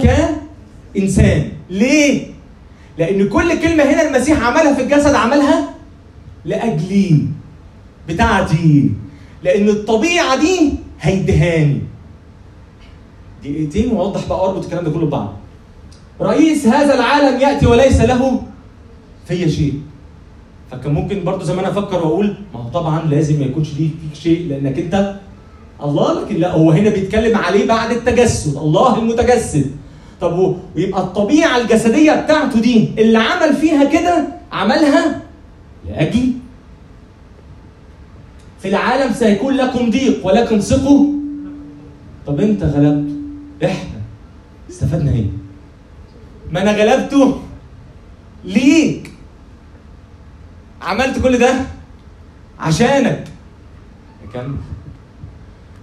كإنسان 0.94 1.48
ليه؟ 1.70 2.26
لأن 2.98 3.28
كل 3.28 3.58
كلمة 3.60 3.84
هنا 3.84 4.08
المسيح 4.08 4.42
عملها 4.42 4.74
في 4.74 4.82
الجسد 4.82 5.14
عملها 5.14 5.74
لأجلي 6.44 7.26
بتاعتي. 8.08 8.90
لأن 9.42 9.68
الطبيعة 9.68 10.40
دي 10.40 10.72
هيدهاني. 11.00 11.80
دقيقتين 13.52 13.92
وأوضح 13.92 14.28
بقى 14.28 14.40
أربط 14.44 14.64
الكلام 14.64 14.84
ده 14.84 14.90
كله 14.90 15.06
ببعض. 15.06 15.32
رئيس 16.20 16.66
هذا 16.66 16.94
العالم 16.94 17.40
يأتي 17.40 17.66
وليس 17.66 18.00
له 18.00 18.42
في 19.28 19.50
شيء. 19.50 19.74
فكان 20.70 20.94
ممكن 20.94 21.24
برضه 21.24 21.44
زمان 21.44 21.64
أفكر 21.64 21.96
وأقول 21.96 22.34
ما 22.54 22.60
هو 22.60 22.68
طبعا 22.68 23.02
لازم 23.10 23.38
ما 23.40 23.44
يكونش 23.46 23.68
ليه 23.78 23.88
فيك 23.88 24.20
شيء 24.22 24.48
لأنك 24.48 24.78
أنت 24.78 25.14
الله 25.82 26.20
لكن 26.22 26.36
لا 26.36 26.52
هو 26.52 26.70
هنا 26.70 26.90
بيتكلم 26.90 27.36
عليه 27.38 27.66
بعد 27.68 27.90
التجسد 27.90 28.56
الله 28.56 28.98
المتجسد. 28.98 29.70
طب 30.20 30.56
ويبقى 30.76 31.00
الطبيعة 31.00 31.56
الجسدية 31.60 32.12
بتاعته 32.12 32.60
دي 32.60 32.88
اللي 32.98 33.18
عمل 33.18 33.56
فيها 33.56 33.84
كده 33.84 34.26
عملها 34.52 35.22
لاجلي 35.88 36.32
في 38.60 38.68
العالم 38.68 39.12
سيكون 39.12 39.54
لكم 39.54 39.90
ضيق 39.90 40.26
ولكن 40.26 40.60
ثقوا 40.60 41.06
طب 42.26 42.40
أنت 42.40 42.62
غلبته 42.62 43.15
إحنا 43.64 44.00
استفدنا 44.70 45.10
إيه؟ 45.12 45.26
ما 46.50 46.62
أنا 46.62 46.72
غلبته 46.72 47.38
ليك. 48.44 49.10
عملت 50.82 51.18
كل 51.18 51.38
ده 51.38 51.54
عشانك. 52.58 53.24
اكمل 54.28 54.56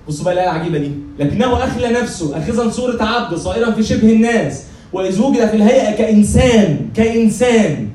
بصوا 0.08 0.26
بقى 0.26 0.34
الآية 0.34 0.52
العجيبة 0.52 0.78
دي. 0.78 0.92
لكنه 1.20 1.64
أخلى 1.64 1.92
نفسه 1.92 2.38
اخذا 2.38 2.70
صورة 2.70 3.04
عبد 3.04 3.36
صائرا 3.38 3.72
في 3.72 3.84
شبه 3.84 4.14
الناس 4.14 4.64
واذ 4.94 5.22
وجد 5.22 5.50
في 5.50 5.56
الهيئة 5.56 5.96
كإنسان 5.98 6.90
كإنسان. 6.96 7.90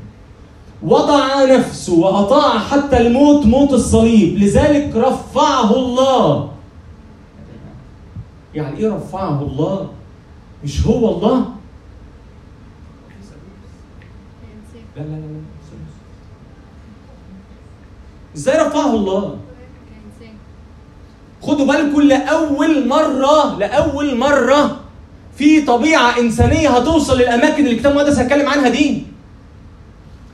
وضع 0.82 1.44
نفسه 1.44 1.94
وأطاع 1.94 2.58
حتى 2.58 2.96
الموت 2.96 3.46
موت 3.46 3.72
الصليب. 3.72 4.38
لذلك 4.38 4.96
رفعه 4.96 5.76
الله. 5.76 6.50
يعني 8.54 8.76
إيه 8.78 8.94
رفعه 8.94 9.42
الله؟ 9.42 9.90
مش 10.64 10.86
هو 10.86 11.16
الله؟ 11.16 11.44
لا 14.96 15.02
لا 15.02 15.08
لا 15.08 15.16
لا 15.16 15.40
إزاي 18.36 18.58
رفعه 18.58 18.94
الله؟ 18.94 19.36
خدوا 21.42 21.66
بالكم 21.66 22.00
لأول 22.00 22.88
مرة 22.88 23.58
لأول 23.58 24.18
مرة 24.18 24.80
في 25.36 25.62
طبيعة 25.62 26.18
إنسانية 26.18 26.68
هتوصل 26.68 27.18
للأماكن 27.18 27.64
اللي 27.64 27.70
الكتاب 27.74 27.92
المقدس 27.92 28.18
هيتكلم 28.18 28.48
عنها 28.48 28.68
دي. 28.68 29.02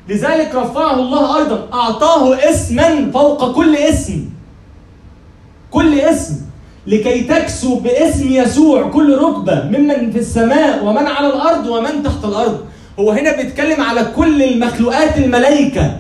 لذلك 0.09 0.55
رفعه 0.55 0.95
الله 0.95 1.39
أيضا 1.39 1.69
أعطاه 1.73 2.51
اسما 2.51 3.11
فوق 3.12 3.55
كل 3.55 3.77
اسم. 3.77 4.31
كل 5.71 6.01
اسم. 6.01 6.43
لكي 6.87 7.20
تكسو 7.24 7.78
باسم 7.78 8.28
يسوع 8.32 8.82
كل 8.91 9.18
ركبة 9.18 9.62
ممن 9.64 10.11
في 10.12 10.18
السماء 10.18 10.85
ومن 10.85 11.07
على 11.07 11.26
الأرض 11.26 11.66
ومن 11.66 12.03
تحت 12.03 12.24
الأرض. 12.24 12.61
هو 13.01 13.11
هنا 13.11 13.37
بيتكلم 13.37 13.80
على 13.80 14.05
كل 14.16 14.43
المخلوقات 14.43 15.18
الملائكة. 15.18 15.97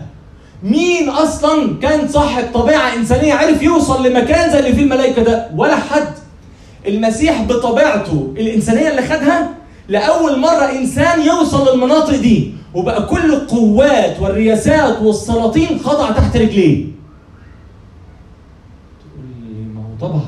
مين 0.62 1.08
أصلا 1.08 1.78
كان 1.82 2.08
صاحب 2.08 2.44
طبيعة 2.54 2.94
إنسانية؟ 2.96 3.34
عرف 3.34 3.62
يوصل 3.62 4.06
لمكان 4.06 4.50
زي 4.50 4.58
اللي 4.58 4.72
فيه 4.72 4.82
الملائكة 4.82 5.22
ده؟ 5.22 5.48
ولا 5.56 5.76
حد. 5.76 6.08
المسيح 6.88 7.42
بطبيعته 7.42 8.34
الإنسانية 8.38 8.90
اللي 8.90 9.02
خدها 9.02 9.50
لأول 9.88 10.38
مرة 10.38 10.70
إنسان 10.72 11.22
يوصل 11.26 11.68
للمناطق 11.74 12.16
دي 12.20 12.54
وبقى 12.74 13.06
كل 13.06 13.34
القوات 13.34 14.20
والرياسات 14.20 15.02
والسلاطين 15.02 15.78
خضع 15.84 16.10
تحت 16.10 16.36
رجليه. 16.36 16.84
تقول 19.00 19.26
لي 19.42 19.64
ما 19.74 19.80
هو 19.80 20.08
طبعا. 20.08 20.24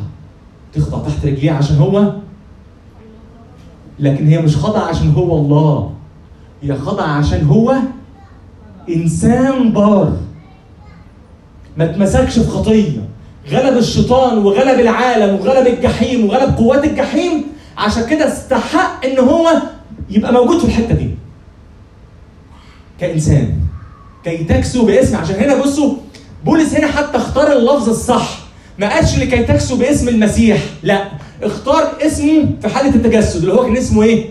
تخضع 0.76 1.08
تحت 1.08 1.26
رجليه 1.26 1.52
عشان 1.52 1.76
هو؟ 1.76 2.12
لكن 3.98 4.26
هي 4.28 4.38
مش 4.38 4.56
خضع 4.56 4.80
عشان 4.80 5.10
هو 5.10 5.36
الله. 5.38 5.90
هي 6.62 6.74
خضع 6.78 7.02
عشان 7.04 7.44
هو 7.46 7.74
إنسان 8.88 9.72
بار. 9.72 10.16
ما 11.76 11.84
اتمسكش 11.84 12.38
في 12.38 12.48
خطية. 12.48 13.08
غلب 13.50 13.76
الشيطان 13.78 14.38
وغلب 14.38 14.80
العالم 14.80 15.34
وغلب 15.34 15.66
الجحيم 15.66 16.24
وغلب 16.24 16.56
قوات 16.56 16.84
الجحيم 16.84 17.44
عشان 17.78 18.06
كده 18.06 18.28
استحق 18.28 19.06
إن 19.06 19.18
هو 19.18 19.48
يبقى 20.10 20.32
موجود 20.32 20.58
في 20.58 20.64
الحتة 20.64 20.94
دي. 20.94 21.10
كإنسان. 23.00 23.54
كي 24.24 24.44
تكسو 24.44 24.86
باسم 24.86 25.16
عشان 25.16 25.36
هنا 25.36 25.62
بصوا 25.62 25.94
بولس 26.44 26.74
هنا 26.74 26.86
حتى 26.86 27.16
اختار 27.16 27.52
اللفظ 27.52 27.88
الصح. 27.88 28.45
ما 28.78 28.94
قالش 28.94 29.18
لكي 29.18 29.42
تكسو 29.42 29.76
باسم 29.76 30.08
المسيح. 30.08 30.58
لا 30.82 31.08
اختار 31.42 31.92
اسمه 32.02 32.46
في 32.62 32.68
حالة 32.68 32.94
التجسد 32.94 33.40
اللي 33.40 33.52
هو 33.54 33.64
كان 33.64 33.76
اسمه 33.76 34.02
إيه؟ 34.02 34.30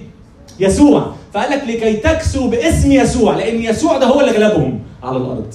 يسوع. 0.60 1.16
فقال 1.34 1.52
لك 1.52 1.64
لكي 1.64 1.94
تكسو 1.94 2.48
باسم 2.50 2.92
يسوع 2.92 3.36
لأن 3.36 3.62
يسوع 3.62 3.98
ده 3.98 4.06
هو 4.06 4.20
اللي 4.22 4.32
غلبهم 4.32 4.80
على 5.04 5.18
الأرض. 5.18 5.54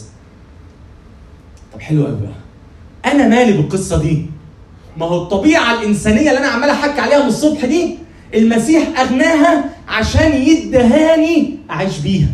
طب 1.72 1.80
حلو 1.80 2.04
قوي 2.06 2.16
بقى. 2.16 3.12
أنا 3.12 3.28
مالي 3.28 3.52
بالقصة 3.52 3.98
دي؟ 4.02 4.26
ما 4.96 5.06
هو 5.06 5.22
الطبيعة 5.22 5.80
الإنسانية 5.80 6.28
اللي 6.30 6.38
أنا 6.38 6.48
عمال 6.48 6.70
أحكي 6.70 7.00
عليها 7.00 7.22
من 7.22 7.28
الصبح 7.28 7.64
دي 7.64 7.98
المسيح 8.34 9.00
أغناها 9.00 9.64
عشان 9.88 10.32
يدهاني 10.32 11.56
أعيش 11.70 11.98
بيها. 11.98 12.28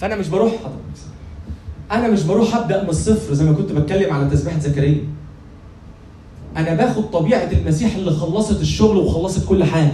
فأنا 0.00 0.16
مش 0.16 0.28
بروح 0.28 0.52
أنا 1.92 2.08
مش 2.08 2.22
بروح 2.22 2.56
أبدأ 2.56 2.82
من 2.82 2.88
الصفر 2.88 3.34
زي 3.34 3.44
ما 3.44 3.52
كنت 3.52 3.72
بتكلم 3.72 4.12
على 4.12 4.30
تسبيحة 4.30 4.58
زكريا. 4.58 5.04
أنا 6.56 6.74
باخد 6.74 7.10
طبيعة 7.10 7.48
المسيح 7.52 7.96
اللي 7.96 8.10
خلصت 8.10 8.60
الشغل 8.60 8.96
وخلصت 8.96 9.48
كل 9.48 9.64
حاجة. 9.64 9.92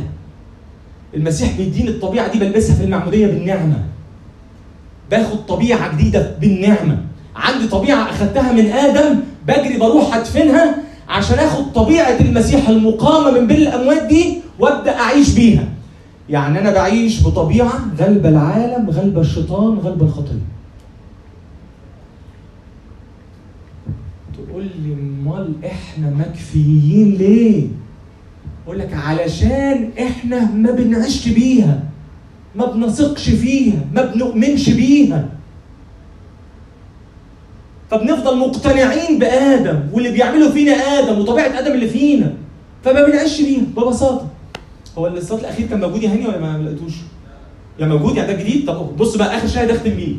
المسيح 1.14 1.56
بيديني 1.56 1.88
الطبيعة 1.88 2.32
دي 2.32 2.38
بلبسها 2.38 2.74
في 2.74 2.84
المعمودية 2.84 3.26
بالنعمة. 3.26 3.84
باخد 5.10 5.46
طبيعة 5.46 5.94
جديدة 5.94 6.36
بالنعمة. 6.40 6.98
عندي 7.36 7.68
طبيعة 7.68 8.10
أخدتها 8.10 8.52
من 8.52 8.66
آدم 8.66 9.20
بجري 9.48 9.78
بروح 9.78 10.14
أدفنها 10.16 10.76
عشان 11.08 11.38
آخد 11.38 11.72
طبيعة 11.72 12.20
المسيح 12.20 12.68
المقامة 12.68 13.40
من 13.40 13.46
بين 13.46 13.56
الأموات 13.56 14.02
دي 14.06 14.38
وأبدأ 14.58 15.00
أعيش 15.00 15.34
بيها. 15.34 15.68
يعني 16.28 16.58
أنا 16.58 16.72
بعيش 16.72 17.22
بطبيعة 17.26 17.72
غلب 17.98 18.26
العالم 18.26 18.90
غلب 18.90 19.18
الشيطان 19.18 19.78
غلب 19.78 20.02
الخطية. 20.02 20.59
تقول 24.50 24.64
لي 24.84 24.92
أمال 24.92 25.52
إحنا 25.64 26.10
مكفيين 26.10 27.14
ليه؟ 27.14 27.66
أقول 28.66 28.78
لك 28.78 28.92
علشان 28.94 29.90
إحنا 30.02 30.50
ما 30.50 30.70
بنعيش 30.70 31.28
بيها 31.28 31.82
ما 32.54 32.66
بنثقش 32.66 33.30
فيها 33.30 33.84
ما 33.94 34.04
بنؤمنش 34.04 34.70
بيها. 34.70 35.28
فبنفضل 37.90 38.38
مقتنعين 38.38 39.18
بآدم 39.18 39.80
واللي 39.92 40.10
بيعمله 40.10 40.50
فينا 40.50 40.72
آدم 40.72 41.18
وطبيعة 41.18 41.58
آدم 41.58 41.72
اللي 41.72 41.88
فينا 41.88 42.34
فما 42.84 43.04
بنعيش 43.06 43.40
بيها 43.40 43.62
ببساطة. 43.76 44.28
هو 44.98 45.06
الاصطاد 45.06 45.38
الأخير 45.40 45.66
كان 45.66 45.80
موجود 45.80 46.02
يا 46.02 46.10
هاني 46.12 46.26
ولا 46.26 46.38
ما 46.40 46.58
لقيتوش؟ 46.62 46.92
يا 47.78 47.86
موجود؟ 47.86 48.16
يعني 48.16 48.32
ده 48.34 48.42
جديد؟ 48.42 48.66
طب 48.66 48.96
بص 48.96 49.16
بقى 49.16 49.36
آخر 49.36 49.48
شاهد 49.48 49.70
أختم 49.70 49.90
بيه. 49.90 50.16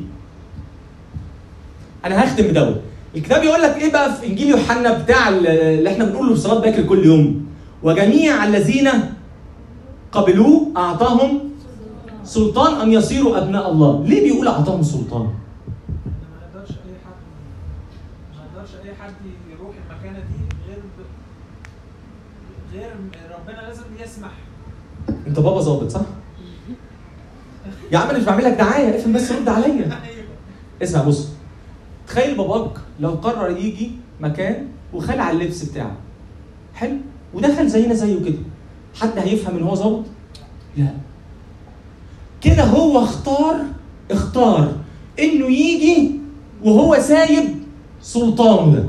أنا 2.05 2.23
هختم 2.23 2.43
بدوت. 2.47 2.81
الكتاب 3.15 3.43
يقول 3.43 3.61
لك 3.61 3.77
إيه 3.77 3.91
بقى 3.91 4.15
في 4.15 4.27
إنجيل 4.27 4.49
يوحنا 4.49 4.97
بتاع 4.97 5.29
اللي 5.29 5.89
إحنا 5.89 6.05
بنقوله 6.05 6.33
في 6.35 6.39
صلاة 6.41 6.59
باكر 6.59 6.83
كل 6.83 7.05
يوم؟ 7.05 7.45
وجميع 7.83 8.45
الذين 8.45 8.89
قبلوه 10.11 10.67
أعطاهم 10.77 11.39
سلطان 12.23 12.81
ان 12.81 12.91
يصيروا 12.91 13.37
أبناء 13.37 13.71
الله. 13.71 14.03
ليه 14.05 14.23
بيقول 14.31 14.47
أعطاهم 14.47 14.83
سلطان؟ 14.83 15.29
أنت 25.27 25.39
بابا 25.39 25.61
ظابط 25.61 25.89
صح؟ 25.91 26.01
يا 27.91 27.97
عم 27.97 28.09
أنا 28.09 28.17
مش 28.19 28.23
بعمل 28.25 28.43
لك 28.43 28.51
دعاية 28.53 28.95
افهم 28.99 29.13
بس 29.13 29.31
رد 29.31 29.49
عليا. 29.49 29.99
اسمع 30.83 31.01
بص. 31.03 31.27
تخيل 32.07 32.37
باباك 32.37 32.71
لو 33.01 33.09
قرر 33.09 33.57
يجي 33.57 33.91
مكان 34.19 34.67
وخلع 34.93 35.31
اللبس 35.31 35.63
بتاعه. 35.63 35.95
حلو؟ 36.75 36.97
ودخل 37.33 37.67
زينا 37.67 37.93
زيه 37.93 38.19
كده. 38.25 38.37
حد 39.01 39.17
هيفهم 39.19 39.57
إن 39.57 39.63
هو 39.63 39.75
ظابط؟ 39.75 40.03
لا. 40.77 40.87
كده 42.41 42.63
هو 42.63 43.03
اختار 43.03 43.55
اختار 44.11 44.73
إنه 45.19 45.45
يجي 45.45 46.11
وهو 46.63 46.99
سايب 46.99 47.43
سلطانه 48.01 48.75
ده. 48.75 48.83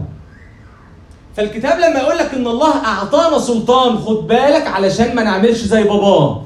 فالكتاب 1.37 1.79
لما 1.79 2.01
يقول 2.01 2.19
لك 2.19 2.35
إن 2.35 2.47
الله 2.47 2.85
أعطانا 2.85 3.39
سلطان 3.39 3.97
خد 3.97 4.27
بالك 4.27 4.67
علشان 4.67 5.15
ما 5.17 5.23
نعملش 5.23 5.59
زي 5.59 5.83
باباه 5.83 6.43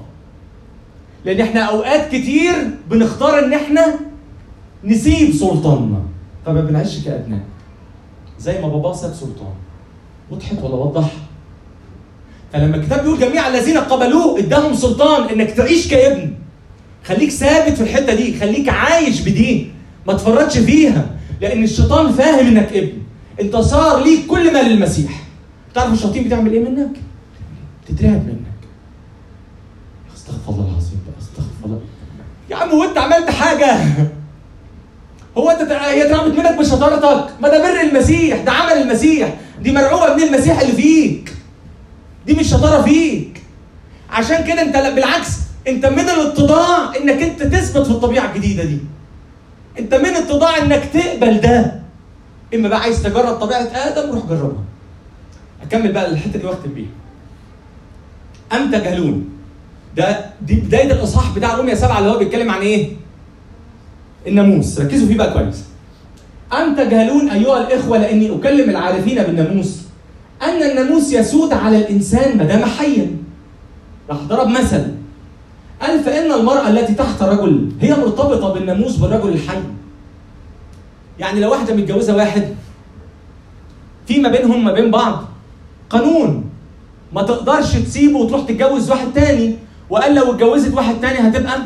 لأن 1.25 1.41
إحنا 1.41 1.61
أوقات 1.61 2.09
كتير 2.09 2.55
بنختار 2.91 3.39
إن 3.39 3.53
إحنا 3.53 3.95
نسيب 4.85 5.33
سلطاننا. 5.33 6.03
فما 6.47 6.61
بنعيش 6.61 7.05
كأبناء. 7.05 7.41
زي 8.41 8.61
ما 8.61 8.69
باباه 8.69 8.93
ساب 8.93 9.15
سلطان. 9.15 9.55
وضحت 10.31 10.63
ولا 10.63 10.75
وضح؟ 10.75 11.11
فلما 12.53 12.77
الكتاب 12.77 13.03
بيقول 13.03 13.19
جميع 13.21 13.49
الذين 13.49 13.79
قبلوه 13.79 14.39
اداهم 14.39 14.75
سلطان 14.75 15.29
انك 15.29 15.51
تعيش 15.51 15.89
كابن. 15.89 16.35
خليك 17.05 17.31
ثابت 17.31 17.77
في 17.77 17.83
الحتة 17.83 18.15
دي 18.15 18.39
خليك 18.39 18.69
عايش 18.69 19.21
بدي 19.21 19.71
ما 20.07 20.13
تفرطش 20.13 20.59
فيها 20.59 21.11
لأن 21.41 21.65
الشيطان 21.65 22.13
فاهم 22.13 22.47
إنك 22.47 22.73
ابن. 22.73 22.93
أنت 23.41 23.57
صار 23.57 24.05
ليك 24.05 24.27
كل 24.27 24.53
ما 24.53 24.63
للمسيح. 24.63 25.23
تعرف 25.75 25.93
الشياطين 25.93 26.25
بتعمل 26.25 26.53
إيه 26.53 26.61
منك؟ 26.61 26.97
تترعب 27.89 28.27
منك. 28.27 28.57
أستغفر 30.17 30.53
الله 30.53 30.65
العظيم 30.65 31.01
أستغفر 31.21 31.65
الله. 31.65 31.81
يا 32.51 32.57
عم 32.57 32.75
وانت 32.75 32.99
عملت 32.99 33.31
حاجة. 33.31 33.79
هو 35.39 35.51
انت 35.51 35.73
هي 35.73 36.07
اترعبت 36.07 36.39
منك 36.39 36.59
بشطارتك 36.59 37.31
ما 37.41 37.49
ده 37.49 37.59
بر 37.63 37.81
المسيح 37.81 38.41
ده 38.43 38.53
عمل 38.53 38.73
المسيح. 38.73 39.35
دي 39.63 39.73
مرعوبة 39.73 40.15
من 40.15 40.23
المسيح 40.23 40.61
اللي 40.61 40.73
فيك. 40.73 41.33
دي 42.27 42.35
مش 42.35 42.47
شطارة 42.51 42.83
فيك. 42.83 43.43
عشان 44.11 44.45
كده 44.45 44.63
انت 44.63 44.77
بالعكس 44.77 45.29
انت 45.69 45.87
من 45.87 46.01
الاتضاع 46.01 46.97
انك 46.97 47.23
انت 47.23 47.43
تثبت 47.43 47.85
في 47.87 47.91
الطبيعة 47.91 48.33
الجديدة 48.35 48.65
دي. 48.65 48.79
انت 49.79 49.95
من 49.95 50.07
الاتضاع 50.07 50.59
انك 50.59 50.83
تقبل 50.95 51.41
ده. 51.41 51.81
إما 52.55 52.69
بقى 52.69 52.81
عايز 52.81 53.03
تجرب 53.03 53.35
طبيعة 53.35 53.61
آدم 53.75 54.11
روح 54.13 54.27
جربها. 54.27 54.65
أكمل 55.63 55.93
بقى 55.93 56.11
الحتة 56.11 56.39
دي 56.39 56.47
وأختم 56.47 56.71
بيها. 56.75 56.89
أم 58.53 58.71
تجهلون؟ 58.71 59.29
ده 59.97 60.25
دي 60.43 60.55
بداية 60.55 60.93
الإصحاح 60.93 61.35
بتاع 61.37 61.55
روميا 61.55 61.75
7 61.75 61.99
اللي 61.99 62.11
هو 62.11 62.19
بيتكلم 62.19 62.51
عن 62.51 62.61
إيه؟ 62.61 62.93
الناموس. 64.27 64.81
ركزوا 64.81 65.09
فيه 65.09 65.17
بقى 65.17 65.33
كويس. 65.33 65.65
أم 66.53 66.75
تجهلون 66.75 67.29
أيها 67.29 67.67
الإخوة 67.67 67.99
لأني 67.99 68.35
أكلم 68.37 68.71
العارفين 68.71 69.23
بالناموس. 69.23 69.83
أن 70.43 70.63
الناموس 70.63 71.13
يسود 71.13 71.53
على 71.53 71.79
الإنسان 71.79 72.39
ما 72.39 72.45
دام 72.45 72.65
حيا. 72.65 73.17
راح 74.11 74.19
ضرب 74.19 74.49
مثل. 74.49 74.83
قال 75.83 76.05
فإن 76.05 76.33
المرأة 76.33 76.69
التي 76.69 76.95
تحت 76.95 77.23
رجل 77.23 77.69
هي 77.81 77.91
مرتبطة 77.91 78.55
بالناموس 78.55 78.97
بالرجل 78.97 79.29
الحي. 79.29 79.59
يعني 81.19 81.41
لو 81.41 81.51
واحدة 81.51 81.75
متجوزة 81.75 82.17
واحد 82.17 82.43
في 84.07 84.21
ما 84.21 84.29
بينهم 84.29 84.65
ما 84.65 84.73
بين 84.73 84.91
بعض 84.91 85.25
قانون. 85.91 86.45
ما 87.13 87.23
تقدرش 87.23 87.73
تسيبه 87.73 88.19
وتروح 88.19 88.41
تتجوز 88.47 88.91
واحد 88.91 89.13
تاني. 89.15 89.57
وقال 89.91 90.15
لو 90.15 90.33
اتجوزت 90.33 90.75
واحد 90.75 91.01
تاني 91.01 91.29
هتبقى 91.29 91.63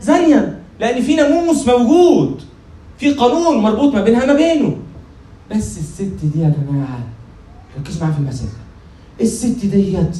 زانية. 0.00 0.61
لأن 0.82 1.02
في 1.02 1.14
ناموس 1.14 1.68
موجود 1.68 2.42
في 2.98 3.12
قانون 3.12 3.62
مربوط 3.62 3.94
ما 3.94 4.02
بينها 4.02 4.26
ما 4.26 4.34
بينه 4.34 4.76
بس 5.50 5.78
الست 5.78 6.02
دي 6.22 6.40
يا 6.40 6.54
جماعة 6.70 7.00
ركزوا 7.80 8.00
معايا 8.06 8.16
في 8.16 8.22
ده 8.22 8.48
الست 9.20 9.64
ديت 9.66 10.16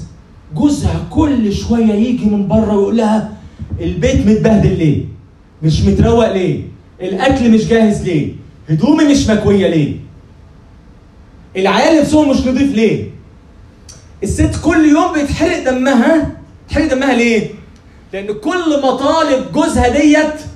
جوزها 0.54 1.06
كل 1.10 1.52
شوية 1.52 1.92
يجي 1.92 2.26
من 2.26 2.48
بره 2.48 2.76
ويقول 2.76 2.96
لها 2.96 3.32
البيت 3.80 4.26
متبهدل 4.26 4.78
ليه؟ 4.78 5.04
مش 5.62 5.82
متروق 5.82 6.32
ليه؟ 6.32 6.64
الأكل 7.00 7.50
مش 7.50 7.66
جاهز 7.66 8.02
ليه؟ 8.02 8.32
هدومي 8.68 9.04
مش 9.04 9.28
مكوية 9.28 9.68
ليه؟ 9.68 9.96
العيال 11.56 11.98
لبسهم 12.00 12.30
مش 12.30 12.40
نضيف 12.46 12.74
ليه؟ 12.74 13.10
الست 14.22 14.50
كل 14.64 14.84
يوم 14.88 15.12
بيتحرق 15.12 15.70
دمها 15.70 16.36
تحرق 16.68 16.94
دمها 16.94 17.14
ليه؟ 17.14 17.50
لأن 18.12 18.26
كل 18.32 18.82
مطالب 18.82 19.52
جوزها 19.52 19.88
ديت 19.88 20.51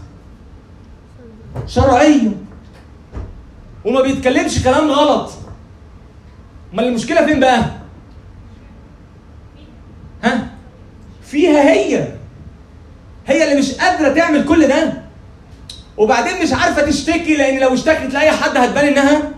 شرعية 1.66 2.30
وما 3.84 4.00
بيتكلمش 4.00 4.62
كلام 4.62 4.90
غلط. 4.90 5.32
أمال 6.74 6.84
المشكلة 6.84 7.26
فين 7.26 7.40
بقى؟ 7.40 7.64
ها؟ 10.24 10.48
فيها 11.22 11.70
هي. 11.70 12.08
هي 13.26 13.44
اللي 13.44 13.58
مش 13.58 13.72
قادرة 13.74 14.08
تعمل 14.12 14.44
كل 14.44 14.68
ده. 14.68 14.92
وبعدين 15.96 16.42
مش 16.42 16.52
عارفة 16.52 16.82
تشتكي 16.82 17.36
لأن 17.36 17.58
لو 17.60 17.74
اشتكت 17.74 18.12
لأي 18.12 18.30
حد 18.30 18.56
هتبان 18.56 18.84
إنها 18.84 19.30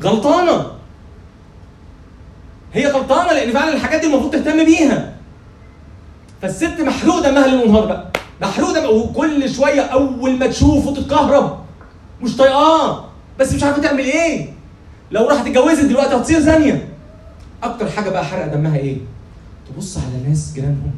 غلطانة. 0.00 0.66
هي 2.74 2.86
غلطانة 2.86 3.32
لأن 3.32 3.52
فعلا 3.52 3.72
الحاجات 3.72 4.00
دي 4.00 4.06
المفروض 4.06 4.30
تهتم 4.32 4.64
بيها. 4.64 5.14
فالست 6.42 6.80
محروق 6.80 7.20
دمها 7.28 7.46
ليل 7.46 7.62
ونهار 7.68 7.86
بقى. 7.86 8.09
محروق 8.42 8.72
دمها 8.72 8.88
وكل 8.88 9.50
شوية 9.54 9.80
أول 9.80 10.38
ما 10.38 10.46
تشوفه 10.46 10.94
تتكهرب. 10.94 11.58
مش 12.22 12.36
طايقاه. 12.36 13.04
بس 13.38 13.52
مش 13.54 13.62
عارفه 13.62 13.82
تعمل 13.82 14.04
إيه. 14.04 14.52
لو 15.10 15.28
راحت 15.28 15.46
اتجوزت 15.46 15.84
دلوقتي 15.84 16.16
هتصير 16.16 16.40
زانية. 16.40 16.88
أكتر 17.62 17.90
حاجة 17.90 18.10
بقى 18.10 18.24
حرق 18.24 18.46
دمها 18.54 18.76
إيه؟ 18.76 18.98
تبص 19.68 19.98
على 19.98 20.28
ناس 20.28 20.52
جيرانهم. 20.54 20.92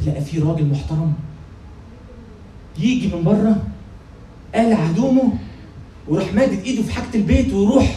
تلاقي 0.00 0.20
في 0.20 0.38
راجل 0.38 0.64
محترم. 0.64 1.12
يجي 2.78 3.16
من 3.16 3.24
بره 3.24 3.56
قالع 4.54 4.76
هدومه 4.76 5.32
ويروح 6.08 6.34
مادد 6.34 6.62
ايده 6.64 6.82
في 6.82 6.92
حاجة 6.92 7.14
البيت 7.14 7.52
ويروح 7.52 7.96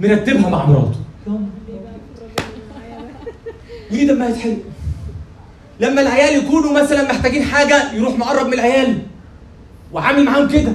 مرتبها 0.00 0.48
مع 0.50 0.66
مراته. 0.66 1.00
ودي 3.92 4.06
دمها 4.06 4.28
يتحرق؟ 4.28 4.56
لما 5.82 6.00
العيال 6.00 6.44
يكونوا 6.44 6.82
مثلا 6.82 7.12
محتاجين 7.12 7.42
حاجة 7.44 7.92
يروح 7.92 8.18
مقرب 8.18 8.46
من 8.46 8.52
العيال 8.54 8.98
وعامل 9.92 10.24
معاهم 10.24 10.48
كده. 10.48 10.72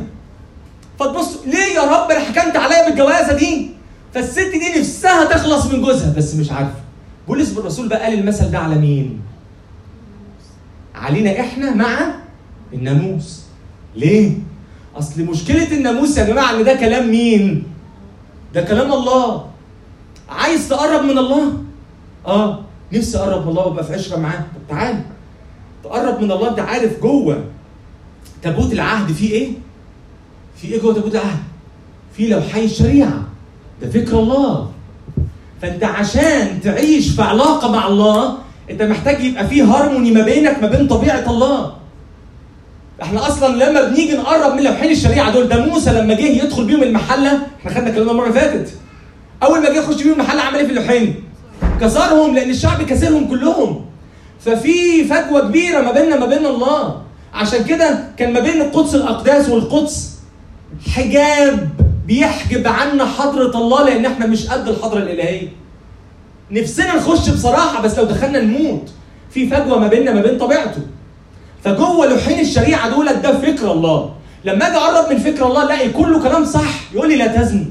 فتبص 0.99 1.37
ليه 1.45 1.75
يا 1.75 1.81
رب 1.81 2.11
أنا 2.11 2.19
حكمت 2.19 2.55
عليا 2.57 2.89
بالجوازة 2.89 3.33
دي؟ 3.37 3.69
فالست 4.13 4.39
دي 4.39 4.79
نفسها 4.79 5.25
تخلص 5.25 5.65
من 5.65 5.81
جوزها. 5.81 6.13
بس 6.17 6.35
مش 6.35 6.51
عارفة. 6.51 6.73
بولس 7.27 7.49
بالرسول 7.49 7.87
بقى 7.87 8.03
قال 8.03 8.13
المثل 8.19 8.51
ده 8.51 8.59
على 8.59 8.75
مين؟ 8.75 9.21
علينا 10.95 11.39
إحنا 11.39 11.73
مع 11.75 12.15
الناموس. 12.73 13.41
ليه؟ 13.95 14.31
أصل 14.95 15.21
مشكلة 15.21 15.71
الناموس 15.71 16.17
يا 16.17 16.23
جماعة 16.23 16.51
إن 16.55 16.63
ده 16.63 16.73
كلام 16.75 17.11
مين؟ 17.11 17.63
ده 18.53 18.61
كلام 18.61 18.93
الله. 18.93 19.47
عايز 20.29 20.69
تقرب 20.69 21.03
من 21.05 21.17
الله؟ 21.17 21.53
آه. 22.27 22.59
نفسي 22.93 23.17
اقرب 23.17 23.43
من 23.43 23.49
الله 23.49 23.65
وابقى 23.67 23.83
في 23.83 23.93
عشرة 23.93 24.17
معاه 24.17 24.39
طب 24.39 24.61
تعالى 24.75 24.99
تقرب 25.83 26.21
من 26.21 26.31
الله 26.31 26.49
انت 26.49 26.59
عارف 26.59 27.01
جوه 27.01 27.43
تابوت 28.41 28.73
العهد 28.73 29.11
فيه 29.11 29.31
إيه؟ 29.31 29.49
في 30.61 30.67
إيه 30.67 30.81
جوه 30.81 30.93
تابوت 30.93 31.15
العهد؟ 31.15 31.37
في 32.17 32.27
لوحي 32.27 32.65
الشريعة 32.65 33.21
ده 33.81 33.89
فكر 33.89 34.19
الله 34.19 34.71
فانت 35.61 35.83
عشان 35.83 36.61
تعيش 36.63 37.09
في 37.09 37.21
علاقة 37.21 37.71
مع 37.71 37.87
الله 37.87 38.37
انت 38.71 38.81
محتاج 38.81 39.23
يبقى 39.23 39.47
فيه 39.47 39.63
هارموني 39.63 40.11
ما 40.11 40.21
بينك 40.21 40.59
ما 40.61 40.67
بين 40.67 40.87
طبيعة 40.87 41.29
الله 41.31 41.73
إحنا 43.01 43.27
أصلا 43.27 43.55
لما 43.69 43.83
بنيجي 43.89 44.13
نقرب 44.17 44.55
من 44.55 44.63
لوحين 44.63 44.91
الشريعة 44.91 45.31
دول 45.31 45.47
ده 45.47 45.65
موسى 45.65 45.91
لما 45.91 46.13
جه 46.13 46.43
يدخل 46.43 46.65
بيهم 46.65 46.83
المحلة 46.83 47.39
إحنا 47.59 47.71
خدنا 47.71 47.89
كلامنا 47.91 48.11
المرة 48.11 48.27
اللي 48.27 48.39
فاتت 48.39 48.73
أول 49.43 49.59
ما 49.61 49.69
جه 49.69 49.77
يخش 49.77 50.03
بيهم 50.03 50.13
المحلة 50.13 50.41
عمل 50.41 50.57
إيه 50.59 50.65
في 50.65 50.71
اللوحين؟ 50.71 51.15
كسرهم 51.77 52.35
لأن 52.35 52.49
الشعب 52.49 52.81
كسرهم 52.81 53.27
كلهم. 53.27 53.85
ففي 54.39 55.05
فجوه 55.05 55.47
كبيرة 55.47 55.81
ما 55.81 55.91
بيننا 55.91 56.19
ما 56.19 56.25
بين 56.25 56.45
الله. 56.45 57.01
عشان 57.33 57.63
كده 57.63 58.03
كان 58.17 58.33
ما 58.33 58.39
بين 58.39 58.61
القدس 58.61 58.95
الاقداس 58.95 59.49
والقدس 59.49 60.17
حجاب 60.93 61.69
بيحجب 62.07 62.67
عنا 62.67 63.05
حضرة 63.05 63.57
الله 63.57 63.83
لأن 63.83 64.05
إحنا 64.05 64.25
مش 64.25 64.47
قد 64.47 64.67
الحضرة 64.67 64.99
الإلهية. 64.99 65.47
نفسنا 66.51 66.95
نخش 66.95 67.29
بصراحة 67.29 67.81
بس 67.81 67.99
لو 67.99 68.05
دخلنا 68.05 68.41
نموت. 68.41 68.89
في 69.29 69.47
فجوه 69.49 69.79
ما 69.79 69.87
بيننا 69.87 70.13
ما 70.13 70.21
بين 70.21 70.37
طبيعته. 70.37 70.81
فجوه 71.63 72.05
لوحين 72.05 72.39
الشريعة 72.39 72.89
دول 72.89 73.05
ده 73.05 73.39
فكر 73.39 73.71
الله. 73.71 74.13
لما 74.45 74.67
أجي 74.67 74.77
أقرب 74.77 75.11
من 75.13 75.17
فكر 75.17 75.45
الله 75.47 75.63
ألاقي 75.63 75.89
كله 75.89 76.23
كلام 76.23 76.45
صح. 76.45 76.93
يقول 76.93 77.09
لي 77.09 77.15
لا 77.15 77.27
تزني. 77.27 77.65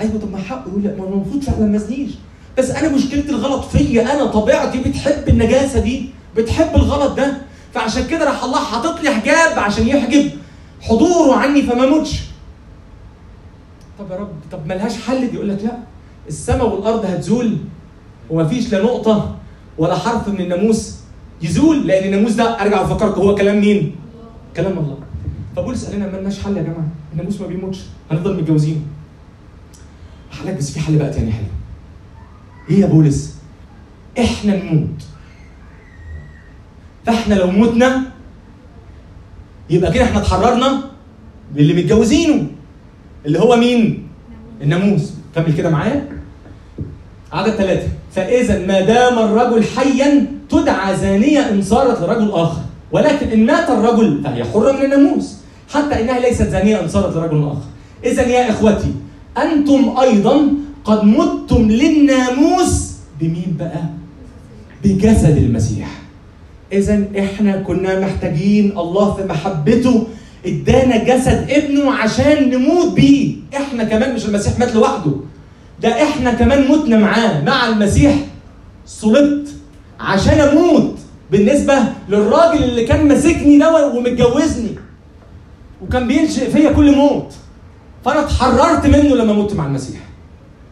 أيوه 0.00 0.18
طب 0.20 0.32
ما 0.32 0.38
حقه 0.38 0.68
يقول 0.68 0.82
لا 0.82 0.94
ما 0.98 1.04
المفروض 1.04 1.42
فعلا 1.42 1.66
ما 1.66 1.76
ازنيش 1.76 2.10
بس 2.58 2.70
أنا 2.70 2.88
مشكلتي 2.88 3.30
الغلط 3.30 3.64
فيا 3.64 4.14
أنا 4.14 4.24
طبيعتي 4.24 4.78
بتحب 4.78 5.28
النجاسة 5.28 5.80
دي 5.80 6.10
بتحب 6.36 6.74
الغلط 6.76 7.12
ده. 7.16 7.36
فعشان 7.74 8.06
كده 8.06 8.24
راح 8.24 8.44
الله 8.44 8.64
حاطط 8.64 9.00
لي 9.00 9.10
حجاب 9.10 9.58
عشان 9.58 9.88
يحجب. 9.88 10.30
حضوره 10.80 11.36
عني 11.36 11.62
فما 11.62 11.84
اموتش 11.84 12.20
طب 13.98 14.10
يا 14.10 14.16
رب 14.16 14.28
طب 14.52 14.66
ملهاش 14.66 14.96
حل. 15.06 15.30
دي 15.30 15.34
يقول 15.36 15.48
لك 15.48 15.58
لا. 15.64 15.78
السماء 16.28 16.68
والأرض 16.74 17.04
هتزول 17.04 17.56
ومفيش 18.30 18.72
لا 18.72 18.82
نقطة 18.82 19.36
ولا 19.78 19.94
حرف 19.94 20.28
من 20.28 20.40
الناموس 20.40 20.94
يزول 21.42 21.86
لأن 21.86 22.04
الناموس 22.04 22.32
ده 22.32 22.60
أرجع 22.62 22.82
أفكرك 22.82 23.14
هو 23.18 23.34
كلام 23.34 23.60
مين؟ 23.60 23.96
كلام 24.56 24.78
الله. 24.78 24.98
فبولس 25.56 25.84
قال 25.84 25.96
لنا 25.96 26.06
ملناش 26.12 26.42
حل 26.42 26.56
يا 26.56 26.62
جماعة. 26.62 26.88
الناموس 27.12 27.40
ما 27.40 27.46
بيموتش. 27.46 27.78
هنفضل 28.10 28.36
متجوزين. 28.36 28.86
حلك 30.30 30.54
بس 30.58 30.70
في 30.70 30.80
حل 30.80 30.96
بقى 30.96 31.10
تاني 31.10 31.32
حلو 31.32 31.44
إيه 32.70 32.80
يا 32.80 32.86
بولس؟ 32.86 33.34
إحنا 34.18 34.56
نموت. 34.56 35.02
فإحنا 37.06 37.34
لو 37.34 37.50
متنا 37.50 38.02
يبقى 39.70 39.92
كده 39.92 40.04
إحنا 40.04 40.18
اتحررنا 40.20 40.70
من 41.54 41.58
اللي 41.58 41.82
متجوزينه 41.82 42.46
اللي 43.26 43.38
هو 43.40 43.56
مين؟ 43.56 44.08
الناموس. 44.62 45.12
كمل 45.34 45.54
كده 45.56 45.70
معايا. 45.70 46.08
عدد 47.32 47.50
ثلاثة 47.50 47.88
فإذا 48.12 48.66
ما 48.66 48.80
دام 48.80 49.18
الرجل 49.18 49.64
حيا 49.64 50.26
تدعى 50.50 50.96
زانية 50.96 51.50
إن 51.50 51.62
صارت 51.62 52.00
لرجل 52.00 52.30
آخر. 52.30 52.60
ولكن 52.92 53.26
إن 53.28 53.46
مات 53.46 53.70
الرجل 53.70 54.20
فهي 54.24 54.44
حرة 54.44 54.72
من 54.72 54.82
الناموس. 54.84 55.36
حتى 55.74 56.00
إنها 56.00 56.18
ليست 56.18 56.42
زانية 56.42 56.80
إن 56.80 56.88
صارت 56.88 57.16
لرجل 57.16 57.44
آخر. 57.44 57.68
إذا 58.04 58.22
يا 58.22 58.50
إخوتي 58.50 58.94
أنتم 59.38 59.94
أيضا 60.00 60.48
قد 60.84 61.04
متم 61.04 61.68
للناموس 61.70 62.92
بمين 63.20 63.56
بقى؟ 63.58 63.82
بجسد 64.84 65.36
المسيح. 65.36 65.88
إذا 66.72 67.04
إحنا 67.18 67.56
كنا 67.56 68.00
محتاجين 68.00 68.78
الله 68.78 69.14
في 69.14 69.24
محبته 69.24 70.06
إدانا 70.46 71.04
جسد 71.04 71.46
ابنه 71.50 71.92
عشان 71.92 72.50
نموت 72.50 72.92
بيه. 72.92 73.36
إحنا 73.56 73.84
كمان 73.84 74.14
مش 74.14 74.24
المسيح 74.26 74.58
مات 74.58 74.74
لوحده 74.74 75.12
ده 75.82 76.02
إحنا 76.02 76.32
كمان 76.32 76.68
متنا 76.68 76.96
معاه 76.98 77.40
مع 77.44 77.68
المسيح. 77.68 78.14
صلبت 78.86 79.48
عشان 80.00 80.40
أموت. 80.40 80.98
بالنسبة 81.30 81.74
للراجل 82.08 82.64
اللي 82.64 82.84
كان 82.84 83.08
ماسكني 83.08 83.58
ده 83.58 83.86
ومتجوزني 83.94 84.70
وكان 85.82 86.06
بينشئ 86.08 86.50
فيا 86.50 86.72
كل 86.72 86.96
موت. 86.96 87.32
فأنا 88.04 88.20
اتحررت 88.20 88.86
منه 88.86 89.16
لما 89.16 89.32
مت 89.32 89.52
مع 89.54 89.66
المسيح. 89.66 90.00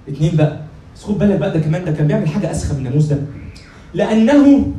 اتنين 0.08 0.36
بقى. 0.36 0.60
بس 0.96 1.02
خد 1.04 1.18
بالك 1.18 1.38
بقى 1.38 1.50
ده 1.52 1.60
كمان 1.60 1.84
ده 1.84 1.92
كان 1.92 2.06
بيعمل 2.06 2.28
حاجة 2.28 2.50
أسخف 2.50 2.72
من 2.72 2.78
الناموس 2.78 3.04
ده. 3.04 3.18
لأنه 3.94 4.72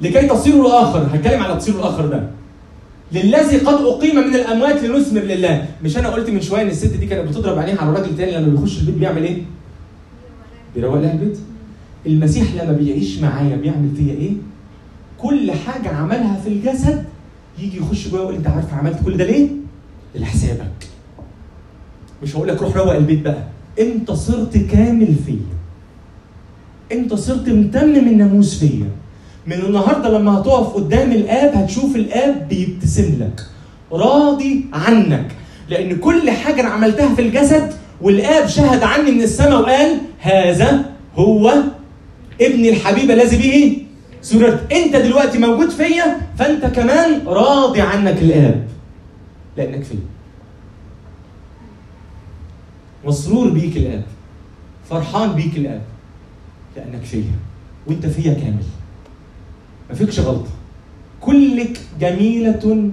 لكي 0.00 0.26
تصيروا 0.28 0.66
الآخر 0.66 1.08
هتكلم 1.14 1.42
على 1.42 1.56
تصيروا 1.56 1.80
الآخر 1.80 2.06
ده. 2.06 2.30
للذي 3.12 3.56
قد 3.58 3.74
أقيم 3.84 4.16
من 4.16 4.34
الأموات 4.34 4.84
لنثمر 4.84 5.20
لله. 5.20 5.66
مش 5.84 5.96
أنا 5.98 6.08
قلت 6.08 6.30
من 6.30 6.40
شوية 6.40 6.62
إن 6.62 6.68
الست 6.68 6.96
دي 6.96 7.06
كانت 7.06 7.28
بتضرب 7.28 7.58
عينيها 7.58 7.80
على 7.82 7.90
الراجل 7.90 8.16
تاني 8.16 8.32
لما 8.36 8.48
بيخش 8.60 8.80
البيت 8.80 8.94
بيعمل 8.94 9.22
إيه؟ 9.22 9.42
بيروق 10.74 10.94
لها 11.00 11.12
البيت. 11.12 11.38
المسيح 12.06 12.54
لما 12.54 12.72
بيعيش 12.72 13.18
معايا 13.18 13.56
بيعمل 13.56 13.90
فيا 13.96 14.12
إيه؟ 14.12 14.32
كل 15.18 15.52
حاجة 15.52 15.88
عملها 15.88 16.40
في 16.40 16.48
الجسد 16.48 17.04
يجي 17.58 17.76
يخش 17.78 18.08
جوه 18.08 18.20
يقول 18.20 18.34
أنت 18.34 18.46
عارف 18.46 18.74
عملت 18.74 18.98
كل 19.04 19.16
ده 19.16 19.24
ليه؟ 19.24 19.48
لحسابك. 20.14 20.85
مش 22.22 22.36
هقول 22.36 22.48
لك 22.48 22.62
روح 22.62 22.76
روق 22.76 22.92
البيت 22.92 23.22
بقى. 23.22 23.42
انت 23.80 24.10
صرت 24.10 24.56
كامل 24.56 25.14
فيا. 25.26 25.56
انت 26.92 27.14
صرت 27.14 27.48
متمم 27.48 28.08
الناموس 28.08 28.58
فيا. 28.58 28.88
من 29.46 29.52
النهارده 29.52 30.18
لما 30.18 30.38
هتقف 30.38 30.74
قدام 30.74 31.12
الآب 31.12 31.54
هتشوف 31.54 31.96
الآب 31.96 32.48
بيبتسم 32.48 33.16
لك 33.20 33.46
راضي 33.92 34.64
عنك. 34.72 35.32
لأن 35.70 35.96
كل 35.96 36.30
حاجة 36.30 36.60
أنا 36.60 36.68
عملتها 36.68 37.14
في 37.14 37.22
الجسد 37.22 37.72
والآب 38.00 38.46
شهد 38.46 38.82
عني 38.82 39.10
من 39.10 39.22
السماء 39.22 39.60
وقال 39.60 39.98
هذا 40.20 40.84
هو 41.14 41.54
ابني 42.40 42.68
الحبيب 42.68 43.10
الذي 43.10 43.36
به 43.36 43.82
سررت. 44.22 44.72
انت 44.72 44.96
دلوقتي 44.96 45.38
موجود 45.38 45.70
فيا 45.70 46.16
فأنت 46.38 46.66
كمان 46.66 47.26
راضي 47.26 47.80
عنك 47.80 48.22
الآب. 48.22 48.66
لأنك 49.56 49.84
فيا. 49.84 50.15
مسرور 53.06 53.50
بيك 53.50 53.76
الآب. 53.76 54.04
فرحان 54.90 55.32
بيك 55.32 55.56
الآب. 55.56 55.82
لأنك 56.76 57.04
فيا 57.04 57.32
وإنت 57.86 58.06
فيا 58.06 58.34
كامل. 58.34 58.64
ما 59.88 59.94
فيكش 59.94 60.20
غلطة. 60.20 60.50
كلك 61.20 61.80
جميلة. 62.00 62.90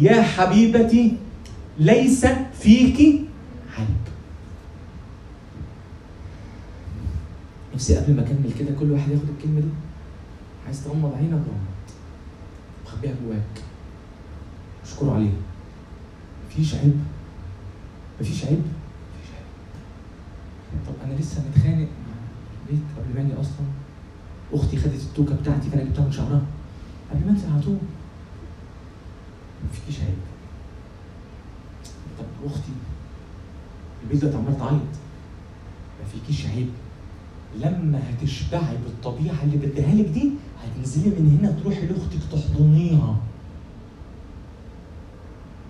يا 0.00 0.22
حبيبتي 0.22 1.16
ليس 1.78 2.26
فيك 2.60 2.98
عيب 3.78 4.02
نفسي 7.74 7.96
قبل 7.96 8.14
ما 8.16 8.22
أكمل 8.22 8.52
كده 8.58 8.74
كل 8.80 8.92
واحد 8.92 9.10
ياخد 9.10 9.28
الكلمة 9.38 9.60
دي. 9.60 9.68
عايز 10.66 10.84
تغمض 10.84 11.14
عينك 11.14 11.32
غمض 11.32 11.72
وخبيها 12.86 13.14
جواك. 13.24 13.64
اشكر 14.84 15.10
عليها 15.10 15.40
مفيش 16.50 16.74
عيب. 16.74 17.00
مفيش 18.20 18.44
عيب. 18.44 18.62
لسه 21.20 21.42
متخانق 21.48 21.88
مع 21.88 22.14
البيت 22.70 22.84
قبل 22.96 23.14
ما 23.14 23.20
أجي 23.20 23.40
أصلا. 23.40 23.66
أختي 24.52 24.76
خدت 24.76 25.00
التوكة 25.02 25.34
بتاعتي 25.34 25.70
فأنا 25.70 25.82
جبتها 25.84 26.04
من 26.04 26.12
شعرها. 26.12 26.42
قبل 27.10 27.24
ما 27.24 27.30
أنزل 27.30 27.52
على 27.52 27.62
طول. 27.62 27.76
مفيش 29.64 30.00
عيب. 30.00 30.18
طب 32.18 32.46
أختي 32.46 32.72
البيت 34.02 34.20
دلوقتي 34.20 34.38
عمال 34.38 34.58
تعيط. 34.58 34.92
ما 36.00 36.08
فيكيش 36.12 36.46
عيب. 36.46 36.68
لما 37.60 38.02
هتشبعي 38.10 38.76
بالطبيعة 38.76 39.42
اللي 39.42 39.56
بديها 39.56 39.94
لك 39.94 40.06
دي 40.06 40.32
هتنزلي 40.64 41.10
من 41.10 41.38
هنا 41.40 41.52
تروحي 41.60 41.86
لأختك 41.86 42.18
تحضنيها. 42.32 43.16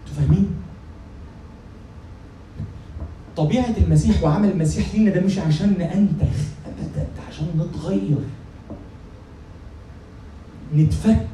أنتوا 0.01 0.17
فاهمين؟ 0.17 0.51
طبيعة 3.37 3.75
المسيح 3.87 4.23
وعمل 4.25 4.51
المسيح 4.51 4.95
لينا 4.95 5.11
ده 5.11 5.21
مش 5.21 5.39
عشان 5.39 5.69
ننتخ 5.69 6.37
ابدا 6.67 7.07
ده 7.17 7.23
عشان 7.29 7.47
نتغير. 7.59 8.19
نتفك 10.77 11.27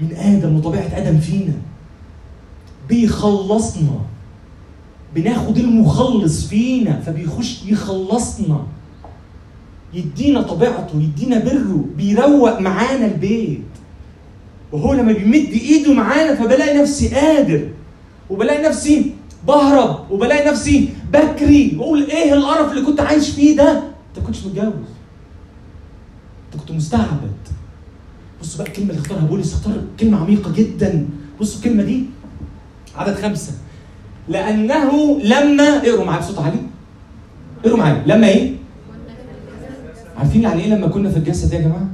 من 0.00 0.16
آدم 0.16 0.56
وطبيعة 0.56 0.90
آدم 0.94 1.18
فينا. 1.18 1.54
بيخلصنا. 2.88 4.00
بناخد 5.14 5.58
المخلص 5.58 6.46
فينا 6.46 7.00
فبيخش 7.00 7.62
يخلصنا. 7.66 8.66
يدينا 9.94 10.42
طبيعته 10.42 11.00
يدينا 11.00 11.38
بره 11.38 11.84
بيروق 11.96 12.60
معانا 12.60 13.06
البيت. 13.06 13.60
وهو 14.72 14.92
لما 14.94 15.12
بيمد 15.12 15.48
إيده 15.52 15.92
معانا 15.94 16.34
فبلاقي 16.34 16.78
نفسي 16.78 17.08
قادر. 17.08 17.68
وبلاقي 18.30 18.68
نفسي 18.68 19.11
بهرب 19.46 20.10
وبلاقي 20.10 20.50
نفسي 20.50 20.88
بكري 21.12 21.76
واقول 21.78 22.02
إيه 22.02 22.32
القرف 22.34 22.70
اللي 22.72 22.82
كنت 22.86 23.00
عايش 23.00 23.30
فيه 23.30 23.56
ده 23.56 23.70
أنت 23.78 24.18
ما 24.18 24.24
كنتش 24.26 24.44
متجوز 24.46 24.72
أنت 26.52 26.60
كنت 26.60 26.70
مستعبد 26.70 27.32
بصوا 28.42 28.58
بقى 28.58 28.66
الكلمة 28.72 28.90
اللي 28.90 29.00
اختارها 29.00 29.20
بولس 29.24 29.54
اختار 29.54 29.82
كلمة 30.00 30.20
عميقة 30.20 30.52
جدا 30.52 31.08
بصوا 31.40 31.58
الكلمة 31.58 31.82
دي 31.82 32.04
عدد 32.96 33.14
خمسة 33.14 33.52
لأنه 34.28 35.18
لما 35.24 35.64
اقروا 35.64 36.04
معايا 36.04 36.20
بصوت 36.20 36.38
عالي 36.38 36.58
اقروا 37.64 37.78
معايا 37.78 38.02
لما 38.06 38.28
إيه؟ 38.28 38.54
عارفين 40.18 40.42
يعني 40.42 40.62
إيه 40.64 40.74
لما 40.74 40.86
كنا 40.88 41.10
في 41.10 41.16
الجسد 41.16 41.52
يا 41.52 41.60
جماعة؟ 41.60 41.86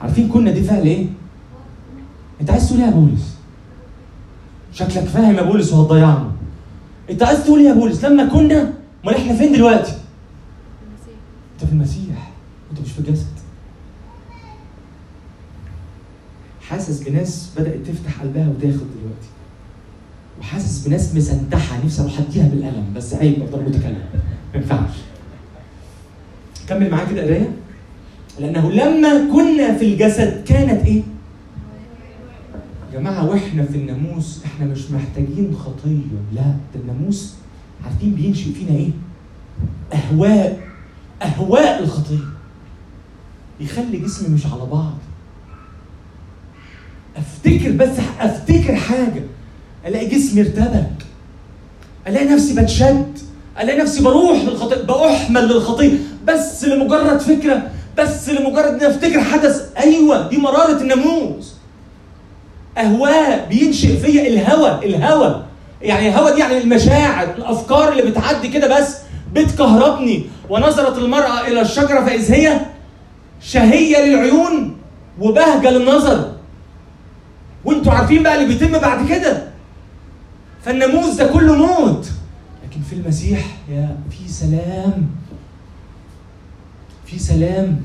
عارفين 0.00 0.28
كنا 0.28 0.50
دي 0.50 0.62
فعل 0.62 0.82
إيه؟ 0.82 1.06
أنت 2.40 2.50
عايز 2.50 2.68
تقول 2.68 2.80
إيه 2.80 2.86
يا 2.86 2.92
بولس؟ 2.92 3.35
شكلك 4.78 5.04
فاهم 5.04 5.36
يا 5.36 5.42
بولس 5.42 5.72
وهتضيعنا 5.72 6.32
انت 7.10 7.22
عايز 7.22 7.44
تقول 7.44 7.60
إيه 7.60 7.66
يا 7.68 7.74
بولس؟ 7.74 8.04
لما 8.04 8.24
كنا 8.28 8.72
امال 9.04 9.14
إحنا 9.14 9.34
فين 9.36 9.52
دلوقتي؟ 9.52 9.92
انت 11.54 11.64
في 11.66 11.72
المسيح. 11.72 12.30
انت 12.70 12.80
مش 12.80 12.92
في 12.92 12.98
الجسد. 12.98 13.26
حاسس 16.68 17.02
بناس 17.02 17.50
بدأت 17.58 17.86
تفتح 17.86 18.20
قلبها 18.22 18.48
وتاخد 18.48 18.86
دلوقتي. 18.96 19.28
وحاسس 20.40 20.86
بناس 20.86 21.14
مسنتحه 21.14 21.84
نفسي 21.84 22.02
أروح 22.02 22.18
أديها 22.18 22.48
بالقلم 22.48 22.92
بس 22.96 23.14
عيب 23.14 23.42
أفضل 23.42 23.62
متكلم 23.62 23.98
ما 24.54 24.60
ينفعش. 24.60 24.94
كمل 26.68 26.90
معايا 26.90 27.08
كده 27.08 27.22
قراية. 27.22 27.50
لأنه 28.40 28.70
لما 28.72 29.32
كنا 29.32 29.78
في 29.78 29.84
الجسد 29.92 30.44
كانت 30.44 30.84
إيه؟ 30.86 31.02
يا 32.96 33.00
جماعة 33.00 33.30
وإحنا 33.30 33.64
في 33.64 33.76
الناموس 33.76 34.40
إحنا 34.44 34.66
مش 34.66 34.90
محتاجين 34.90 35.56
خطية. 35.64 36.16
لا 36.32 36.42
ده 36.74 36.80
الناموس 36.80 37.34
عارفين 37.84 38.10
بينشئ 38.14 38.52
فينا 38.52 38.70
إيه؟ 38.70 38.90
أهواء 39.92 40.60
أهواء 41.22 41.82
الخطية. 41.82 42.24
يخلي 43.60 43.98
جسمي 43.98 44.34
مش 44.34 44.46
على 44.46 44.66
بعض. 44.66 44.94
أفتكر 47.16 47.70
بس 47.70 47.98
أفتكر 48.20 48.76
حاجة. 48.76 49.22
ألاقي 49.86 50.06
جسمي 50.06 50.40
ارتبك. 50.40 51.06
ألاقي 52.06 52.26
نفسي 52.26 52.62
بتشد. 52.62 53.18
ألاقي 53.60 53.78
نفسي 53.78 54.02
بروح 54.02 54.44
للخطية 54.44 54.82
بأحمل 54.82 55.44
للخطية. 55.48 55.98
بس 56.26 56.64
لمجرد 56.64 57.20
فكرة 57.20 57.70
بس 57.98 58.28
لمجرد 58.28 58.74
إني 58.74 58.86
أفتكر 58.88 59.20
حدث. 59.20 59.72
أيوه 59.78 60.28
دي 60.28 60.38
مرارة 60.38 60.80
الناموس. 60.82 61.55
أهواء 62.78 63.46
بينشئ 63.48 63.96
فيا 63.96 64.28
الهوى 64.28 64.86
الهوى. 64.86 65.42
يعني 65.82 66.08
الهوى 66.08 66.32
دي 66.32 66.38
يعني 66.40 66.58
المشاعر 66.58 67.34
الأفكار 67.34 67.92
اللي 67.92 68.02
بتعدي 68.10 68.48
كده 68.48 68.78
بس 68.80 68.96
بتكهربني. 69.32 70.26
ونظرت 70.50 70.98
المرأة 70.98 71.46
إلى 71.46 71.60
الشجرة 71.60 72.04
فإذ 72.04 72.32
هي 72.32 72.60
شهية 73.40 74.04
للعيون 74.04 74.76
وبهجه 75.20 75.70
للنظر. 75.70 76.32
وانتوا 77.64 77.92
عارفين 77.92 78.22
بقى 78.22 78.34
اللي 78.34 78.46
بيتم 78.54 78.78
بعد 78.78 79.08
كده؟ 79.08 79.42
فالناموس 80.64 81.14
ده 81.14 81.26
كله 81.26 81.54
موت. 81.56 82.08
لكن 82.64 82.80
في 82.90 82.92
المسيح 82.92 83.40
يا 83.70 83.96
في 84.10 84.32
سلام. 84.32 85.06
في 87.06 87.18
سلام 87.18 87.80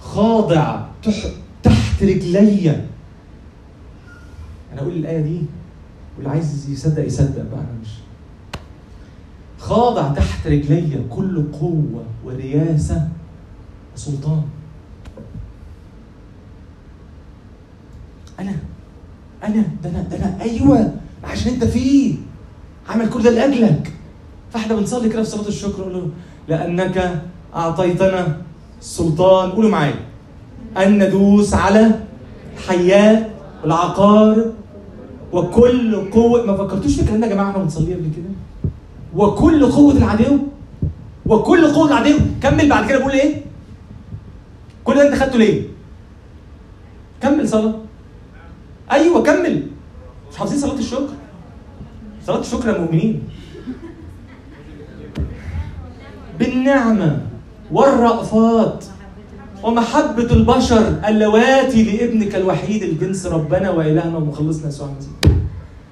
خاضع 0.00 0.80
تح 1.02 1.14
تحت 1.62 2.02
رجلي. 2.02 2.80
أنا 4.74 4.82
أقول 4.82 4.92
الآية 4.92 5.20
دي 5.20 5.40
واللي 6.16 6.30
عايز 6.30 6.70
يصدق 6.70 7.04
يصدق 7.06 7.42
بقى 7.42 7.60
أنا 7.60 7.78
مش 7.82 7.88
خاضع 9.58 10.12
تحت 10.12 10.46
رجلي 10.46 11.00
كل 11.10 11.44
قوة 11.52 12.04
ورياسة 12.24 13.08
وسلطان. 13.94 14.42
أنا 18.40 18.52
أنا 19.44 19.62
ده 19.82 19.90
أنا 19.90 20.02
ده 20.02 20.16
أنا 20.16 20.42
أيوه 20.42 20.92
عشان 21.24 21.52
أنت 21.52 21.64
فيه. 21.64 22.14
عمل 22.88 23.10
كل 23.10 23.22
ده 23.22 23.30
لأجلك. 23.30 23.92
فإحنا 24.52 24.74
بنصلي 24.74 25.08
كده 25.08 25.22
في 25.22 25.30
صلاة 25.30 25.48
الشكر 25.48 25.80
نقول 25.80 25.92
له 25.94 26.08
لأنك 26.48 27.22
أعطيتنا 27.54 28.36
السلطان 28.80 29.50
قولوا 29.50 29.70
معايا. 29.70 29.94
أن 30.76 30.98
ندوس 31.08 31.54
على 31.54 32.00
الحيات 32.56 33.30
والعقارب 33.62 34.52
وكل 35.34 36.10
قوه 36.10 36.46
ما 36.46 36.56
فكرتوش 36.56 36.94
في 36.94 37.00
الكلام 37.02 37.20
ده 37.20 37.26
يا 37.26 37.32
جماعة 37.32 37.50
إحنا 37.50 37.62
بنصلي 37.62 37.94
قبل 37.94 38.08
كده؟ 38.16 38.30
وكل 39.16 39.66
قوة 39.72 39.92
العدو 39.96 40.38
وكل 41.26 41.72
قوة 41.72 41.88
العدو. 41.88 42.18
كمل 42.42 42.68
بعد 42.68 42.88
كده 42.88 42.98
بقول 42.98 43.12
إيه؟ 43.12 43.42
كل 44.84 44.94
ده 44.94 45.08
أنت 45.08 45.14
خدته 45.22 45.38
ليه؟ 45.38 45.62
كمل 47.22 47.48
صلاة. 47.48 47.74
أيوه 48.92 49.22
كمل. 49.22 49.66
مش 50.30 50.36
حافظين 50.36 50.58
صلاة 50.58 50.78
الشكر؟ 50.78 51.14
صلاة 52.26 52.40
الشكر 52.40 52.68
يا 52.68 52.78
مؤمنين. 52.78 53.22
بالنعمة 56.38 57.18
والرأفات. 57.72 58.84
ومحبة 59.64 60.32
البشر 60.32 61.00
اللواتي 61.08 61.82
لابنك 61.82 62.34
الوحيد 62.34 62.82
الجنس 62.82 63.26
ربنا 63.26 63.70
وإلهنا 63.70 64.16
ومخلصنا 64.16 64.68
يسوع 64.68 64.88
المسيح. 64.88 65.38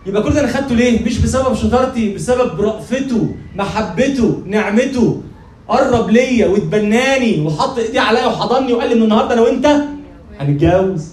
يبقى 0.07 0.23
كل 0.23 0.35
ده 0.35 0.41
أنا 0.41 0.49
خدته 0.49 0.75
ليه؟ 0.75 1.05
مش 1.05 1.19
بسبب 1.19 1.55
شطارتي، 1.55 2.15
بسبب 2.15 2.61
رأفته، 2.61 3.35
محبته، 3.57 4.43
نعمته. 4.47 5.23
قرب 5.69 6.11
ليا 6.11 6.47
واتبناني 6.47 7.41
وحط 7.41 7.79
ايديه 7.79 8.01
عليا 8.01 8.27
وحضني 8.27 8.73
وقال 8.73 8.89
لي 8.89 8.95
من 8.95 9.03
النهارده 9.03 9.35
أنا 9.35 9.41
وأنت 9.41 9.67
هنتجوز. 10.41 11.09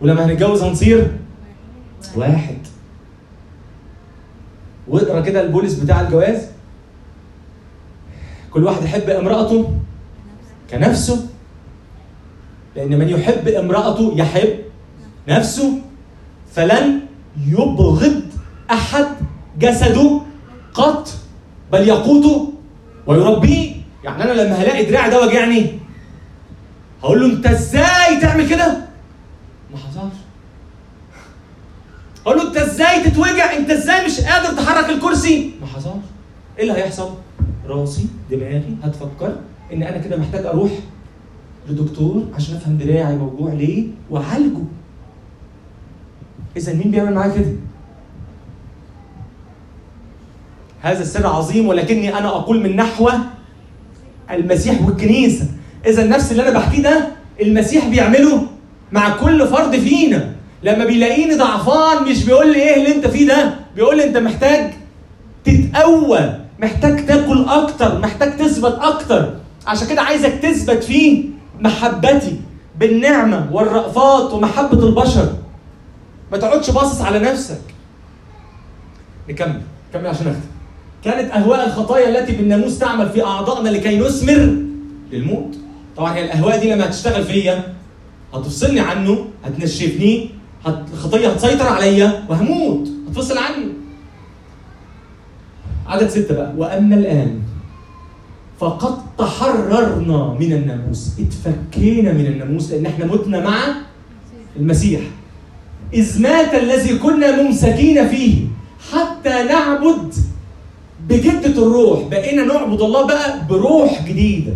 ولما 0.00 0.24
هنتجوز 0.26 0.62
هنصير 0.62 1.10
واحد. 2.16 2.58
وإقرأ 4.88 5.20
كده 5.20 5.40
البوليس 5.40 5.74
بتاع 5.74 6.00
الجواز 6.00 6.51
كل 8.54 8.64
واحد 8.64 8.82
يحب 8.84 9.10
امرأته 9.10 9.72
كنفسه 10.70 11.26
لأن 12.76 12.98
من 12.98 13.08
يحب 13.08 13.48
امرأته 13.48 14.12
يحب 14.16 14.58
نفسه 15.28 15.78
فلن 16.54 17.00
يبغض 17.46 18.22
أحد 18.70 19.06
جسده 19.58 20.20
قط 20.74 21.08
بل 21.72 21.88
يقوته 21.88 22.52
ويربيه 23.06 23.72
يعني 24.04 24.22
أنا 24.22 24.32
لما 24.32 24.54
هلاقي 24.54 24.84
دراعي 24.84 25.10
ده 25.10 25.20
واجعني 25.20 25.78
هقول 27.02 27.20
له 27.20 27.26
أنت 27.26 27.46
إزاي 27.46 28.20
تعمل 28.20 28.48
كده؟ 28.48 28.66
ما 29.72 29.76
حصلش 29.78 30.14
هقول 32.26 32.36
له 32.36 32.48
أنت 32.48 32.56
إزاي 32.56 33.02
تتوجع؟ 33.04 33.56
أنت 33.56 33.70
إزاي 33.70 34.04
مش 34.06 34.20
قادر 34.20 34.62
تحرك 34.62 34.90
الكرسي؟ 34.90 35.50
ما 35.60 35.66
حصلش 35.66 36.04
إيه 36.58 36.62
اللي 36.62 36.72
هيحصل؟ 36.74 37.14
راسي 37.68 38.06
دماغي 38.30 38.76
هتفكر 38.82 39.36
إن 39.72 39.82
أنا 39.82 39.98
كده 39.98 40.16
محتاج 40.16 40.46
أروح 40.46 40.70
لدكتور 41.68 42.24
عشان 42.34 42.56
أفهم 42.56 42.76
دراعي 42.78 43.16
موجوع 43.16 43.52
ليه 43.52 43.86
وأعالجه. 44.10 44.58
إذا 46.56 46.74
مين 46.74 46.90
بيعمل 46.90 47.14
معايا 47.14 47.34
كده؟ 47.34 47.52
هذا 50.80 51.02
السر 51.02 51.26
عظيم 51.26 51.68
ولكني 51.68 52.18
أنا 52.18 52.28
أقول 52.28 52.62
من 52.62 52.76
نحو 52.76 53.10
المسيح 54.30 54.82
والكنيسة. 54.82 55.46
إذا 55.86 56.06
نفس 56.06 56.32
اللي 56.32 56.48
أنا 56.48 56.58
بحكيه 56.58 56.82
ده 56.82 57.08
المسيح 57.40 57.88
بيعمله 57.88 58.46
مع 58.92 59.16
كل 59.16 59.46
فرد 59.48 59.76
فينا. 59.76 60.32
لما 60.62 60.84
بيلاقيني 60.84 61.34
ضعفان 61.34 62.08
مش 62.10 62.24
بيقول 62.24 62.52
لي 62.52 62.58
إيه 62.62 62.76
اللي 62.76 62.96
أنت 62.96 63.06
فيه 63.06 63.28
ده 63.28 63.54
بيقول 63.76 63.96
لي 63.96 64.04
أنت 64.04 64.16
محتاج 64.16 64.72
تتقوى. 65.44 66.41
محتاج 66.62 67.06
تاكل 67.06 67.44
أكتر 67.48 67.98
محتاج 67.98 68.36
تثبت 68.36 68.78
أكتر. 68.80 69.34
عشان 69.66 69.88
كده 69.88 70.02
عايزك 70.02 70.32
تثبت 70.32 70.84
في 70.84 71.24
محبتي 71.60 72.40
بالنعمة 72.78 73.48
والرأفات 73.52 74.32
ومحبة 74.32 74.86
البشر. 74.86 75.32
ما 76.32 76.38
تقعدش 76.38 76.70
باصص 76.70 77.00
على 77.00 77.18
نفسك. 77.18 77.60
نكمل 79.28 79.60
نكمل 79.90 80.06
عشان 80.06 80.26
أختم. 80.26 80.40
كانت 81.04 81.30
أهواء 81.32 81.66
الخطايا 81.66 82.08
التي 82.08 82.32
بالناموس 82.32 82.78
تعمل 82.78 83.10
في 83.10 83.24
أعضائنا 83.24 83.68
لكي 83.68 83.98
نثمر 83.98 84.56
للموت. 85.12 85.56
طبعا 85.96 86.14
هي 86.14 86.24
الأهواء 86.24 86.60
دي 86.60 86.72
لما 86.72 86.84
هتشتغل 86.86 87.24
فيا 87.24 87.74
هتفصلني 88.34 88.80
عنه 88.80 89.26
هتنشفني 89.44 90.30
هت... 90.66 90.78
الخطية 90.92 91.28
هتسيطر 91.28 91.66
عليا 91.66 92.24
وهموت 92.28 92.88
هتفصل 93.08 93.38
عني. 93.38 93.71
عدد 95.92 96.08
ستة 96.08 96.34
بقى. 96.34 96.52
وأما 96.56 96.94
الآن 96.94 97.40
فقد 98.60 98.94
تحررنا 99.18 100.36
من 100.40 100.52
الناموس. 100.52 101.12
اتفكينا 101.20 102.12
من 102.12 102.26
الناموس 102.26 102.70
لأن 102.70 102.86
إحنا 102.86 103.06
متنا 103.06 103.40
مع 103.40 103.58
المسيح. 104.56 105.00
إذ 105.94 106.22
مات 106.22 106.54
الذي 106.54 106.98
كنا 106.98 107.42
ممسكين 107.42 108.08
فيه 108.08 108.44
حتى 108.92 109.42
نعبد 109.42 110.14
بجدة 111.08 111.62
الروح. 111.62 112.08
بقينا 112.08 112.44
نعبد 112.44 112.82
الله 112.82 113.06
بقى 113.06 113.46
بروح 113.50 114.04
جديدة 114.08 114.52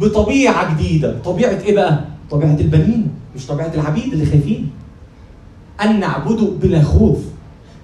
بطبيعة 0.00 0.74
جديدة. 0.74 1.18
طبيعة 1.24 1.58
إيه 1.64 1.74
بقى؟ 1.74 2.04
طبيعة 2.30 2.56
البنين 2.60 3.08
مش 3.36 3.46
طبيعة 3.46 3.72
العبيد 3.74 4.12
اللي 4.12 4.26
خايفين. 4.26 4.70
أن 5.84 6.00
نعبده 6.00 6.46
بلا 6.62 6.82
خوف. 6.82 7.18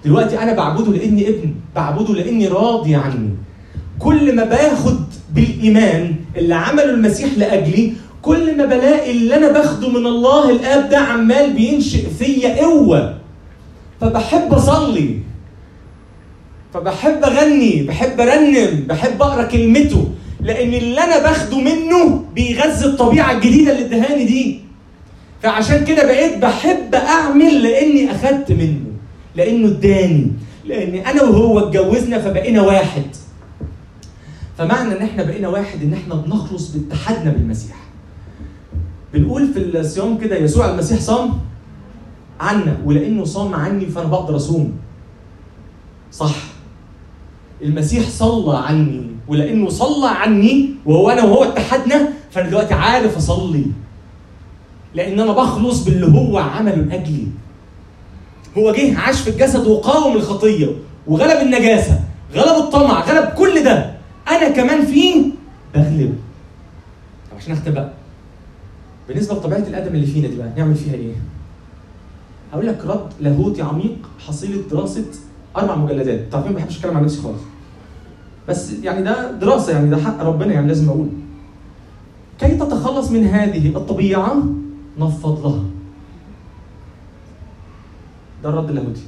دلوقتي 0.05 0.39
أنا 0.39 0.53
بعبده 0.53 0.91
لإني 0.91 1.27
ابن 1.29 1.53
بعبده 1.75 2.13
لإني 2.13 2.47
راضي 2.47 2.95
عنه 2.95 3.29
كل 3.99 4.35
ما 4.35 4.43
باخد 4.43 4.99
بالإيمان 5.33 6.15
اللي 6.37 6.55
عمله 6.55 6.89
المسيح 6.89 7.29
لأجلي 7.37 7.93
كل 8.21 8.57
ما 8.57 8.65
بلاقي 8.65 9.11
اللي 9.11 9.35
أنا 9.35 9.51
باخده 9.51 9.89
من 9.89 10.05
الله 10.07 10.49
الآب 10.51 10.89
ده 10.89 10.97
عمال 10.97 11.53
بينشئ 11.53 12.09
فيا 12.19 12.61
قوة. 12.61 13.17
فبحب 14.01 14.53
أصلي. 14.53 15.19
فبحب 16.73 17.23
أغني 17.23 17.83
بحب 17.83 18.21
أرنم 18.21 18.85
بحب 18.89 19.21
أقرأ 19.21 19.43
كلمته. 19.43 20.09
لأن 20.41 20.73
اللي 20.73 21.03
أنا 21.03 21.19
باخده 21.23 21.59
منه 21.59 22.23
بيغذي 22.35 22.85
الطبيعة 22.85 23.31
الجديدة 23.31 23.71
اللي 23.71 23.85
ادهاني 23.85 24.25
دي. 24.25 24.59
فعشان 25.43 25.85
كده 25.85 26.05
بقيت 26.05 26.37
بحب 26.37 26.95
أعمل 26.95 27.63
لأني 27.63 28.11
أخدت 28.11 28.51
منه. 28.51 28.94
لأنه 29.35 29.67
اداني 29.67 30.31
لأن 30.65 30.95
أنا 30.95 31.23
وهو 31.23 31.59
اتجوزنا 31.59 32.19
فبقينا 32.19 32.61
واحد. 32.61 33.03
فمعنى 34.57 34.91
إن 34.97 35.01
إحنا 35.01 35.23
بقينا 35.23 35.47
واحد 35.47 35.81
إن 35.83 35.93
إحنا 35.93 36.15
بنخلص 36.15 36.71
باتحادنا 36.71 37.31
بالمسيح. 37.31 37.75
بنقول 39.13 39.53
في 39.53 39.59
الصيام 39.59 40.17
كده 40.17 40.37
يسوع 40.37 40.69
المسيح 40.71 40.99
صام 40.99 41.33
عنا 42.39 42.77
ولأنه 42.85 43.25
صام 43.25 43.53
عني 43.53 43.85
فأنا 43.85 44.07
بقدر 44.07 44.35
أصوم. 44.35 44.73
صح. 46.11 46.35
المسيح 47.61 48.09
صلى 48.09 48.57
عني 48.57 49.01
ولأنه 49.27 49.69
صلى 49.69 50.09
عني 50.09 50.69
وهو 50.85 51.09
أنا 51.09 51.23
وهو 51.23 51.43
اتحدنا 51.43 52.09
فأنا 52.31 52.49
دلوقتي 52.49 52.73
عارف 52.73 53.17
أصلي. 53.17 53.65
لأن 54.93 55.19
أنا 55.19 55.31
بخلص 55.31 55.83
باللي 55.83 56.05
هو 56.19 56.37
عمله 56.37 56.75
لأجلي. 56.75 57.27
هو 58.57 58.71
جه 58.71 58.97
عاش 58.99 59.21
في 59.21 59.29
الجسد 59.29 59.67
وقاوم 59.67 60.15
الخطية 60.17 60.67
وغلب 61.07 61.41
النجاسة 61.41 61.99
غلب 62.35 62.63
الطمع 62.63 63.01
غلب 63.05 63.25
كل 63.29 63.63
ده 63.63 63.95
أنا 64.31 64.49
كمان 64.49 64.85
فيه 64.85 65.23
بغلب 65.75 66.15
طب 67.31 67.37
عشان 67.37 67.53
أختم 67.53 67.71
بقى 67.71 67.89
بالنسبة 69.07 69.35
لطبيعة 69.35 69.59
الآدم 69.59 69.95
اللي 69.95 70.07
فينا 70.07 70.27
دي 70.27 70.35
بقى 70.37 70.49
نعمل 70.57 70.75
فيها 70.75 70.93
إيه؟ 70.93 71.13
هقول 72.53 72.67
لك 72.67 72.85
رد 72.85 73.07
لاهوتي 73.19 73.61
عميق 73.61 73.95
حصيلة 74.27 74.61
دراسة 74.71 75.05
أربع 75.57 75.75
مجلدات، 75.75 76.19
أنتوا 76.19 76.39
عارفين 76.39 76.53
ما 76.53 76.57
بحبش 76.59 76.77
أتكلم 76.77 76.97
عن 76.97 77.03
نفسي 77.03 77.21
خالص. 77.21 77.41
بس 78.49 78.71
يعني 78.83 79.03
ده 79.03 79.31
دراسة 79.31 79.71
يعني 79.73 79.89
ده 79.89 79.97
حق 79.97 80.21
ربنا 80.23 80.53
يعني 80.53 80.67
لازم 80.67 80.89
أقول. 80.89 81.07
كي 82.39 82.47
تتخلص 82.47 83.11
من 83.11 83.25
هذه 83.27 83.75
الطبيعة 83.75 84.43
نفض 84.99 85.45
لها. 85.47 85.63
ده 88.45 88.51
الرد 88.51 88.69
اللاهوتي. 88.69 89.01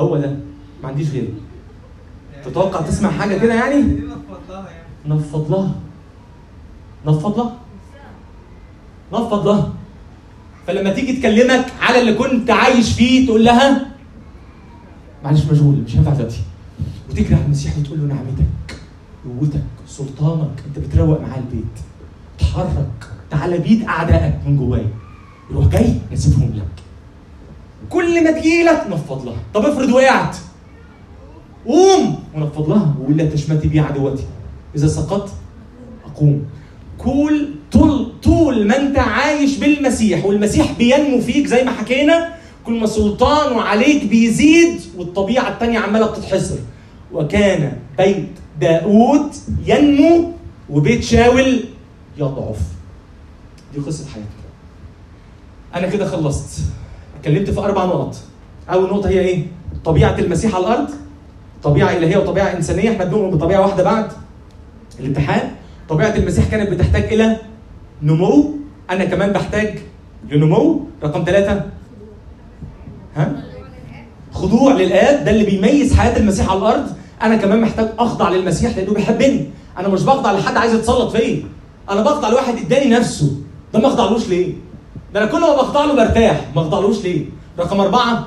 هو 0.00 0.16
ده 0.16 0.36
ما 0.82 0.88
عنديش 0.88 1.10
غيره. 1.10 1.32
تتوقع 2.44 2.80
تسمع 2.80 3.10
حاجة 3.10 3.38
كده 3.38 3.54
يعني؟ 3.54 3.82
نفض 5.06 5.50
لها 5.50 5.74
نفض 7.06 7.38
لها 7.38 7.56
نفض 9.12 9.48
لها 9.48 9.72
فلما 10.66 10.92
تيجي 10.92 11.12
تكلمك 11.16 11.66
على 11.80 12.00
اللي 12.00 12.14
كنت 12.14 12.50
عايش 12.50 12.92
فيه 12.92 13.26
تقول 13.26 13.44
لها 13.44 13.86
معلش 15.24 15.44
مشغول 15.44 15.74
مش 15.74 15.96
هينفع 15.96 16.12
دلوقتي. 16.12 16.40
وتجري 17.10 17.34
على 17.34 17.44
المسيح 17.44 17.78
وتقول 17.78 17.98
له 18.00 18.04
نعمتك 18.14 18.80
قوتك 19.24 19.62
سلطانك 19.86 20.62
أنت 20.66 20.78
بتروق 20.78 21.20
معاه 21.20 21.38
البيت. 21.38 21.76
اتحرك 22.38 23.08
تعالى 23.30 23.58
بيد 23.58 23.82
أعدائك 23.84 24.34
من 24.46 24.56
جوايا. 24.56 24.88
يروح 25.50 25.66
جاي 25.66 25.94
نسيبهم 26.12 26.52
لك. 26.56 26.82
كل 27.90 28.24
ما 28.24 28.30
تجيلك 28.30 28.86
نفض 28.90 29.26
لها. 29.26 29.36
طب 29.54 29.66
افرض 29.66 29.92
وقعت. 29.92 30.36
قوم 31.66 32.24
ونفض 32.34 32.68
لها. 32.68 32.94
وقول 33.00 33.30
تشمتي 33.32 33.68
بي 33.68 33.80
عدوتي 33.80 34.24
إذا 34.76 34.88
سقطت 34.88 35.32
أقوم. 36.06 36.44
كل 36.98 37.48
طول 37.72 38.12
طول 38.22 38.66
ما 38.66 38.76
أنت 38.76 38.98
عايش 38.98 39.58
بالمسيح 39.58 40.24
والمسيح 40.24 40.72
بينمو 40.72 41.20
فيك 41.20 41.46
زي 41.46 41.64
ما 41.64 41.70
حكينا 41.70 42.34
كل 42.66 42.80
ما 42.80 42.86
سلطانه 42.86 43.62
عليك 43.62 44.04
بيزيد 44.04 44.80
والطبيعة 44.96 45.48
التانية 45.48 45.78
عمالة 45.78 46.06
بتتحصر. 46.06 46.58
وكان 47.12 47.78
بيت 47.98 48.28
داود 48.60 49.34
ينمو 49.66 50.32
وبيت 50.70 51.04
شاول 51.04 51.64
يضعف. 52.18 52.58
دي 53.74 53.80
قصة 53.80 54.06
حياتي 54.08 54.28
أنا 55.74 55.86
كده 55.86 56.06
خلصت. 56.06 56.60
اتكلمت 57.22 57.50
في 57.50 57.60
أربع 57.60 57.84
نقط. 57.84 58.16
أول 58.72 58.90
نقطة 58.90 59.08
هي 59.08 59.20
إيه؟ 59.20 59.46
طبيعة 59.84 60.18
المسيح 60.18 60.54
على 60.54 60.64
الأرض 60.66 60.90
طبيعة 61.62 61.90
إلهية 61.90 62.16
وطبيعة 62.16 62.56
إنسانية. 62.56 62.90
إحنا 62.92 63.04
بنؤمن 63.04 63.30
بطبيعة 63.30 63.60
واحدة 63.60 63.82
بعد 63.82 64.12
الامتحان. 65.00 65.50
طبيعة 65.88 66.16
المسيح 66.16 66.48
كانت 66.48 66.70
بتحتاج 66.70 67.02
إلى 67.02 67.36
نمو. 68.02 68.54
أنا 68.90 69.04
كمان 69.04 69.32
بحتاج 69.32 69.78
لنمو. 70.30 70.80
رقم 71.02 71.24
ثلاثة 71.24 71.64
ها؟ 73.16 73.42
خضوع 74.32 74.72
للآب. 74.72 75.24
ده 75.24 75.30
اللي 75.30 75.44
بيميز 75.44 75.94
حياة 75.94 76.16
المسيح 76.16 76.50
على 76.50 76.58
الأرض. 76.58 76.86
أنا 77.22 77.36
كمان 77.36 77.60
محتاج 77.60 77.88
أخضع 77.98 78.28
للمسيح 78.30 78.76
لأنه 78.76 78.94
بيحبني. 78.94 79.46
أنا 79.78 79.88
مش 79.88 80.02
بخضع 80.02 80.32
لحد 80.32 80.56
عايز 80.56 80.74
يتسلط 80.74 81.16
فيا. 81.16 81.42
أنا 81.90 82.02
بخضع 82.02 82.28
لواحد 82.28 82.56
إداني 82.56 82.90
نفسه. 82.90 83.36
ده 83.74 83.80
ما 83.80 83.86
أخضعلوش 83.86 84.28
ليه؟ 84.28 84.54
ده 85.14 85.22
أنا 85.22 85.30
كل 85.32 85.40
ما 85.40 85.56
بخضع 85.56 85.84
له 85.84 85.94
برتاح 85.94 86.40
ما 86.56 86.62
اخضعلوش 86.62 87.02
ليه؟ 87.02 87.24
رقم 87.58 87.80
أربعة 87.80 88.26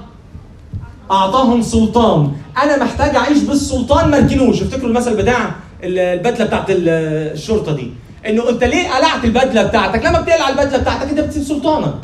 أعطاهم 1.11 1.61
سلطان. 1.61 2.31
أنا 2.63 2.83
محتاج 2.83 3.15
أعيش 3.15 3.37
بالسلطان 3.43 4.09
ما 4.09 4.17
أركنوش. 4.17 4.61
افتكروا 4.61 4.89
المثل 4.89 5.17
بتاع 5.17 5.55
البدلة 5.83 6.45
بتاعت 6.45 6.65
الشرطة 6.69 7.75
دي. 7.75 7.91
إنه 8.27 8.49
أنت 8.49 8.63
ليه 8.63 8.89
قلعت 8.89 9.25
البدلة 9.25 9.63
بتاعتك؟ 9.63 10.05
لما 10.05 10.21
بتقلع 10.21 10.49
البدلة 10.49 10.77
بتاعتك 10.77 11.09
أنت 11.09 11.19
بتسيب 11.19 11.43
سلطانك. 11.43 11.95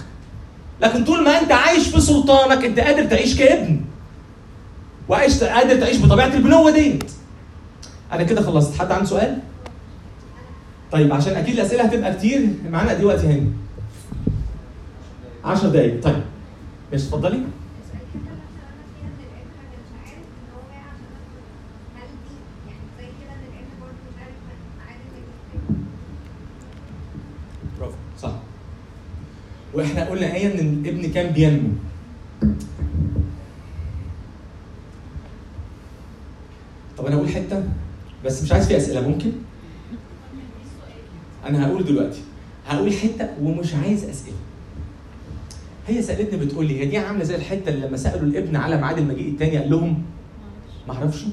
لكن 0.82 1.04
طول 1.04 1.24
ما 1.24 1.40
أنت 1.40 1.52
عايش 1.52 1.88
في 1.88 2.02
سلطانك 2.02 2.66
أنت 2.66 2.80
قادر 2.80 3.04
تعيش 3.06 3.38
كابن. 3.38 3.82
وعايش 5.10 5.44
قادر 5.44 5.76
تعيش 5.76 5.98
بطبيعة 5.98 6.28
البنوة 6.34 6.72
ديت. 6.72 7.12
أنا 8.12 8.24
كده 8.24 8.42
خلصت. 8.42 8.80
حد 8.80 8.92
عنده 8.92 9.06
سؤال؟ 9.06 9.38
طيب 10.92 11.14
عشان 11.14 11.34
أكيد 11.34 11.54
الأسئلة 11.54 11.84
هتبقى 11.84 12.14
كتير 12.14 12.50
معانا 12.70 12.90
قد 12.92 13.06
إيه 13.06 13.16
هاني؟ 13.16 13.52
10 15.46 15.70
دقايق. 15.70 16.04
طيب. 16.04 16.24
ماشي 16.92 17.06
اتفضلي. 17.06 17.44
وإحنا 29.74 30.10
قلنا 30.10 30.34
آية 30.36 30.54
إن 30.54 30.60
الابن 30.60 31.12
كان 31.12 31.34
بينمو. 31.34 31.70
طب 36.98 37.06
أنا 37.06 37.16
أقول 37.16 37.30
حتة 37.30 37.64
بس 38.26 38.44
مش 38.44 38.52
عايز 38.52 38.68
فيها 38.68 38.78
أسئلة 38.78 39.08
ممكن؟ 39.08 39.32
أنا 41.46 41.68
هقول 41.68 41.86
دلوقتي. 41.86 42.22
هقول 42.68 42.94
حتة 42.94 43.30
ومش 43.42 43.74
عايز 43.74 44.04
أسئلة. 44.04 44.38
هي 45.92 46.02
سألتني 46.02 46.40
بتقول 46.46 46.66
لي 46.66 46.80
هي 46.82 46.86
دي 46.86 46.98
عاملة 46.98 47.24
زي 47.24 47.36
الحتة 47.36 47.70
اللي 47.70 47.88
لما 47.88 47.98
سألوا 47.98 48.28
الابن 48.28 48.56
على 48.56 48.78
ميعاد 48.78 48.98
المجيء 48.98 49.30
الثاني 49.32 49.58
قال 49.58 49.70
لهم 49.72 50.04
ما 50.88 50.94
أعرفش. 50.94 51.24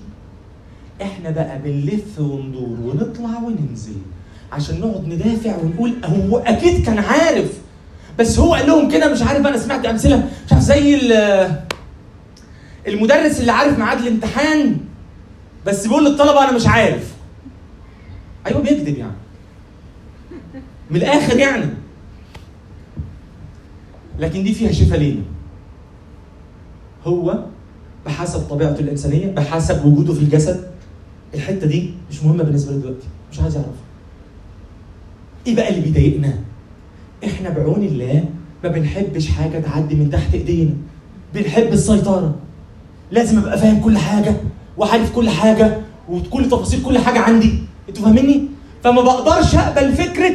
إحنا 1.03 1.31
بقى 1.31 1.59
بنلف 1.65 2.19
وندور 2.19 2.79
ونطلع 2.83 3.39
وننزل 3.39 3.93
عشان 4.53 4.81
نقعد 4.81 5.07
ندافع 5.09 5.57
ونقول 5.59 5.95
هو 6.05 6.39
أكيد 6.39 6.85
كان 6.87 6.99
عارف 6.99 7.53
بس 8.19 8.39
هو 8.39 8.55
قال 8.55 8.67
لهم 8.67 8.91
كده 8.91 9.13
مش 9.13 9.23
عارف 9.23 9.47
أنا 9.47 9.59
سمعت 9.59 9.87
أمثلة 9.87 10.17
مش 10.47 10.53
عارف 10.53 10.63
زي 10.65 10.95
ال- 10.95 11.61
المدرس 12.89 13.41
اللي 13.41 13.53
عارف 13.53 13.79
ميعاد 13.79 13.99
الامتحان 14.01 14.77
بس 15.67 15.87
بيقول 15.87 16.05
للطلبة 16.05 16.45
أنا 16.45 16.53
مش 16.53 16.67
عارف. 16.67 17.13
أيوه 18.47 18.61
بيكذب 18.61 18.99
يعني. 18.99 19.13
من 20.91 20.97
الآخر 20.97 21.39
يعني. 21.39 21.67
لكن 24.19 24.43
دي 24.45 24.55
فيها 24.55 24.73
شفاء 24.73 24.99
لينا 24.99 25.23
هو 27.07 27.39
بحسب 28.07 28.41
طبيعته 28.41 28.81
الإنسانية 28.81 29.27
بحسب 29.35 29.85
وجوده 29.85 30.15
في 30.15 30.21
الجسد 30.21 30.71
الحتة 31.35 31.67
دي 31.67 31.91
مش 32.11 32.23
مهمة 32.25 32.43
بالنسبة 32.45 32.73
له 32.73 32.79
دلوقتي 32.79 33.07
مش 33.33 33.41
عايز 33.41 33.55
يعرفها. 33.55 33.73
إيه 35.47 35.57
بقى 35.57 35.69
اللي 35.69 35.81
بيضايقنا؟ 35.81 36.39
إحنا 37.25 37.51
بعون 37.51 37.83
الله 37.83 38.25
ما 38.65 38.69
بنحبش 38.71 39.29
حاجة 39.29 39.59
تعدي 39.59 39.95
من 39.95 40.11
تحت 40.11 40.35
إيدينا. 40.35 40.75
بنحب 41.35 41.73
السيطرة. 41.73 42.35
لازم 43.11 43.39
أبقى 43.39 43.59
فاهم 43.59 43.81
كل 43.81 43.99
حاجة 43.99 44.35
وعارف 44.77 45.15
كل 45.15 45.31
حاجة 45.31 45.79
وكل 46.09 46.45
تفاصيل 46.49 46.83
كل 46.83 46.99
حاجة 46.99 47.19
عندي. 47.19 47.53
أنتوا 47.89 48.05
فاهميني؟ 48.05 48.45
فما 48.85 49.03
بقدرش 49.03 49.55
أقبل 49.55 49.93
فكرة 49.93 50.35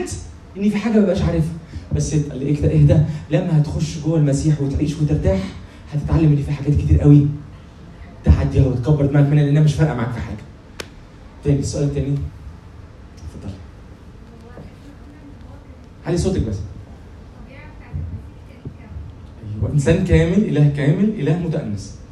إن 0.58 0.70
في 0.70 0.78
حاجة 0.78 0.94
ما 0.94 1.00
ببقاش 1.00 1.22
عارفها. 1.22 1.54
بس 1.96 2.14
اهدى 2.14 2.98
لما 3.32 3.62
هتخش 3.62 3.98
جوه 4.06 4.18
المسيح 4.18 4.62
وتعيش 4.62 5.00
وترتاح 5.02 5.40
هتتعلم 5.94 6.32
إن 6.32 6.44
في 6.44 6.52
حاجات 6.52 6.74
كتير 6.78 7.02
قوي 7.02 7.28
تعديها 8.24 8.68
وتكبر 8.68 9.06
دماغك 9.06 9.30
منها 9.30 9.44
لأنها 9.44 9.64
مش 9.64 9.74
فارقة 9.74 9.94
معاك 9.96 10.12
في 10.12 10.20
حاجة. 10.20 10.38
تاني 11.44 11.60
السؤال 11.60 11.84
التاني؟ 11.84 12.16
اتفضل. 13.36 13.54
علي 16.06 16.18
صوتك 16.18 16.42
بس. 16.42 16.58
أيوه 19.56 19.74
إنسان 19.74 20.06
كامل 20.06 20.34
إله 20.34 20.70
كامل 20.78 21.10
إله 21.20 21.38
متأنس. 21.40 22.03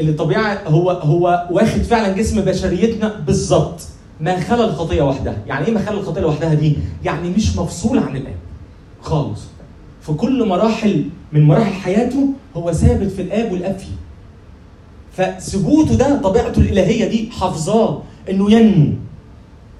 اللي 0.00 0.10
الطبيعه 0.10 0.62
هو 0.66 0.90
هو 0.90 1.48
واخد 1.50 1.82
فعلا 1.82 2.12
جسم 2.12 2.40
بشريتنا 2.40 3.20
بالظبط 3.26 3.80
ما 4.20 4.40
خلا 4.40 4.64
الخطية 4.64 5.02
وحدها. 5.02 5.36
يعني 5.46 5.66
إيه 5.66 5.72
ما 5.72 5.80
خلا 5.86 6.00
الخطية 6.00 6.20
لوحدها 6.20 6.54
دي؟ 6.54 6.76
يعني 7.04 7.30
مش 7.30 7.56
مفصول 7.56 7.98
عن 7.98 8.16
الاب 8.16 8.36
خالص. 9.02 9.40
في 10.00 10.12
كل 10.12 10.48
مراحل 10.48 11.04
من 11.32 11.42
مراحل 11.42 11.72
حياته 11.72 12.28
هو 12.56 12.72
ثابت 12.72 13.10
في 13.10 13.22
الآب 13.22 13.52
والأب 13.52 13.78
فيه. 13.78 13.94
فثبوته 15.12 15.94
ده 15.94 16.20
طبيعته 16.22 16.58
الإلهية 16.60 17.08
دي 17.08 17.30
حافظاه 17.30 18.02
إنه 18.30 18.50
ينمو. 18.52 18.92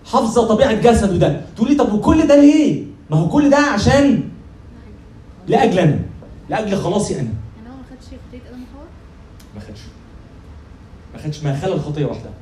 حافظة 0.06 0.46
طبيعة 0.48 0.72
جسده 0.72 1.16
ده. 1.16 1.40
تقول 1.56 1.68
لي 1.68 1.74
طب 1.74 1.92
وكل 1.92 2.26
ده 2.26 2.40
ليه؟ 2.40 2.82
ما 3.10 3.16
هو 3.16 3.28
كل 3.28 3.50
ده 3.50 3.56
عشان 3.56 4.22
لاجل 5.48 5.78
أنا 5.78 5.98
لأجل 6.50 6.76
خلاصي 6.76 7.14
أنا. 7.14 7.22
يعني 7.22 7.68
هو 7.68 7.76
ما 7.76 7.82
خدش 7.90 8.06
خطيه 8.06 8.38
آدم 8.50 8.62
وحواء 8.62 8.86
ما 9.54 9.60
خدش. 9.60 9.80
خدش 11.24 11.42
ما 11.44 11.56
خلى 11.56 11.72
الخطيه 11.74 12.06
وحدها 12.06 12.32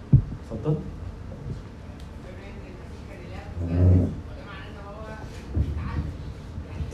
اتفضل 0.52 0.76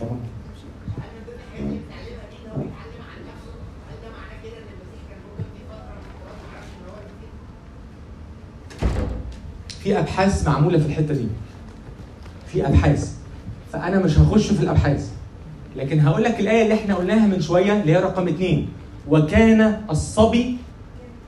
طبعا 0.01 0.19
في 9.83 9.99
أبحاث 9.99 10.49
معمولة 10.49 10.79
في 10.79 10.87
الحتة 10.87 11.15
دي. 11.15 11.27
في 12.47 12.67
أبحاث. 12.67 13.13
فأنا 13.73 13.99
مش 13.99 14.19
هخش 14.19 14.47
في 14.53 14.63
الأبحاث. 14.63 15.11
لكن 15.77 16.01
هقول 16.01 16.23
لك 16.23 16.41
الآية 16.41 16.63
اللي 16.63 16.75
إحنا 16.75 16.95
قلناها 16.95 17.27
من 17.27 17.41
شوية 17.41 17.81
اللي 17.81 17.93
هي 17.93 17.97
رقم 17.97 18.29
اثنين 18.29 18.69
وكان 19.09 19.81
الصبي 19.91 20.57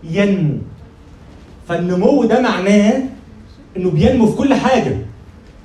ينمو. 0.05 0.59
فالنمو 1.69 2.25
ده 2.25 2.41
معناه 2.41 3.03
إنه 3.77 3.91
بينمو 3.91 4.27
في 4.27 4.37
كل 4.37 4.55
حاجة. 4.55 4.97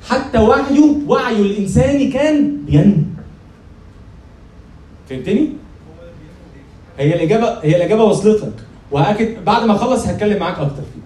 حتى 0.09 0.37
وعيه 0.37 0.95
وعيه 1.07 1.41
الانساني 1.41 2.11
كان 2.11 2.57
بينمو. 2.65 3.03
فهمتني؟ 5.09 5.49
هي 6.99 7.15
الإجابة 7.15 7.59
هي 7.63 7.75
الإجابة 7.75 8.03
وصلت 8.03 8.41
لك 8.43 8.53
وهاكد 8.91 9.45
بعد 9.45 9.63
ما 9.65 9.75
أخلص 9.75 10.07
هتكلم 10.07 10.39
معاك 10.39 10.59
أكتر 10.59 10.75
فيه. 10.81 11.01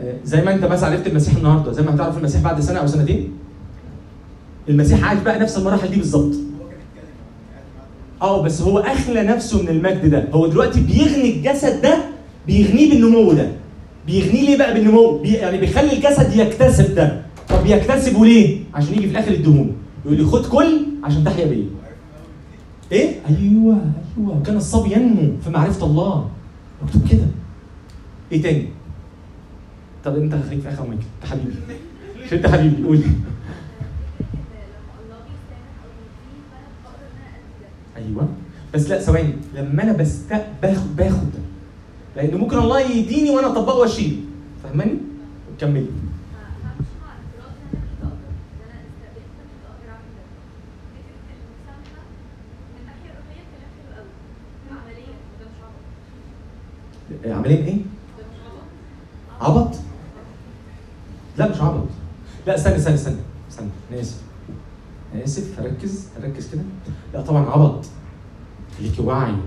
آه، 0.00 0.14
زي 0.24 0.42
ما 0.42 0.54
أنت 0.54 0.64
بس 0.64 0.82
عرفت 0.82 1.06
المسيح 1.06 1.36
النهارده 1.36 1.72
زي 1.72 1.82
ما 1.82 1.94
هتعرف 1.94 2.18
المسيح 2.18 2.40
بعد 2.42 2.60
سنة 2.60 2.78
أو 2.78 2.86
سنتين؟ 2.86 3.32
المسيح 4.68 5.04
عايش 5.04 5.20
بقى 5.20 5.38
نفس 5.38 5.58
المراحل 5.58 5.88
دي 5.88 5.96
بالظبط. 5.96 6.34
آه 8.22 8.42
بس 8.42 8.62
هو 8.62 8.78
اخلى 8.78 9.22
نفسه 9.22 9.62
من 9.62 9.68
المجد 9.68 10.10
ده. 10.10 10.28
هو 10.32 10.46
دلوقتي 10.46 10.80
بيغني 10.80 11.36
الجسد 11.36 11.82
ده 11.82 11.98
بيغنيه 12.46 12.90
بالنمو 12.90 13.32
ده. 13.32 13.52
بيغنيه 14.06 14.42
ليه 14.42 14.58
بقى 14.58 14.74
بالنمو؟ 14.74 15.18
بي 15.18 15.32
يعني 15.32 15.58
بيخلي 15.58 15.92
الجسد 15.92 16.36
يكتسب 16.36 16.94
ده. 16.94 17.22
طب 17.48 17.62
بيكتسبه 17.62 18.24
ليه؟ 18.24 18.58
عشان 18.74 18.92
يجي 18.94 19.06
في 19.06 19.10
الآخر 19.12 19.30
الدهون. 19.32 19.72
يقول 20.04 20.16
لي 20.18 20.24
خد 20.24 20.46
كل 20.46 20.86
عشان 21.04 21.24
تحيا 21.24 21.46
بيه. 21.46 21.64
إيه؟ 22.92 23.08
أيوه 23.28 23.78
أيوه. 24.18 24.42
كان 24.46 24.56
الصبي 24.56 24.92
ينمو 24.92 25.32
في 25.44 25.50
معرفة 25.50 25.86
الله. 25.86 26.28
مكتوب 26.82 27.02
كده. 27.10 27.26
إيه 28.32 28.42
تاني؟ 28.42 28.66
طب 30.04 30.16
انت 30.16 30.34
خليك 30.48 30.60
في 30.60 30.68
اخر 30.68 30.86
مايك 30.86 31.00
انت 31.22 31.30
حبيبي. 31.30 31.56
انت 32.32 32.46
حبيبي؟ 32.46 32.84
قول 32.84 33.00
أيوه. 38.06 38.28
بس 38.74 38.88
لا 38.88 39.00
ثواني. 39.00 39.34
لما 39.54 39.82
أنا 39.82 39.92
بست 39.92 40.42
باخد. 40.96 41.30
لأن 42.16 42.34
ممكن 42.34 42.58
الله 42.58 42.80
يديني 42.80 43.30
وأنا 43.30 43.46
أطبقه 43.46 43.78
واشيل 43.78 44.24
فاهماني؟ 44.62 44.98
كملي. 45.60 45.86
عمليه 57.26 57.64
إيه؟ 57.64 57.78
عبط؟ 59.40 59.74
لا 61.38 61.48
مش 61.48 61.60
عبط. 61.60 61.88
لا 62.46 62.54
استنى 62.54 62.76
استنى 62.76 62.94
استنى 62.94 63.16
استنى. 63.50 63.68
أنا 63.92 64.00
آسف. 64.00 64.25
أنا 65.16 65.24
آسف 65.24 65.60
ركز 65.60 66.04
ركز 66.24 66.48
كده. 66.52 66.62
لا 67.14 67.20
طبعا 67.20 67.50
عبط. 67.50 67.84
ليكي 68.80 69.02
وعي 69.02 69.32
ما 69.32 69.38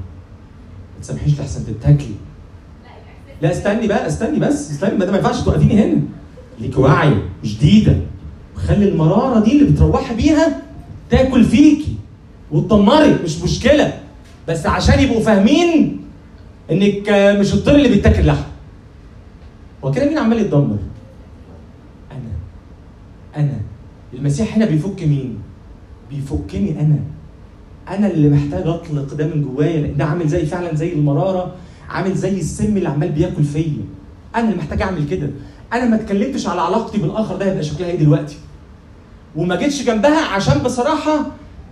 تسامحيش 1.02 1.40
لحسن 1.40 1.66
تتاكلي. 1.66 2.16
لا 3.41 3.52
استني 3.52 3.88
بقى 3.88 4.08
استني 4.08 4.40
بس 4.40 4.72
استني 4.72 4.98
ما 4.98 5.06
ده 5.06 5.12
ما 5.12 5.18
ينفعش 5.18 5.41
توقفيني 5.41 5.84
هنا. 5.84 6.02
ليكي 6.60 6.80
وعي 6.80 7.14
جديدة. 7.44 7.98
وخلي 8.56 8.90
المرارة 8.90 9.40
دي 9.44 9.52
اللي 9.52 9.72
بتروحي 9.72 10.16
بيها 10.16 10.62
تاكل 11.10 11.44
فيكي. 11.46 11.96
وتدمري 12.52 13.18
مش 13.24 13.41
مشكلة. 13.41 14.00
بس 14.48 14.66
عشان 14.66 15.00
يبقوا 15.00 15.22
فاهمين 15.22 16.02
إنك 16.72 17.10
مش 17.40 17.54
الطير 17.54 17.76
اللي 17.76 17.90
بيتاكل 17.90 18.26
لحم. 18.26 18.44
هو 19.86 19.91
كده 19.91 20.06
مين 20.06 20.18
عمال 20.18 20.40
يتدمر؟ 20.40 20.78
أنا. 22.12 22.32
أنا. 23.36 23.60
المسيح 24.14 24.56
هنا 24.56 24.66
بيفك 24.66 25.04
مين؟ 25.04 25.40
بيفكني 26.10 26.81
أنا. 26.81 26.99
أنا 27.90 28.07
اللي 28.07 28.30
محتاج 28.30 28.68
أطلق 28.68 29.14
ده 29.14 29.27
من 29.27 29.41
جوايا 29.44 29.81
لأن 29.81 29.98
ده 29.98 30.06
عامل 30.06 30.27
زي 30.27 30.45
فعلا 30.45 30.76
زي 30.76 30.94
المرارة 30.94 31.52
عامل 31.90 32.15
زي 32.15 32.40
السم 32.40 32.77
اللي 32.77 32.90
عمال 32.90 33.10
بياكل 33.10 33.44
فيا. 33.44 33.84
أنا 34.36 34.45
اللي 34.45 34.56
محتاج 34.57 34.81
أعمل 34.81 35.07
كده. 35.10 35.30
أنا 35.73 35.86
ما 35.86 35.95
اتكلمتش 35.95 36.48
على 36.48 36.61
علاقتي 36.61 36.98
بالآخر 36.98 37.36
ده 37.36 37.45
هيبقى 37.45 37.64
شكلها 37.64 37.90
إيه 37.90 37.98
دلوقتي؟ 37.99 38.38
وما 39.36 39.56
جيتش 39.56 39.84
جنبها 39.84 40.26
عشان 40.26 40.60
بصراحة 40.60 41.26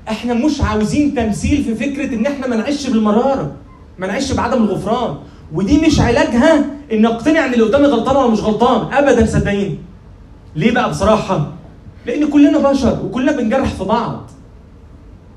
إحنا 0.10 0.34
مش 0.34 0.62
عاوزين 0.62 1.16
تمثيل 1.16 1.64
في 1.64 1.76
فكرة 1.76 2.16
إن 2.16 2.26
إحنا 2.26 2.48
ما 2.48 2.56
نعيش 2.56 2.88
بالمرارة 2.90 3.52
ما 4.00 4.08
نعيش 4.08 4.32
بعدم 4.32 4.64
الغفران. 4.64 5.16
ودي 5.54 5.82
مش 5.88 6.00
علاجها 6.00 6.66
إن 6.92 7.06
أقتنع 7.06 7.46
إن 7.46 7.54
اللي 7.54 7.66
قدامي 7.66 7.86
غلطان 7.86 8.16
ولا 8.16 8.28
مش 8.32 8.40
غلطان. 8.40 8.94
ابدا 8.94 9.26
صدقيني. 9.26 9.76
ليه 10.56 10.72
بقى 10.74 10.90
بصراحة؟ 10.90 11.54
لأن 12.08 12.30
كلنا 12.30 12.72
بشر 12.72 13.06
وكلنا 13.06 13.32
بنجرح 13.32 13.74
في 13.74 13.84
بعض. 13.84 14.32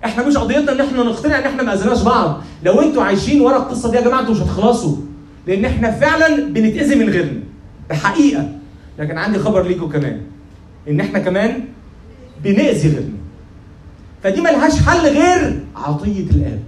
إحنا 0.05 0.26
مش 0.26 0.36
قضيتنا 0.36 0.72
ان 0.72 0.80
إحنا 0.80 1.02
نقتنع 1.02 1.38
ان 1.38 1.44
إحنا 1.44 1.62
ما 1.62 1.74
أذيناش 1.74 2.02
بعض. 2.02 2.40
لو 2.64 2.80
أنتوا 2.80 3.02
عايشين 3.02 3.40
ورا 3.40 3.56
القصة 3.56 3.90
دي 3.90 3.97
يا 3.97 4.01
جماعة 4.02 4.20
أنتوا 4.20 4.34
مش 4.34 4.40
هتخلصوا. 4.40 4.97
لأن 5.47 5.64
إحنا 5.64 5.90
فعلا 5.90 6.44
بنتأذي 6.44 6.94
من 6.94 7.09
غيرنا. 7.09 7.40
ده 7.88 7.94
حقيقه 7.94 8.48
لكن 8.98 9.18
عندي 9.18 9.38
خبر 9.38 9.62
ليكم 9.62 9.88
كمان. 9.88 10.20
ان 10.88 11.01
إحنا 11.01 11.18
كمان 11.18 11.64
بنأذي 12.44 12.88
غيرنا. 12.88 13.18
فدي 14.22 14.40
ملهاش 14.40 14.82
حل 14.82 15.01
غير 15.01 15.60
عطية 15.76 16.30
الآب 16.30 16.62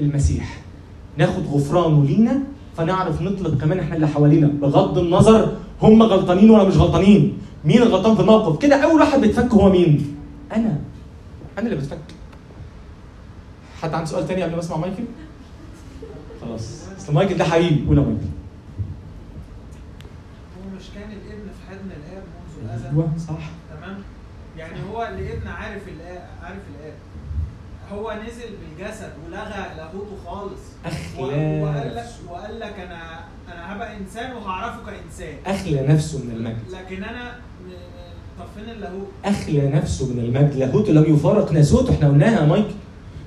المسيح. 0.00 0.58
ناخد 1.18 1.42
غفرانه 1.52 2.04
لينا 2.04 2.40
فنعرف 2.76 3.22
نطلق 3.22 3.60
كمان 3.60 3.78
إحنا 3.78 3.96
اللي 3.96 4.08
حوالينا 4.08 4.46
بغض 4.46 4.98
النظر 4.98 5.52
هم 5.82 6.02
غلطانين 6.02 6.50
ولا 6.50 6.64
مش 6.64 6.76
غلطانين. 6.76 7.38
مين 7.66 7.82
الغلطان 7.82 8.14
في 8.14 8.20
الموقف؟ 8.20 8.62
كده 8.62 8.84
أول 8.84 9.00
واحد 9.00 9.20
بيتفك 9.20 9.50
هو 9.52 9.70
مين؟ 9.70 10.16
أنا. 10.52 10.78
أنا 11.58 11.66
اللي 11.66 11.76
بتفك. 11.76 11.98
حد 13.82 13.94
عنده 13.94 14.06
سؤال 14.06 14.28
تاني 14.28 14.42
قبل 14.42 14.52
ما 14.52 14.58
أسمع 14.60 14.76
مايكل؟ 14.76 15.04
خلاص. 16.40 16.82
أصل 16.98 17.14
مايكل 17.14 17.36
ده 17.36 17.44
حبيبي 17.44 17.86
قول 17.86 17.98
يا 17.98 18.02
مايكل. 18.02 18.26
هو 20.56 20.76
مش 20.76 20.84
كان 20.94 21.10
الابن 21.10 21.48
في 21.48 21.70
حضن 21.70 21.90
الآب 21.90 22.22
منذ 22.22 22.64
الأزل؟ 22.64 22.86
أيوه. 22.86 23.12
صح. 23.28 23.50
تمام. 23.76 23.98
يعني 24.58 24.74
هو 24.92 25.02
الابن 25.02 25.48
عارف 25.48 25.82
الاب 25.88 26.28
عارف 26.42 26.60
الآب. 26.78 26.94
هو 27.92 28.20
نزل 28.26 28.50
بالجسد 28.56 29.12
ولغى 29.26 29.74
لاهوته 29.76 30.16
خالص. 30.26 30.60
وقال 31.18 31.94
لك 31.96 32.06
وقال 32.30 32.60
لك 32.60 32.78
أنا 32.78 33.20
أنا 33.52 33.76
هبقى 33.76 33.96
إنسان 33.96 34.36
وهعرفه 34.36 34.78
كانسان 34.86 35.34
أخلى 35.46 35.86
نفسه 35.86 36.18
من 36.24 36.30
المجد. 36.30 36.62
لكن 36.72 37.04
أنا 37.04 37.38
أخلى 39.24 39.70
نفسه 39.74 40.06
من 40.06 40.18
المجد. 40.18 40.56
لاهوته 40.56 40.92
لم 40.92 41.14
يفارق 41.14 41.52
ناسوته 41.52 41.92
إحنا 41.94 42.08
قلناها 42.08 42.40
يا 42.40 42.46
مايكل 42.46 42.74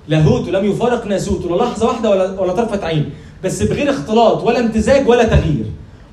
لاهوته 0.08 0.52
لم 0.52 0.66
يفارق 0.66 1.08
ناسوته 1.08 1.50
لا 1.50 1.64
لحظة 1.64 1.88
واحدة 1.88 2.10
ولا 2.10 2.42
ولا 2.42 2.54
طرفة 2.54 2.86
عين. 2.86 3.10
بس 3.44 3.64
بغير 3.64 3.90
اختلاط 3.90 4.44
ولا 4.44 4.60
امتزاج 4.60 5.10
ولا 5.10 5.24
تغيير. 5.24 5.66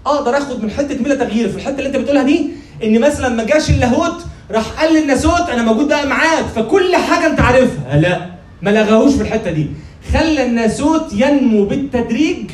أقدر 0.06 0.38
آخد 0.38 0.62
من 0.62 0.70
حتة 0.70 1.02
بلا 1.04 1.14
تغيير 1.14 1.48
في 1.48 1.56
الحتة 1.56 1.78
اللي 1.78 1.86
أنت 1.86 1.96
بتقولها 1.96 2.22
دي؟ 2.22 2.50
إن 2.84 3.00
مثلا 3.00 3.28
ما 3.28 3.44
جاش 3.44 3.70
اللاهوت 3.70 4.24
راح 4.50 4.80
قال 4.80 4.94
للناسوت 4.94 5.48
أنا 5.52 5.62
موجود 5.62 5.88
بقى 5.88 6.06
معاك. 6.06 6.44
فكل 6.44 6.96
حاجة 6.96 7.26
أنت 7.26 7.40
عارفها. 7.40 7.96
لا 7.96 8.26
ما 8.62 8.70
لغاهوش 8.70 9.14
في 9.14 9.22
الحتة 9.22 9.50
دي. 9.50 9.66
خلى 10.12 10.46
الناسوت 10.46 11.12
ينمو 11.12 11.64
بالتدريج 11.64 12.50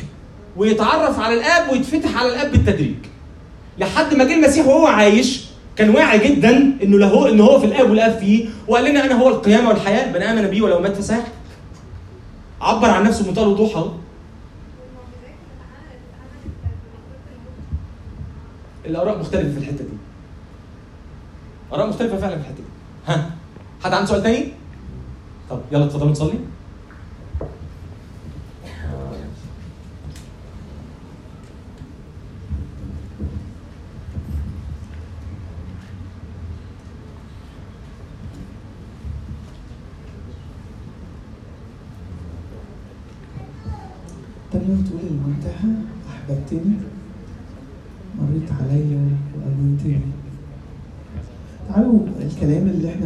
ويتعرف 0.57 1.19
على 1.19 1.33
الآب 1.33 1.71
ويتفتح 1.71 2.17
على 2.17 2.29
الآب 2.29 2.51
بالتدريج. 2.51 2.95
لحد 3.77 4.13
ما 4.13 4.23
جه 4.23 4.33
المسيح 4.33 4.67
وهو 4.67 4.87
عايش 4.87 5.52
كان 5.75 5.89
واعي 5.89 6.29
جدا 6.29 6.49
إنه 6.83 6.99
له 6.99 7.29
ان 7.29 7.39
هو 7.39 7.59
في 7.59 7.65
الآب 7.65 7.89
والآب 7.89 8.19
فيه 8.19 8.49
وقال 8.67 8.85
لنا 8.85 9.05
أنا 9.05 9.13
هو 9.21 9.29
القيامة 9.29 9.69
والحياة 9.69 10.11
من 10.11 10.21
امن 10.21 10.47
بي 10.47 10.61
ولو 10.61 10.79
مات 10.79 10.95
فساح. 10.95 11.27
عبر 12.61 12.89
عن 12.89 13.03
نفسه 13.03 13.23
بمنتهى 13.25 13.43
الوضوح 13.43 13.77
أهو. 13.77 13.91
الآراء 18.85 19.19
مختلفة 19.19 19.51
في 19.51 19.57
الحتة 19.57 19.77
دي. 19.83 19.97
آراء 21.73 21.87
مختلفة 21.87 22.17
فعلا 22.17 22.35
في 22.35 22.41
الحتة 22.41 22.55
دي. 22.55 22.63
ها 23.07 23.31
حد 23.83 23.93
عنده 23.93 24.05
سؤال 24.05 24.23
تاني؟ 24.23 24.47
طب 25.49 25.59
يلا 25.71 25.85
اتفضلوا 25.85 26.11
نصلي 26.11 26.39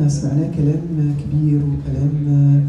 إحنا 0.07 0.19
سمعناه 0.19 0.51
كلام 0.57 1.15
كبير 1.23 1.59
وكلام 1.59 2.63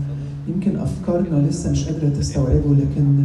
يمكن 0.48 0.76
أفكارنا 0.76 1.46
لسه 1.48 1.70
مش 1.70 1.88
قادرة 1.88 2.08
تستوعبه 2.08 2.74
لكن 2.74 3.24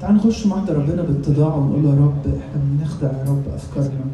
تعال 0.00 0.14
نخش 0.14 0.46
محضر 0.46 0.76
ربنا 0.76 1.02
باتضاع 1.02 1.54
ونقول 1.56 1.84
يا 1.84 1.94
رب 1.94 2.26
إحنا 2.26 2.62
بنخضع 2.78 3.08
يا 3.08 3.24
رب 3.28 3.42
أفكارنا 3.54 4.04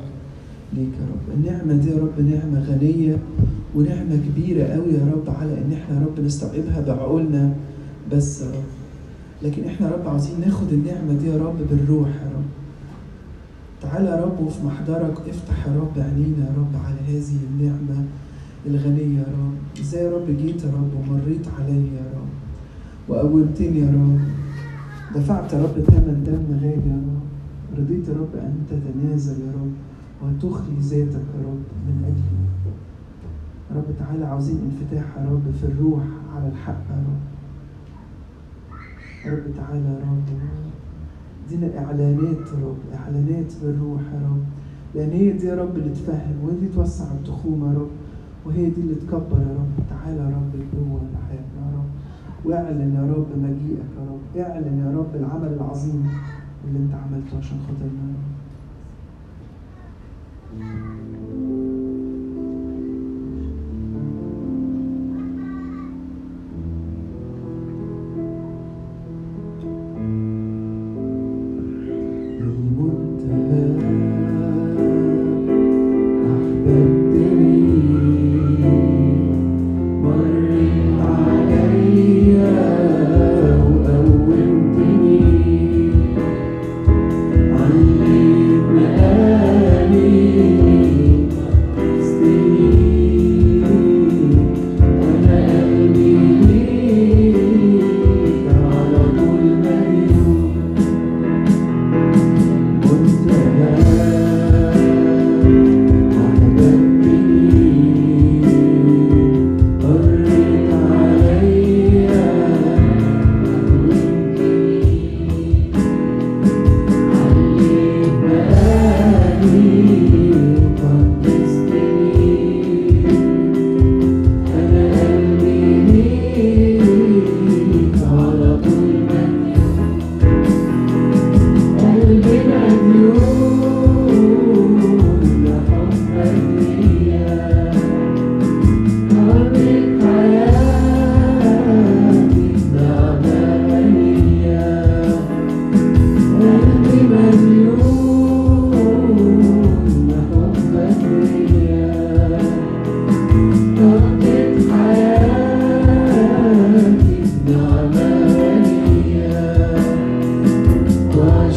ليك 0.72 0.88
يا 1.00 1.06
رب. 1.12 1.36
النعمة 1.38 1.82
دي 1.82 1.90
يا 1.90 1.96
رب 1.96 2.20
نعمة 2.20 2.64
غنية 2.64 3.16
ونعمة 3.74 4.16
كبيرة 4.28 4.64
قوي 4.64 4.92
يا 4.92 5.12
رب 5.14 5.34
على 5.40 5.52
إن 5.52 5.72
إحنا 5.72 6.00
يا 6.00 6.06
رب 6.06 6.24
نستوعبها 6.24 6.80
بعقولنا 6.86 7.52
بس 8.12 8.40
يا 8.40 8.46
رب. 8.46 8.62
لكن 9.42 9.64
إحنا 9.64 9.86
يا 9.88 9.92
رب 9.92 10.08
عاوزين 10.08 10.40
ناخد 10.40 10.72
النعمة 10.72 11.12
دي 11.20 11.26
يا 11.28 11.36
رب 11.36 11.56
بالروح 11.70 12.08
يا 12.08 12.30
رب. 12.36 12.48
تعالى 13.82 14.08
يا 14.08 14.24
رب 14.24 14.40
وفي 14.46 14.64
محضرك 14.66 15.14
افتح 15.28 15.66
يا 15.66 15.72
رب 15.80 15.92
عينينا 16.04 16.44
يا 16.46 16.52
رب 16.58 16.80
على 16.86 16.96
هذه 17.18 17.36
النعمة 17.52 18.04
الغنية 18.66 19.18
يا 19.18 19.24
رب 19.26 19.80
إزاي 19.80 20.04
يا 20.04 20.10
رب 20.10 20.26
جيت 20.26 20.64
يا 20.64 20.70
رب 20.70 20.90
ومريت 20.98 21.46
عليا 21.58 21.92
يا 22.00 22.10
رب 22.18 22.28
وقومتني 23.08 23.78
يا 23.78 23.90
رب 23.90 24.20
دفعت 25.14 25.52
يا 25.52 25.62
رب 25.62 25.80
ثمن 25.84 26.22
دم 26.26 26.54
غالي 26.56 26.88
يا 26.90 26.96
رب 27.08 27.78
رضيت 27.78 28.08
يا 28.08 28.14
رب 28.14 28.34
ان 28.36 28.54
تتنازل 28.70 29.40
يا 29.46 29.52
رب 29.52 29.72
وتخلي 30.22 30.80
ذاتك 30.80 31.26
يا 31.34 31.40
رب 31.48 31.62
من 31.86 32.04
اجلي 32.04 32.48
يا 33.70 33.76
رب 33.76 33.98
تعالى 33.98 34.24
عاوزين 34.24 34.58
انفتاح 34.64 35.16
يا 35.18 35.30
رب 35.30 35.42
في 35.60 35.64
الروح 35.66 36.02
على 36.36 36.48
الحق 36.48 36.84
يا 36.90 37.04
رب 37.08 37.22
يا 39.26 39.32
رب 39.32 39.56
تعالى 39.56 39.84
يا 39.88 39.98
رب 39.98 40.22
ادينا 41.46 41.78
اعلانات 41.84 42.46
يا 42.52 42.66
رب 42.66 42.76
اعلانات 42.94 43.52
بالروح 43.62 44.00
يا 44.14 44.28
رب 44.28 44.44
لأن 44.94 45.10
هي 45.10 45.32
دي 45.32 45.46
يا 45.46 45.54
رب 45.54 45.76
اللي 45.76 45.90
تفهم 45.94 46.36
وهي 46.44 46.56
دي 46.60 46.68
توسع 46.74 47.04
التخوم 47.04 47.72
يا 47.72 47.78
رب 47.78 47.88
وهي 48.48 48.70
دي 48.70 48.80
اللي 48.80 48.94
تكبر 48.94 49.38
يا 49.40 49.54
رب. 49.60 49.72
تعالى 49.90 50.20
يا 50.20 50.28
رب 50.36 50.52
جوه 50.74 51.00
حياتنا 51.28 51.60
يا 51.66 51.70
رب. 51.76 51.90
واعلن 52.44 52.94
يا 52.94 53.02
رب 53.12 53.28
مجيئك 53.44 53.90
يا 53.98 54.04
رب. 54.10 54.22
اعلن 54.46 54.76
يا 54.84 54.90
رب 54.98 55.12
العمل 55.14 55.52
العظيم 55.52 56.08
اللي 56.64 56.78
انت 56.78 56.94
عملته 56.94 57.38
عشان 57.38 57.58
خاطرنا 57.66 58.02
يا 58.08 58.14
رب. 58.14 58.28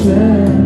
shine. 0.03 0.60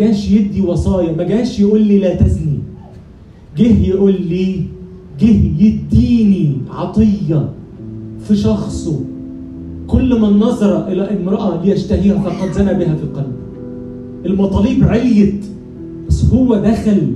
جاش 0.00 0.30
يدي 0.30 0.60
وصايا 0.60 1.12
ما 1.12 1.24
جاش 1.24 1.60
يقول 1.60 1.82
لي 1.82 1.98
لا 1.98 2.14
تزني. 2.14 2.58
جه 3.56 3.88
يقول 3.88 4.22
لي 4.22 4.62
جه 5.20 5.40
يديني 5.58 6.52
عطية 6.70 7.48
في 8.24 8.36
شخصه. 8.36 9.00
كل 9.86 10.20
من 10.20 10.38
نظر 10.38 10.88
إلى 10.88 11.02
امرأة 11.02 11.64
ليشتهيها 11.64 12.18
فقد 12.18 12.52
زنى 12.52 12.74
بها 12.74 12.94
في 12.94 13.02
القلب. 13.02 13.32
المطالب 14.26 14.84
عليت 14.84 15.44
بس 16.08 16.24
هو 16.24 16.54
دخل. 16.54 17.12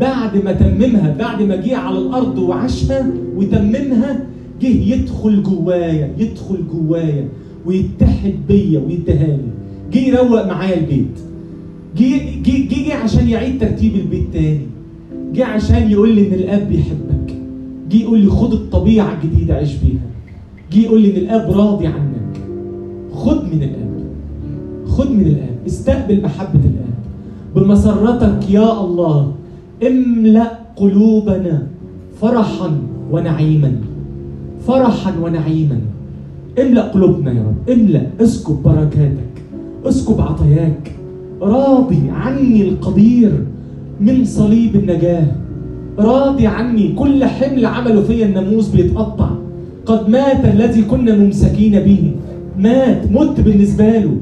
بعد 0.00 0.44
ما 0.44 0.52
تممها 0.52 1.16
بعد 1.18 1.42
ما 1.42 1.56
جه 1.56 1.76
على 1.76 1.98
الأرض 1.98 2.38
وعاشها 2.38 3.10
وتممها 3.36 4.26
جه 4.62 4.94
يدخل 4.94 5.42
جوايا 5.42 6.14
يدخل 6.18 6.58
جوايا 6.72 7.28
ويتحد 7.66 8.34
بيا 8.48 8.80
ويدهاني 8.80 9.48
جه 9.92 9.98
يروق 9.98 10.46
معايا 10.46 10.78
البيت. 10.80 11.27
جه 11.98 12.42
جه 12.42 12.68
جه, 12.68 12.94
عشان 12.94 13.28
يعيد 13.28 13.60
ترتيب 13.60 13.94
البيت 13.94 14.32
تاني. 14.32 14.66
جه 15.32 15.44
عشان 15.44 15.90
يقول 15.90 16.14
لي 16.14 16.28
إن 16.28 16.34
الآب 16.34 16.68
بيحبك. 16.68 17.34
جه 17.90 17.96
يقول 17.96 18.20
لي 18.20 18.30
خد 18.30 18.52
الطبيعة 18.52 19.12
الجديدة 19.14 19.54
عيش 19.54 19.74
بيها. 19.74 20.00
جه 20.72 20.78
يقول 20.86 21.00
لي 21.00 21.10
إن 21.10 21.16
الآب 21.16 21.50
راضي 21.50 21.86
عنك. 21.86 22.40
خد 23.12 23.44
من 23.44 23.62
الآب. 23.62 24.04
خد 24.86 25.10
من 25.10 25.26
الآب. 25.26 25.56
استقبل 25.66 26.22
محبه 26.22 26.60
الآب. 26.60 26.94
بمسرتك 27.56 28.50
يا 28.50 28.80
الله 28.80 29.32
املأ 29.86 30.58
قلوبنا 30.76 31.66
فرحا 32.20 32.78
ونعيما. 33.10 33.72
فرحا 34.66 35.12
ونعيما. 35.22 35.80
املأ 36.58 36.82
قلوبنا 36.82 37.32
يا 37.32 37.42
رب. 37.42 37.70
املأ 37.70 38.06
اسكب 38.20 38.62
بركاتك. 38.62 39.42
اسكب 39.84 40.20
عطاياك. 40.20 40.97
راضي 41.42 42.10
عني 42.10 42.68
القدير 42.68 43.44
من 44.00 44.24
صليب 44.24 44.76
النجاة. 44.76 45.26
راضي 45.98 46.46
عني 46.46 46.92
كل 46.92 47.24
حمل 47.24 47.66
عمله 47.66 48.02
فيا 48.02 48.26
الناموس 48.26 48.68
بيتقطع. 48.68 49.30
قد 49.86 50.08
مات 50.08 50.44
الذي 50.44 50.82
كنا 50.82 51.16
ممسكين 51.16 51.80
به. 51.80 52.12
مات 52.58 53.12
مت 53.12 53.40
بالنسبة 53.40 53.98
له 53.98 54.16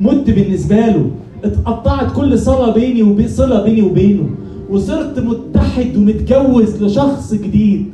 مت 0.00 0.30
بالنسبة 0.30 0.76
له. 0.76 1.10
اتقطعت 1.44 2.12
كل 2.16 2.38
صله 2.38 2.72
بيني 2.72 3.02
وبين 3.02 3.28
صلة 3.28 3.62
بيني 3.62 3.82
وبينه. 3.82 4.30
وصرت 4.70 5.18
متحد 5.18 5.96
ومتجوز 5.96 6.82
لشخص 6.82 7.34
جديد. 7.34 7.86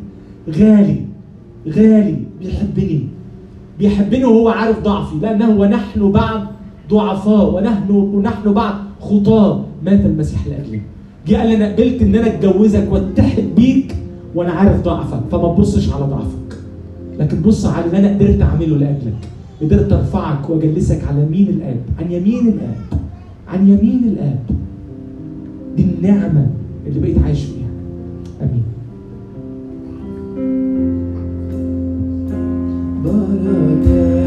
غالي 0.59 0.97
غالي 1.69 2.16
بيحبني. 2.40 3.01
بيحبني 3.78 4.24
وهو 4.24 4.48
عارف 4.48 4.81
ضعفي 4.81 5.16
لأنه 5.23 5.51
ونحن 5.51 6.12
بعد 6.12 6.40
ضعفاء 6.91 7.55
ونحن 7.55 7.91
ونحن 7.91 8.53
بعد 8.53 8.75
خطاة. 9.01 9.65
مات 9.85 10.01
المسيح 10.07 10.47
لاجلي 10.47 10.81
جه 11.29 11.37
قال 11.37 11.53
أنا 11.53 11.73
قبلت 11.73 12.03
إن 12.03 12.15
أنا 12.15 12.27
أتجوزك 12.27 12.89
وأتحد 12.91 13.45
بيك 13.57 13.97
وأنا 14.35 14.53
عارف 14.53 14.83
ضعفك 14.83 15.21
فما 15.31 15.55
تبصش 15.55 15.93
على 15.93 16.05
ضعفك. 16.05 16.59
لكن 17.19 17.41
بص 17.41 17.67
على 17.67 17.87
اللي 17.87 17.99
أنا 17.99 18.09
قدرت 18.09 18.43
أعمله 18.43 18.77
لأجلك. 18.77 19.15
قدرت 19.63 19.93
أرفعك 19.93 20.51
وأجلسك 20.51 21.05
على 21.05 21.23
يمين 21.23 21.49
الآب. 21.49 21.77
عن 21.99 22.13
يمين 22.13 22.49
الآب. 22.49 22.77
عن 23.49 23.69
يمين 23.69 24.05
الآب. 24.05 24.39
دي 25.77 25.83
النعمة 25.83 26.47
اللي 26.87 27.01
بقيت 27.01 27.19
عايش 27.19 27.45
فيها. 27.45 27.69
آمين. 28.43 28.63
بركات 33.05 34.26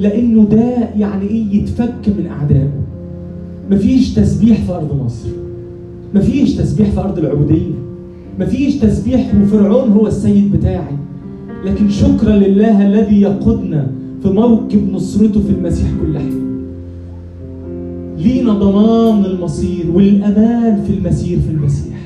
لأنه 0.00 0.44
ده 0.44 0.88
يعني 0.98 1.26
إيه 1.28 1.54
يتفك 1.62 2.08
من 2.18 2.26
أعدائه. 2.26 2.70
مفيش 3.70 4.14
تسبيح 4.14 4.60
في 4.64 4.72
أرض 4.72 5.02
مصر. 5.04 5.28
مفيش 6.14 6.54
تسبيح 6.54 6.90
في 6.90 7.00
أرض 7.00 7.18
العبودية. 7.18 7.72
مفيش 8.40 8.76
تسبيح 8.76 9.32
وفرعون 9.42 9.90
هو 9.92 10.06
السيد 10.06 10.52
بتاعي. 10.52 10.96
لكن 11.64 11.88
شكرا 11.90 12.36
لله 12.36 12.86
الذي 12.86 13.20
يقودنا 13.20 13.86
في 14.22 14.30
موكب 14.30 14.92
نصرته 14.92 15.40
في 15.40 15.50
المسيح 15.50 15.88
كل 16.02 16.18
حين. 16.18 16.44
لينا 18.18 18.52
ضمان 18.52 19.24
المصير 19.24 19.84
والأمان 19.94 20.82
في 20.86 20.94
المسير 20.94 21.38
في 21.40 21.50
المسيح. 21.50 21.96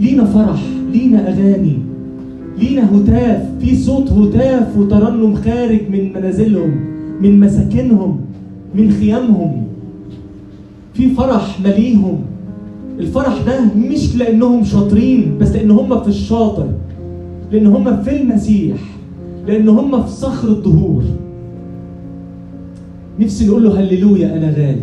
لينا 0.00 0.24
فرح 0.24 0.62
لينا 0.92 1.28
أغاني. 1.28 1.78
لينا 2.58 2.96
هتاف 2.96 3.48
في 3.60 3.76
صوت 3.76 4.12
هتاف 4.12 4.78
وترنم 4.78 5.34
خارج 5.34 5.80
من 5.90 6.12
منازلهم. 6.12 6.89
من 7.22 7.40
مساكنهم 7.40 8.20
من 8.74 8.90
خيامهم 8.90 9.64
في 10.94 11.10
فرح 11.14 11.60
مليهم. 11.64 12.18
الفرح 12.98 13.34
ده 13.46 13.60
مش 13.90 14.16
لأنهم 14.16 14.64
شاطرين 14.64 15.38
بس 15.40 15.52
لأن 15.52 15.70
هم 15.70 16.00
في 16.02 16.08
الشاطر 16.08 16.68
لأن 17.52 17.66
هم 17.66 18.02
في 18.02 18.22
المسيح 18.22 18.76
لأن 19.46 19.68
هم 19.68 20.02
في 20.02 20.10
صخر 20.10 20.48
الظهور 20.48 21.02
نفسي 23.20 23.46
نقول 23.46 23.64
له 23.64 23.80
هللويا 23.80 24.36
أنا 24.36 24.46
غالي. 24.50 24.80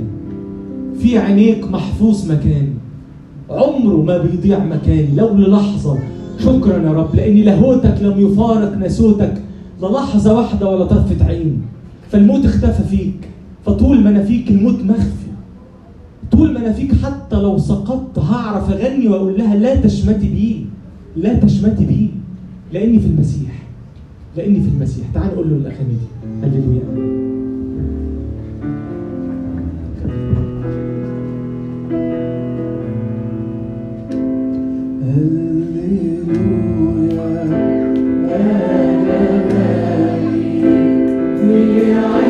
في 0.99 1.17
عينيك 1.17 1.71
محفوظ 1.71 2.31
مكاني 2.31 2.69
عمره 3.49 4.03
ما 4.03 4.17
بيضيع 4.17 4.63
مكاني 4.65 5.15
لو 5.15 5.35
للحظة. 5.35 5.97
شكرا 6.39 6.77
يا 6.83 6.91
رب 6.91 7.15
لأن 7.15 7.35
لاهوتك 7.35 7.95
لم 8.01 8.13
يفارق 8.17 8.77
ناسوتك. 8.77 9.33
للحظة 9.83 10.33
واحدة 10.37 10.69
ولا 10.69 10.85
طرفة 10.85 11.25
عين. 11.25 11.61
فالموت 12.11 12.45
اختفى 12.45 12.83
فيك 12.83 13.29
فطول 13.65 14.01
ما 14.01 14.09
أنا 14.09 14.23
فيك 14.23 14.49
الموت 14.49 14.83
مخفي. 14.83 15.27
طول 16.31 16.53
ما 16.53 16.59
أنا 16.59 16.73
فيك 16.73 16.95
حتى 16.95 17.35
لو 17.35 17.57
سقطت 17.57 18.19
هعرف 18.19 18.69
أغني 18.69 19.07
وأقول 19.07 19.37
لها 19.37 19.55
لا 19.55 19.75
تشمتي 19.75 20.29
بي 20.29 20.65
لا 21.15 21.33
تشمتي 21.33 21.85
بي 21.85 22.11
لأني 22.73 22.99
في 22.99 23.07
المسيح 23.07 23.63
لأني 24.37 24.61
في 24.61 24.69
المسيح. 24.69 25.05
تعال 25.13 25.27
نقول 25.27 25.49
له 25.49 25.55
الأغاني 25.55 25.93
دي. 25.93 26.07
هللويا. 26.43 26.81
هللويا. 35.03 36.76
me. 41.47 41.93
I 41.93 42.26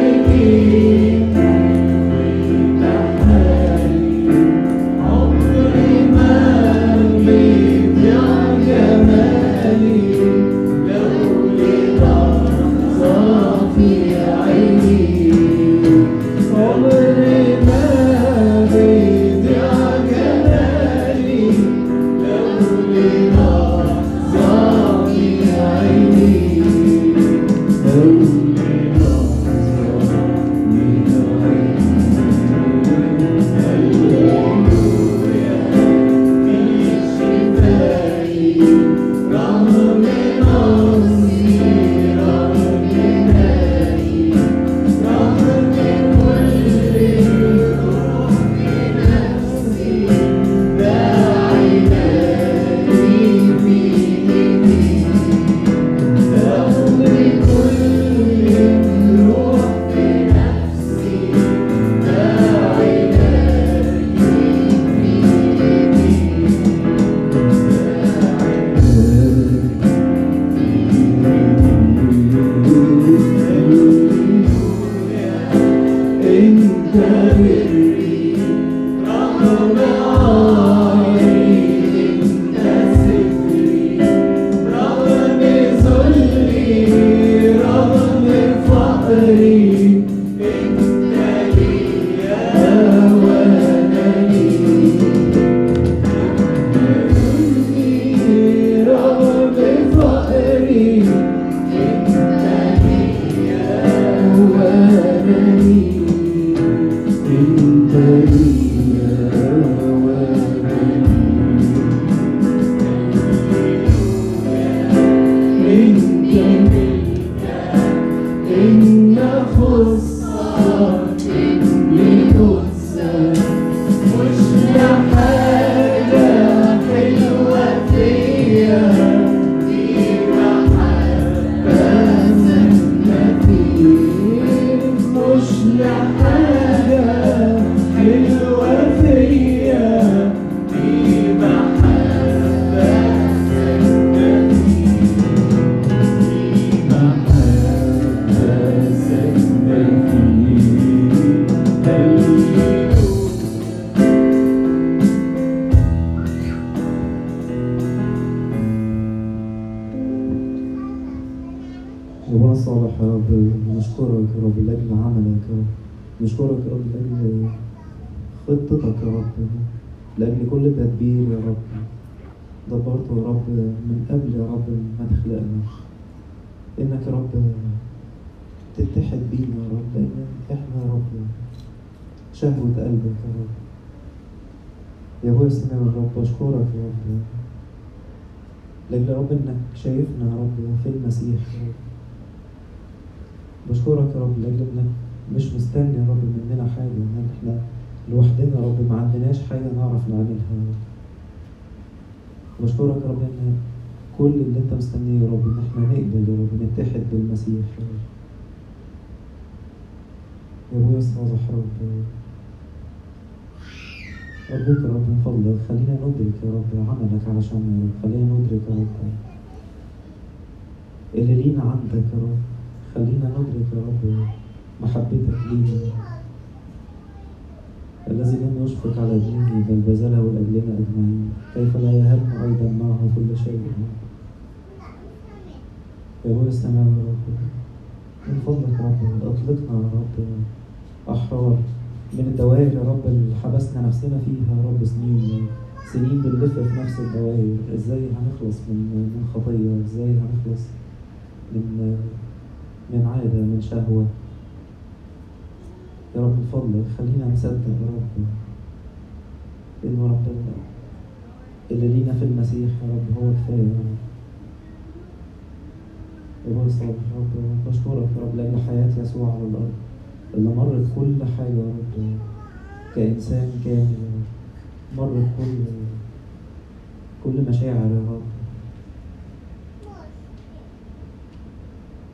Hallelujah. 77.38 77.66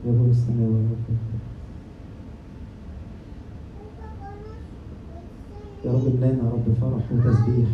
يا 0.05 0.11
رب 0.11 0.29
السماء 0.29 0.67
والأرض 0.67 1.05
يا 5.85 5.91
رب 5.91 6.07
املانا 6.07 6.43
يا 6.43 6.49
رب 6.49 6.73
فرح 6.81 7.11
وتسبيح. 7.11 7.69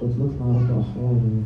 واطلقنا 0.00 0.46
يا 0.46 0.58
رب 0.58 0.78
أحرار 0.80 1.14
يا 1.14 1.34
رب 1.36 1.44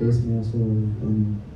باسم 0.00 0.40
يسوع. 0.40 0.66
آمين. 1.02 1.51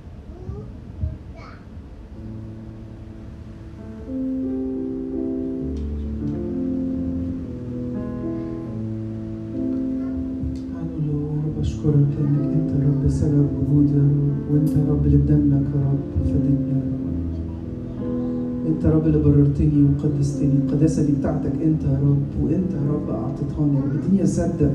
القداسه 20.77 21.03
دي 21.07 21.12
بتاعتك 21.20 21.53
انت 21.65 21.82
يا 21.85 21.98
رب 22.03 22.44
وانت 22.44 22.73
يا 22.73 22.93
رب 22.93 23.11
اعطيتها 23.11 23.66
لي 23.66 23.74
يا 23.74 23.81
رب. 23.81 24.05
اديني 24.05 24.23
أصدق. 24.24 24.73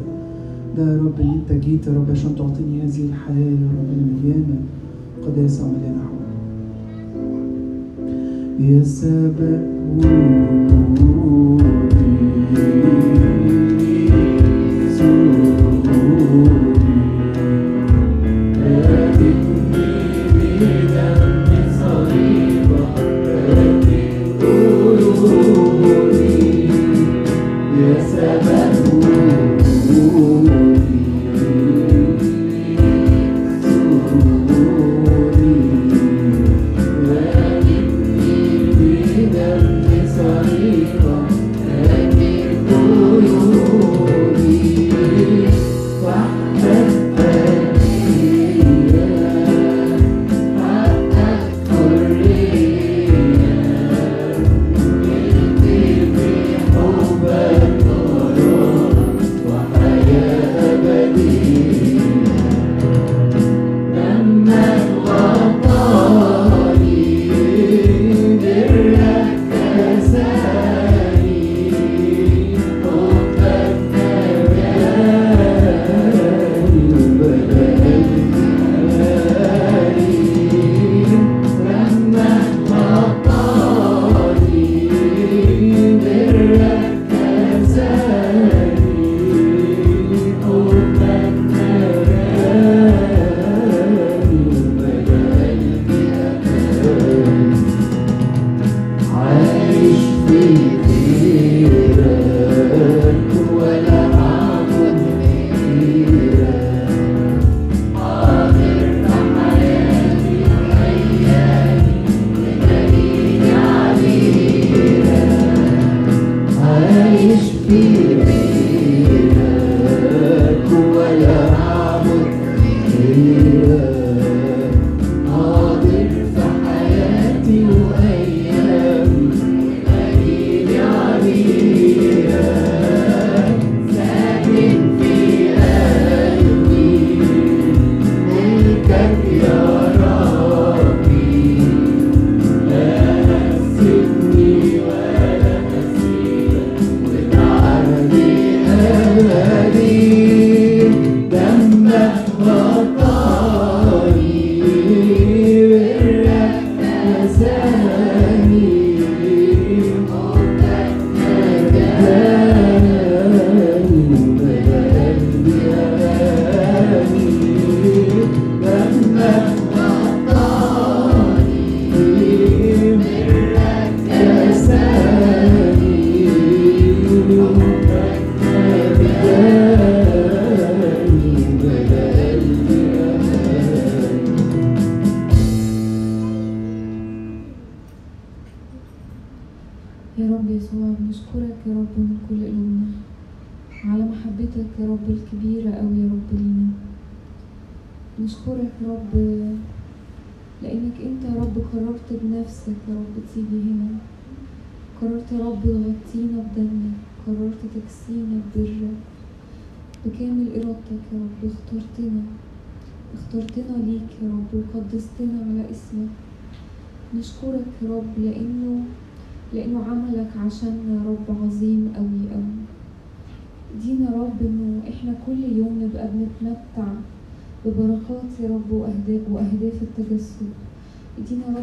ده 0.77 0.91
يا 0.91 0.97
رب 0.97 1.19
اللي 1.19 1.33
انت 1.33 1.51
جيت 1.65 1.87
يا 1.87 1.93
رب 1.93 2.11
عشان 2.11 2.35
تعطيني 2.35 2.81
هذه 2.83 3.05
الحياة 3.05 3.35
يا 3.37 3.69
رب 3.77 3.89
اللي 3.93 4.05
مليانه 4.23 4.59
قداسة 5.27 5.63
ومليانة 5.65 6.01
حب 6.03 6.21
يا 8.59 8.83
سبب 8.83 9.61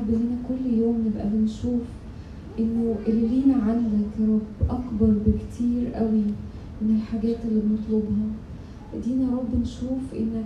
لينا 0.09 0.37
كل 0.49 0.79
يوم 0.79 0.97
نبقى 1.07 1.27
بنشوف 1.33 1.81
إنه 2.59 2.97
اللي 3.07 3.29
لينا 3.29 3.55
عندك 3.55 4.11
يا 4.21 4.27
رب 4.27 4.71
أكبر 4.71 5.15
بكتير 5.27 5.93
قوي 5.95 6.23
من 6.83 6.97
الحاجات 6.97 7.37
اللي 7.49 7.61
بنطلبها. 7.61 8.27
ادينا 8.95 9.23
يا 9.25 9.37
رب 9.37 9.61
نشوف 9.63 10.03
إنك 10.19 10.45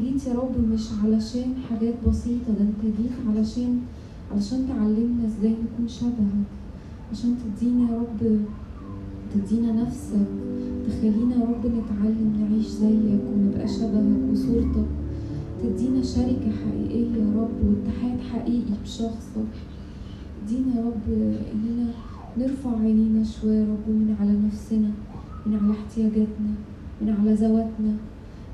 جيت 0.00 0.26
يا 0.26 0.34
رب 0.34 0.54
مش 0.72 0.86
علشان 1.04 1.54
حاجات 1.70 1.94
بسيطة 2.08 2.50
ده 2.58 2.60
أنت 2.60 2.82
جيت 2.96 3.12
علشان 3.28 3.78
علشان 4.34 4.66
تعلمنا 4.68 5.26
إزاي 5.26 5.50
نكون 5.50 5.88
شبهك. 5.88 6.46
عشان 7.12 7.36
تدينا 7.42 7.90
يا 7.90 7.96
رب 7.96 8.40
تدينا 9.34 9.72
نفسك 9.82 10.26
تخلينا 10.88 11.34
يا 11.34 11.40
رب 11.50 11.66
نتعلم 11.66 12.28
نعيش 12.50 12.66
زيك 12.66 13.20
ونبقى 13.34 13.68
شبهك 13.68 14.20
وصورتك. 14.32 14.88
تدينا 15.62 16.02
شركة 16.02 16.50
حقيقية 16.60 17.12
يا 17.16 17.30
رب 17.36 17.58
واتحاد 17.68 18.20
حقيقي 18.32 18.74
بشخصك. 18.82 19.52
ادينا 20.44 20.74
يا 20.76 20.84
رب 20.84 21.06
إننا 21.54 21.86
نرفع 22.38 22.78
عينينا 22.80 23.24
شوية 23.24 23.58
يا 23.58 23.64
رب 23.64 23.88
من 23.88 24.16
على 24.20 24.32
نفسنا 24.46 24.90
من 25.46 25.58
على 25.62 25.72
احتياجاتنا 25.72 26.52
من 27.00 27.16
على 27.20 27.34
ذواتنا 27.34 27.94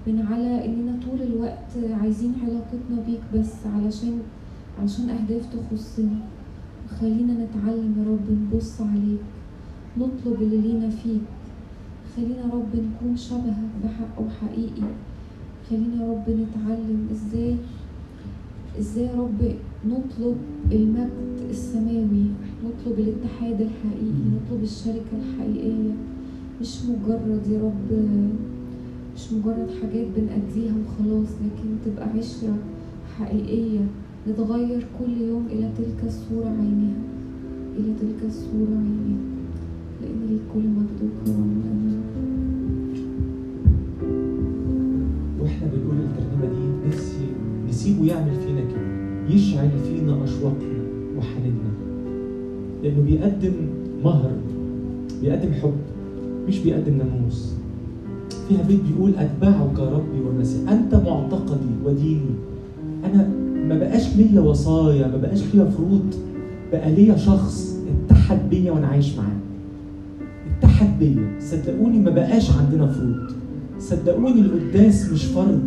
من 0.06 0.26
على 0.30 0.66
إننا 0.66 0.98
طول 1.04 1.22
الوقت 1.22 2.00
عايزين 2.00 2.32
علاقتنا 2.42 3.06
بيك 3.06 3.20
بس 3.34 3.52
علشان 3.76 4.18
علشان 4.80 5.10
أهداف 5.10 5.42
تخصنا. 5.54 6.18
وخلينا 6.86 7.32
نتعلم 7.32 7.94
يا 7.98 8.04
رب 8.12 8.38
نبص 8.40 8.80
عليك 8.80 9.24
نطلب 9.98 10.42
اللي 10.42 10.56
لينا 10.56 10.90
فيك. 10.90 11.20
خلينا 12.16 12.44
رب 12.52 12.72
نكون 12.74 13.16
شبهك 13.16 13.70
بحق 13.84 14.20
وحقيقي. 14.20 14.88
خلينا 15.70 16.04
يا 16.04 16.10
رب 16.12 16.30
نتعلم 16.30 17.08
إزاي 17.12 17.56
إزاي 18.78 19.04
يا 19.04 19.14
رب 19.20 19.40
نطلب 19.88 20.36
المجد 20.72 21.38
السماوي 21.50 22.26
نطلب 22.64 22.98
الاتحاد 22.98 23.60
الحقيقي 23.60 24.26
نطلب 24.36 24.62
الشركة 24.62 25.12
الحقيقية. 25.22 25.92
مش 26.60 26.78
مجرد 26.84 27.42
يا 27.52 27.58
رب 27.62 27.90
مش 29.16 29.32
مجرد 29.32 29.68
حاجات 29.82 30.06
بنأديها 30.16 30.74
وخلاص 30.82 31.28
لكن 31.28 31.68
تبقى 31.84 32.08
عشرة 32.08 32.56
حقيقية 33.18 33.80
نتغير 34.28 34.86
كل 34.98 35.20
يوم 35.28 35.46
إلى 35.46 35.70
تلك 35.78 36.04
الصورة 36.06 36.48
عينها 36.48 36.96
إلى 37.78 37.92
تلك 38.00 38.20
الصورة 38.26 38.76
عينها 38.76 39.18
لأن 40.02 40.26
ليك 40.28 40.40
كل 40.54 40.60
مجد 40.68 40.98
وكرم 41.02 41.62
وإحنا 45.40 45.66
بنقول 45.74 45.96
الترنيمة 45.96 46.54
دي 46.54 46.88
نفسي 46.88 47.26
نسيبه 47.68 48.04
يعمل 48.06 48.32
فينا 48.46 48.60
كده 48.60 49.34
يشعل 49.34 49.70
فينا 49.88 50.24
أشواقنا 50.24 50.82
وحنيننا 51.18 51.72
لأنه 52.82 53.02
بيقدم 53.06 53.52
مهر 54.04 54.30
بيقدم 55.22 55.52
حب 55.52 55.72
مش 56.48 56.58
بيقدم 56.58 56.98
ناموس. 56.98 57.52
فيها 58.48 58.62
بيت 58.62 58.80
بيقول 58.88 59.12
اتبعك 59.18 59.78
ربي 59.78 60.20
ومسيح. 60.28 60.70
أنت 60.70 60.94
معتقدي 60.94 61.72
وديني. 61.84 62.34
أنا 63.04 63.28
ما 63.68 63.78
بقاش 63.78 64.16
ليا 64.16 64.40
وصايا 64.40 65.06
ما 65.08 65.16
بقاش 65.16 65.42
ليا 65.54 65.64
فروض. 65.64 66.14
بقى 66.72 66.92
ليا 66.94 67.16
شخص 67.16 67.78
اتحد 68.06 68.50
بيا 68.50 68.72
وأنا 68.72 68.86
عايش 68.86 69.16
معاه. 69.16 69.36
اتحد 70.58 70.98
بيا. 70.98 71.40
صدقوني 71.40 71.98
ما 71.98 72.10
بقاش 72.10 72.50
عندنا 72.50 72.86
فروض. 72.86 73.30
صدقوني 73.80 74.40
القداس 74.40 75.12
مش 75.12 75.24
فرض. 75.24 75.60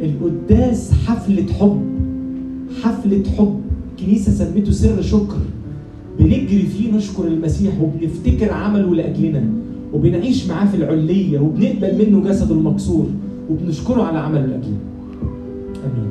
القداس 0.00 0.92
حفلة 0.92 1.52
حب. 1.52 1.82
حفلة 2.82 3.22
حب. 3.38 3.60
كنيسة 4.00 4.32
سميته 4.32 4.72
سر 4.72 5.02
شكر. 5.02 5.38
بنجري 6.18 6.62
فيه 6.62 6.92
نشكر 6.92 7.26
المسيح 7.26 7.80
وبنفتكر 7.80 8.52
عمله 8.52 8.94
لأجلنا. 8.94 9.44
وبنعيش 9.92 10.48
معاه 10.48 10.66
في 10.66 10.76
العلية 10.76 11.40
وبنقبل 11.40 11.98
منه 11.98 12.28
جسده 12.28 12.54
المكسور. 12.54 13.06
وبنشكره 13.50 14.02
على 14.02 14.18
عمله 14.18 14.46
لأجلنا. 14.46 14.78
آمين. 15.84 16.10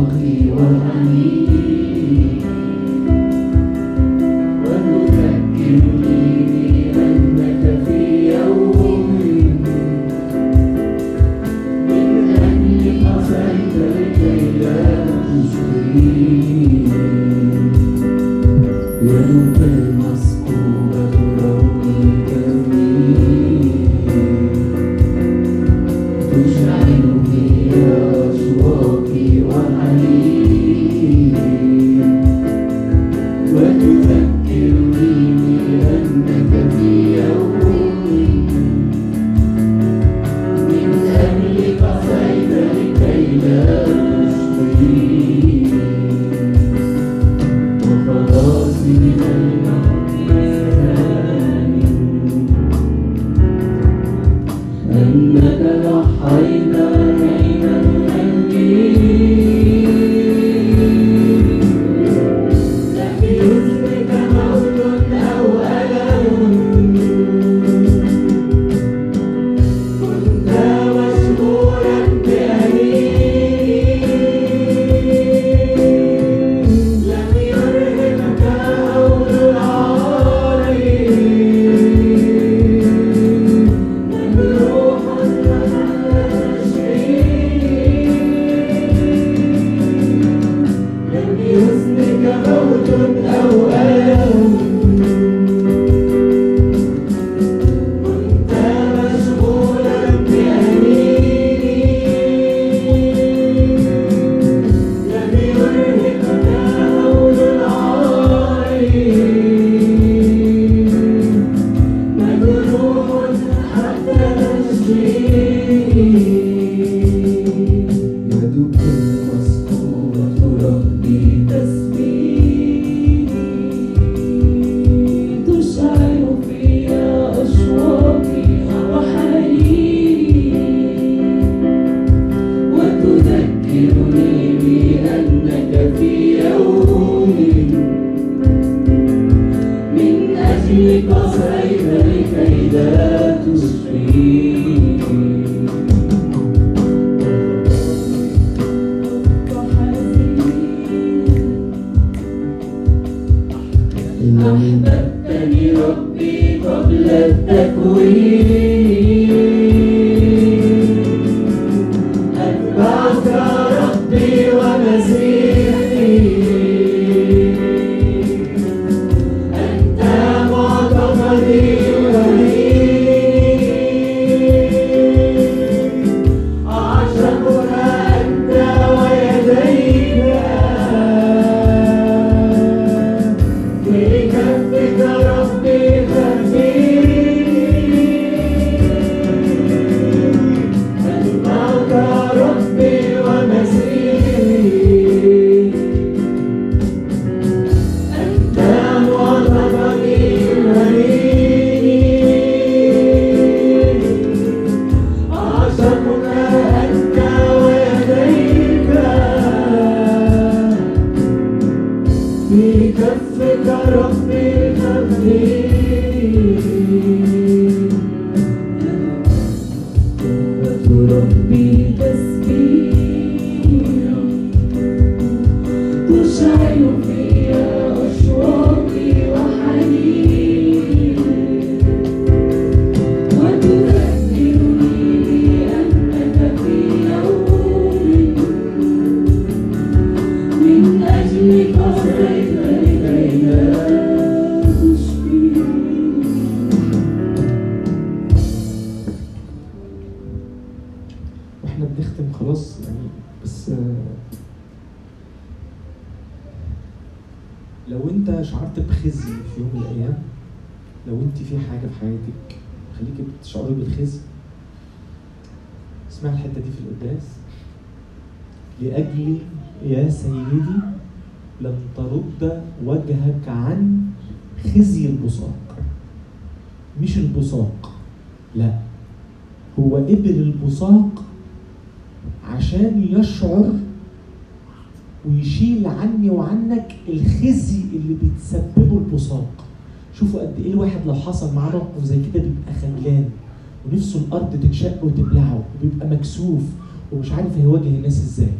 هيواجه 297.71 297.87
الناس 297.87 298.17
إزاي؟ 298.17 298.51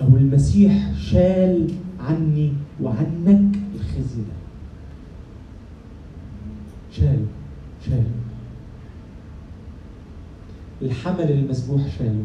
أو 0.00 0.06
المسيح 0.06 0.98
شال 0.98 1.70
عني 2.00 2.52
وعنك 2.82 3.56
الخزي 3.74 4.20
ده. 4.20 4.40
شاله 6.92 7.26
شاله 7.86 8.10
الحمل 10.82 11.30
المذبوح 11.30 11.98
شاله. 11.98 12.24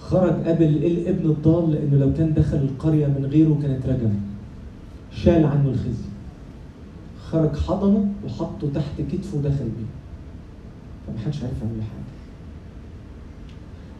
خرج 0.00 0.32
قبل 0.32 0.64
الابن 0.64 1.30
الضال 1.30 1.72
لأنه 1.72 1.96
لو 1.96 2.12
كان 2.14 2.34
دخل 2.34 2.56
القرية 2.56 3.06
من 3.06 3.26
غيره 3.26 3.58
كانت 3.62 3.86
رجم 3.86 4.14
شال 5.12 5.44
عنه 5.44 5.68
الخزي. 5.68 6.10
خرج 7.22 7.56
حضنه 7.56 8.12
وحطه 8.24 8.70
تحت 8.74 9.00
كتفه 9.12 9.38
ودخل 9.38 9.64
بيه. 9.64 9.99
فمحدش 11.10 11.42
عارف 11.42 11.62
يعمل 11.62 11.82
حاجة. 11.82 12.10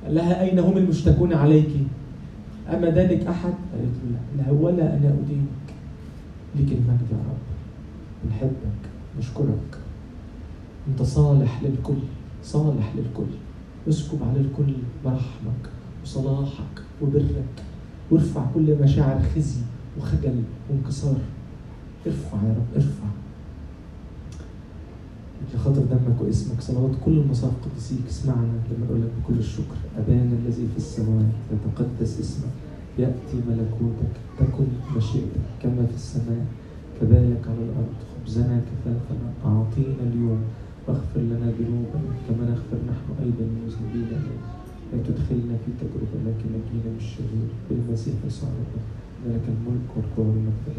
قال 0.04 0.14
لها 0.14 0.40
أين 0.40 0.58
هم 0.58 0.76
المشتكون 0.76 1.32
عليك؟ 1.32 1.70
أما 2.68 2.90
دانك 2.90 3.26
أحد؟ 3.26 3.52
قالت 3.72 3.94
له 4.04 4.18
لا 4.36 4.42
لا 4.42 4.50
ولا 4.52 4.96
أنا 4.96 5.08
أدينك. 5.08 5.74
ليك 6.56 6.72
المجد 6.72 7.06
يا 7.12 7.16
رب. 7.16 7.40
بنحبك 8.24 8.80
نشكرك 9.18 9.78
أنت 10.88 11.02
صالح 11.02 11.62
للكل 11.62 11.98
صالح 12.44 12.92
للكل. 12.96 13.30
اسكب 13.88 14.18
على 14.22 14.40
الكل 14.40 14.74
برحمك 15.04 15.70
وصلاحك 16.02 16.82
وبرك. 17.02 17.44
وارفع 18.10 18.44
كل 18.54 18.76
مشاعر 18.82 19.22
خزي 19.34 19.60
وخجل 19.98 20.42
وانكسار. 20.70 21.16
ارفع 22.06 22.36
يا 22.36 22.54
رب 22.54 22.74
ارفع. 22.76 23.19
لخاطر 25.54 25.80
دمك 25.80 26.20
واسمك. 26.20 26.60
صلوات 26.60 26.90
كل 27.04 27.12
المصاف 27.12 27.52
قدسيك 27.64 28.06
اسمعنا 28.08 28.58
لما 28.70 28.86
أقول 28.86 29.00
لك 29.02 29.10
بكل 29.22 29.38
الشكر. 29.38 29.78
أبانا 29.98 30.36
الذي 30.44 30.66
في 30.72 30.76
السماء 30.76 31.26
يتقدس 31.52 32.20
اسمك. 32.20 32.54
يأتي 32.98 33.36
ملكوتك 33.48 34.14
تكن 34.38 34.68
مشيئتك 34.96 35.46
كما 35.62 35.86
في 35.86 35.94
السماء. 35.94 36.46
كذلك 37.00 37.42
على 37.50 37.62
الأرض 37.68 37.96
خبزنا 38.10 38.60
كفافنا. 38.68 39.28
أعطينا 39.44 40.02
اليوم 40.12 40.42
واغفر 40.88 41.20
لنا 41.20 41.48
ذنوبنا. 41.58 42.12
كما 42.28 42.42
نغفر 42.50 42.78
نحن 42.90 43.08
أيضا 43.24 43.44
المذنبين 43.44 44.20
لا 44.92 44.98
تدخلنا 45.08 45.54
في 45.64 45.70
تجربة 45.80 46.16
لكن 46.26 46.48
نجينا 46.56 46.90
من 46.90 46.96
الشرير 46.98 47.48
بالمسيح 47.70 48.14
يسوع 48.26 48.48
ربنا 48.48 48.84
ذلك 49.26 49.44
الملك 49.48 49.88
والقوة 49.96 50.26
والمجد 50.26 50.70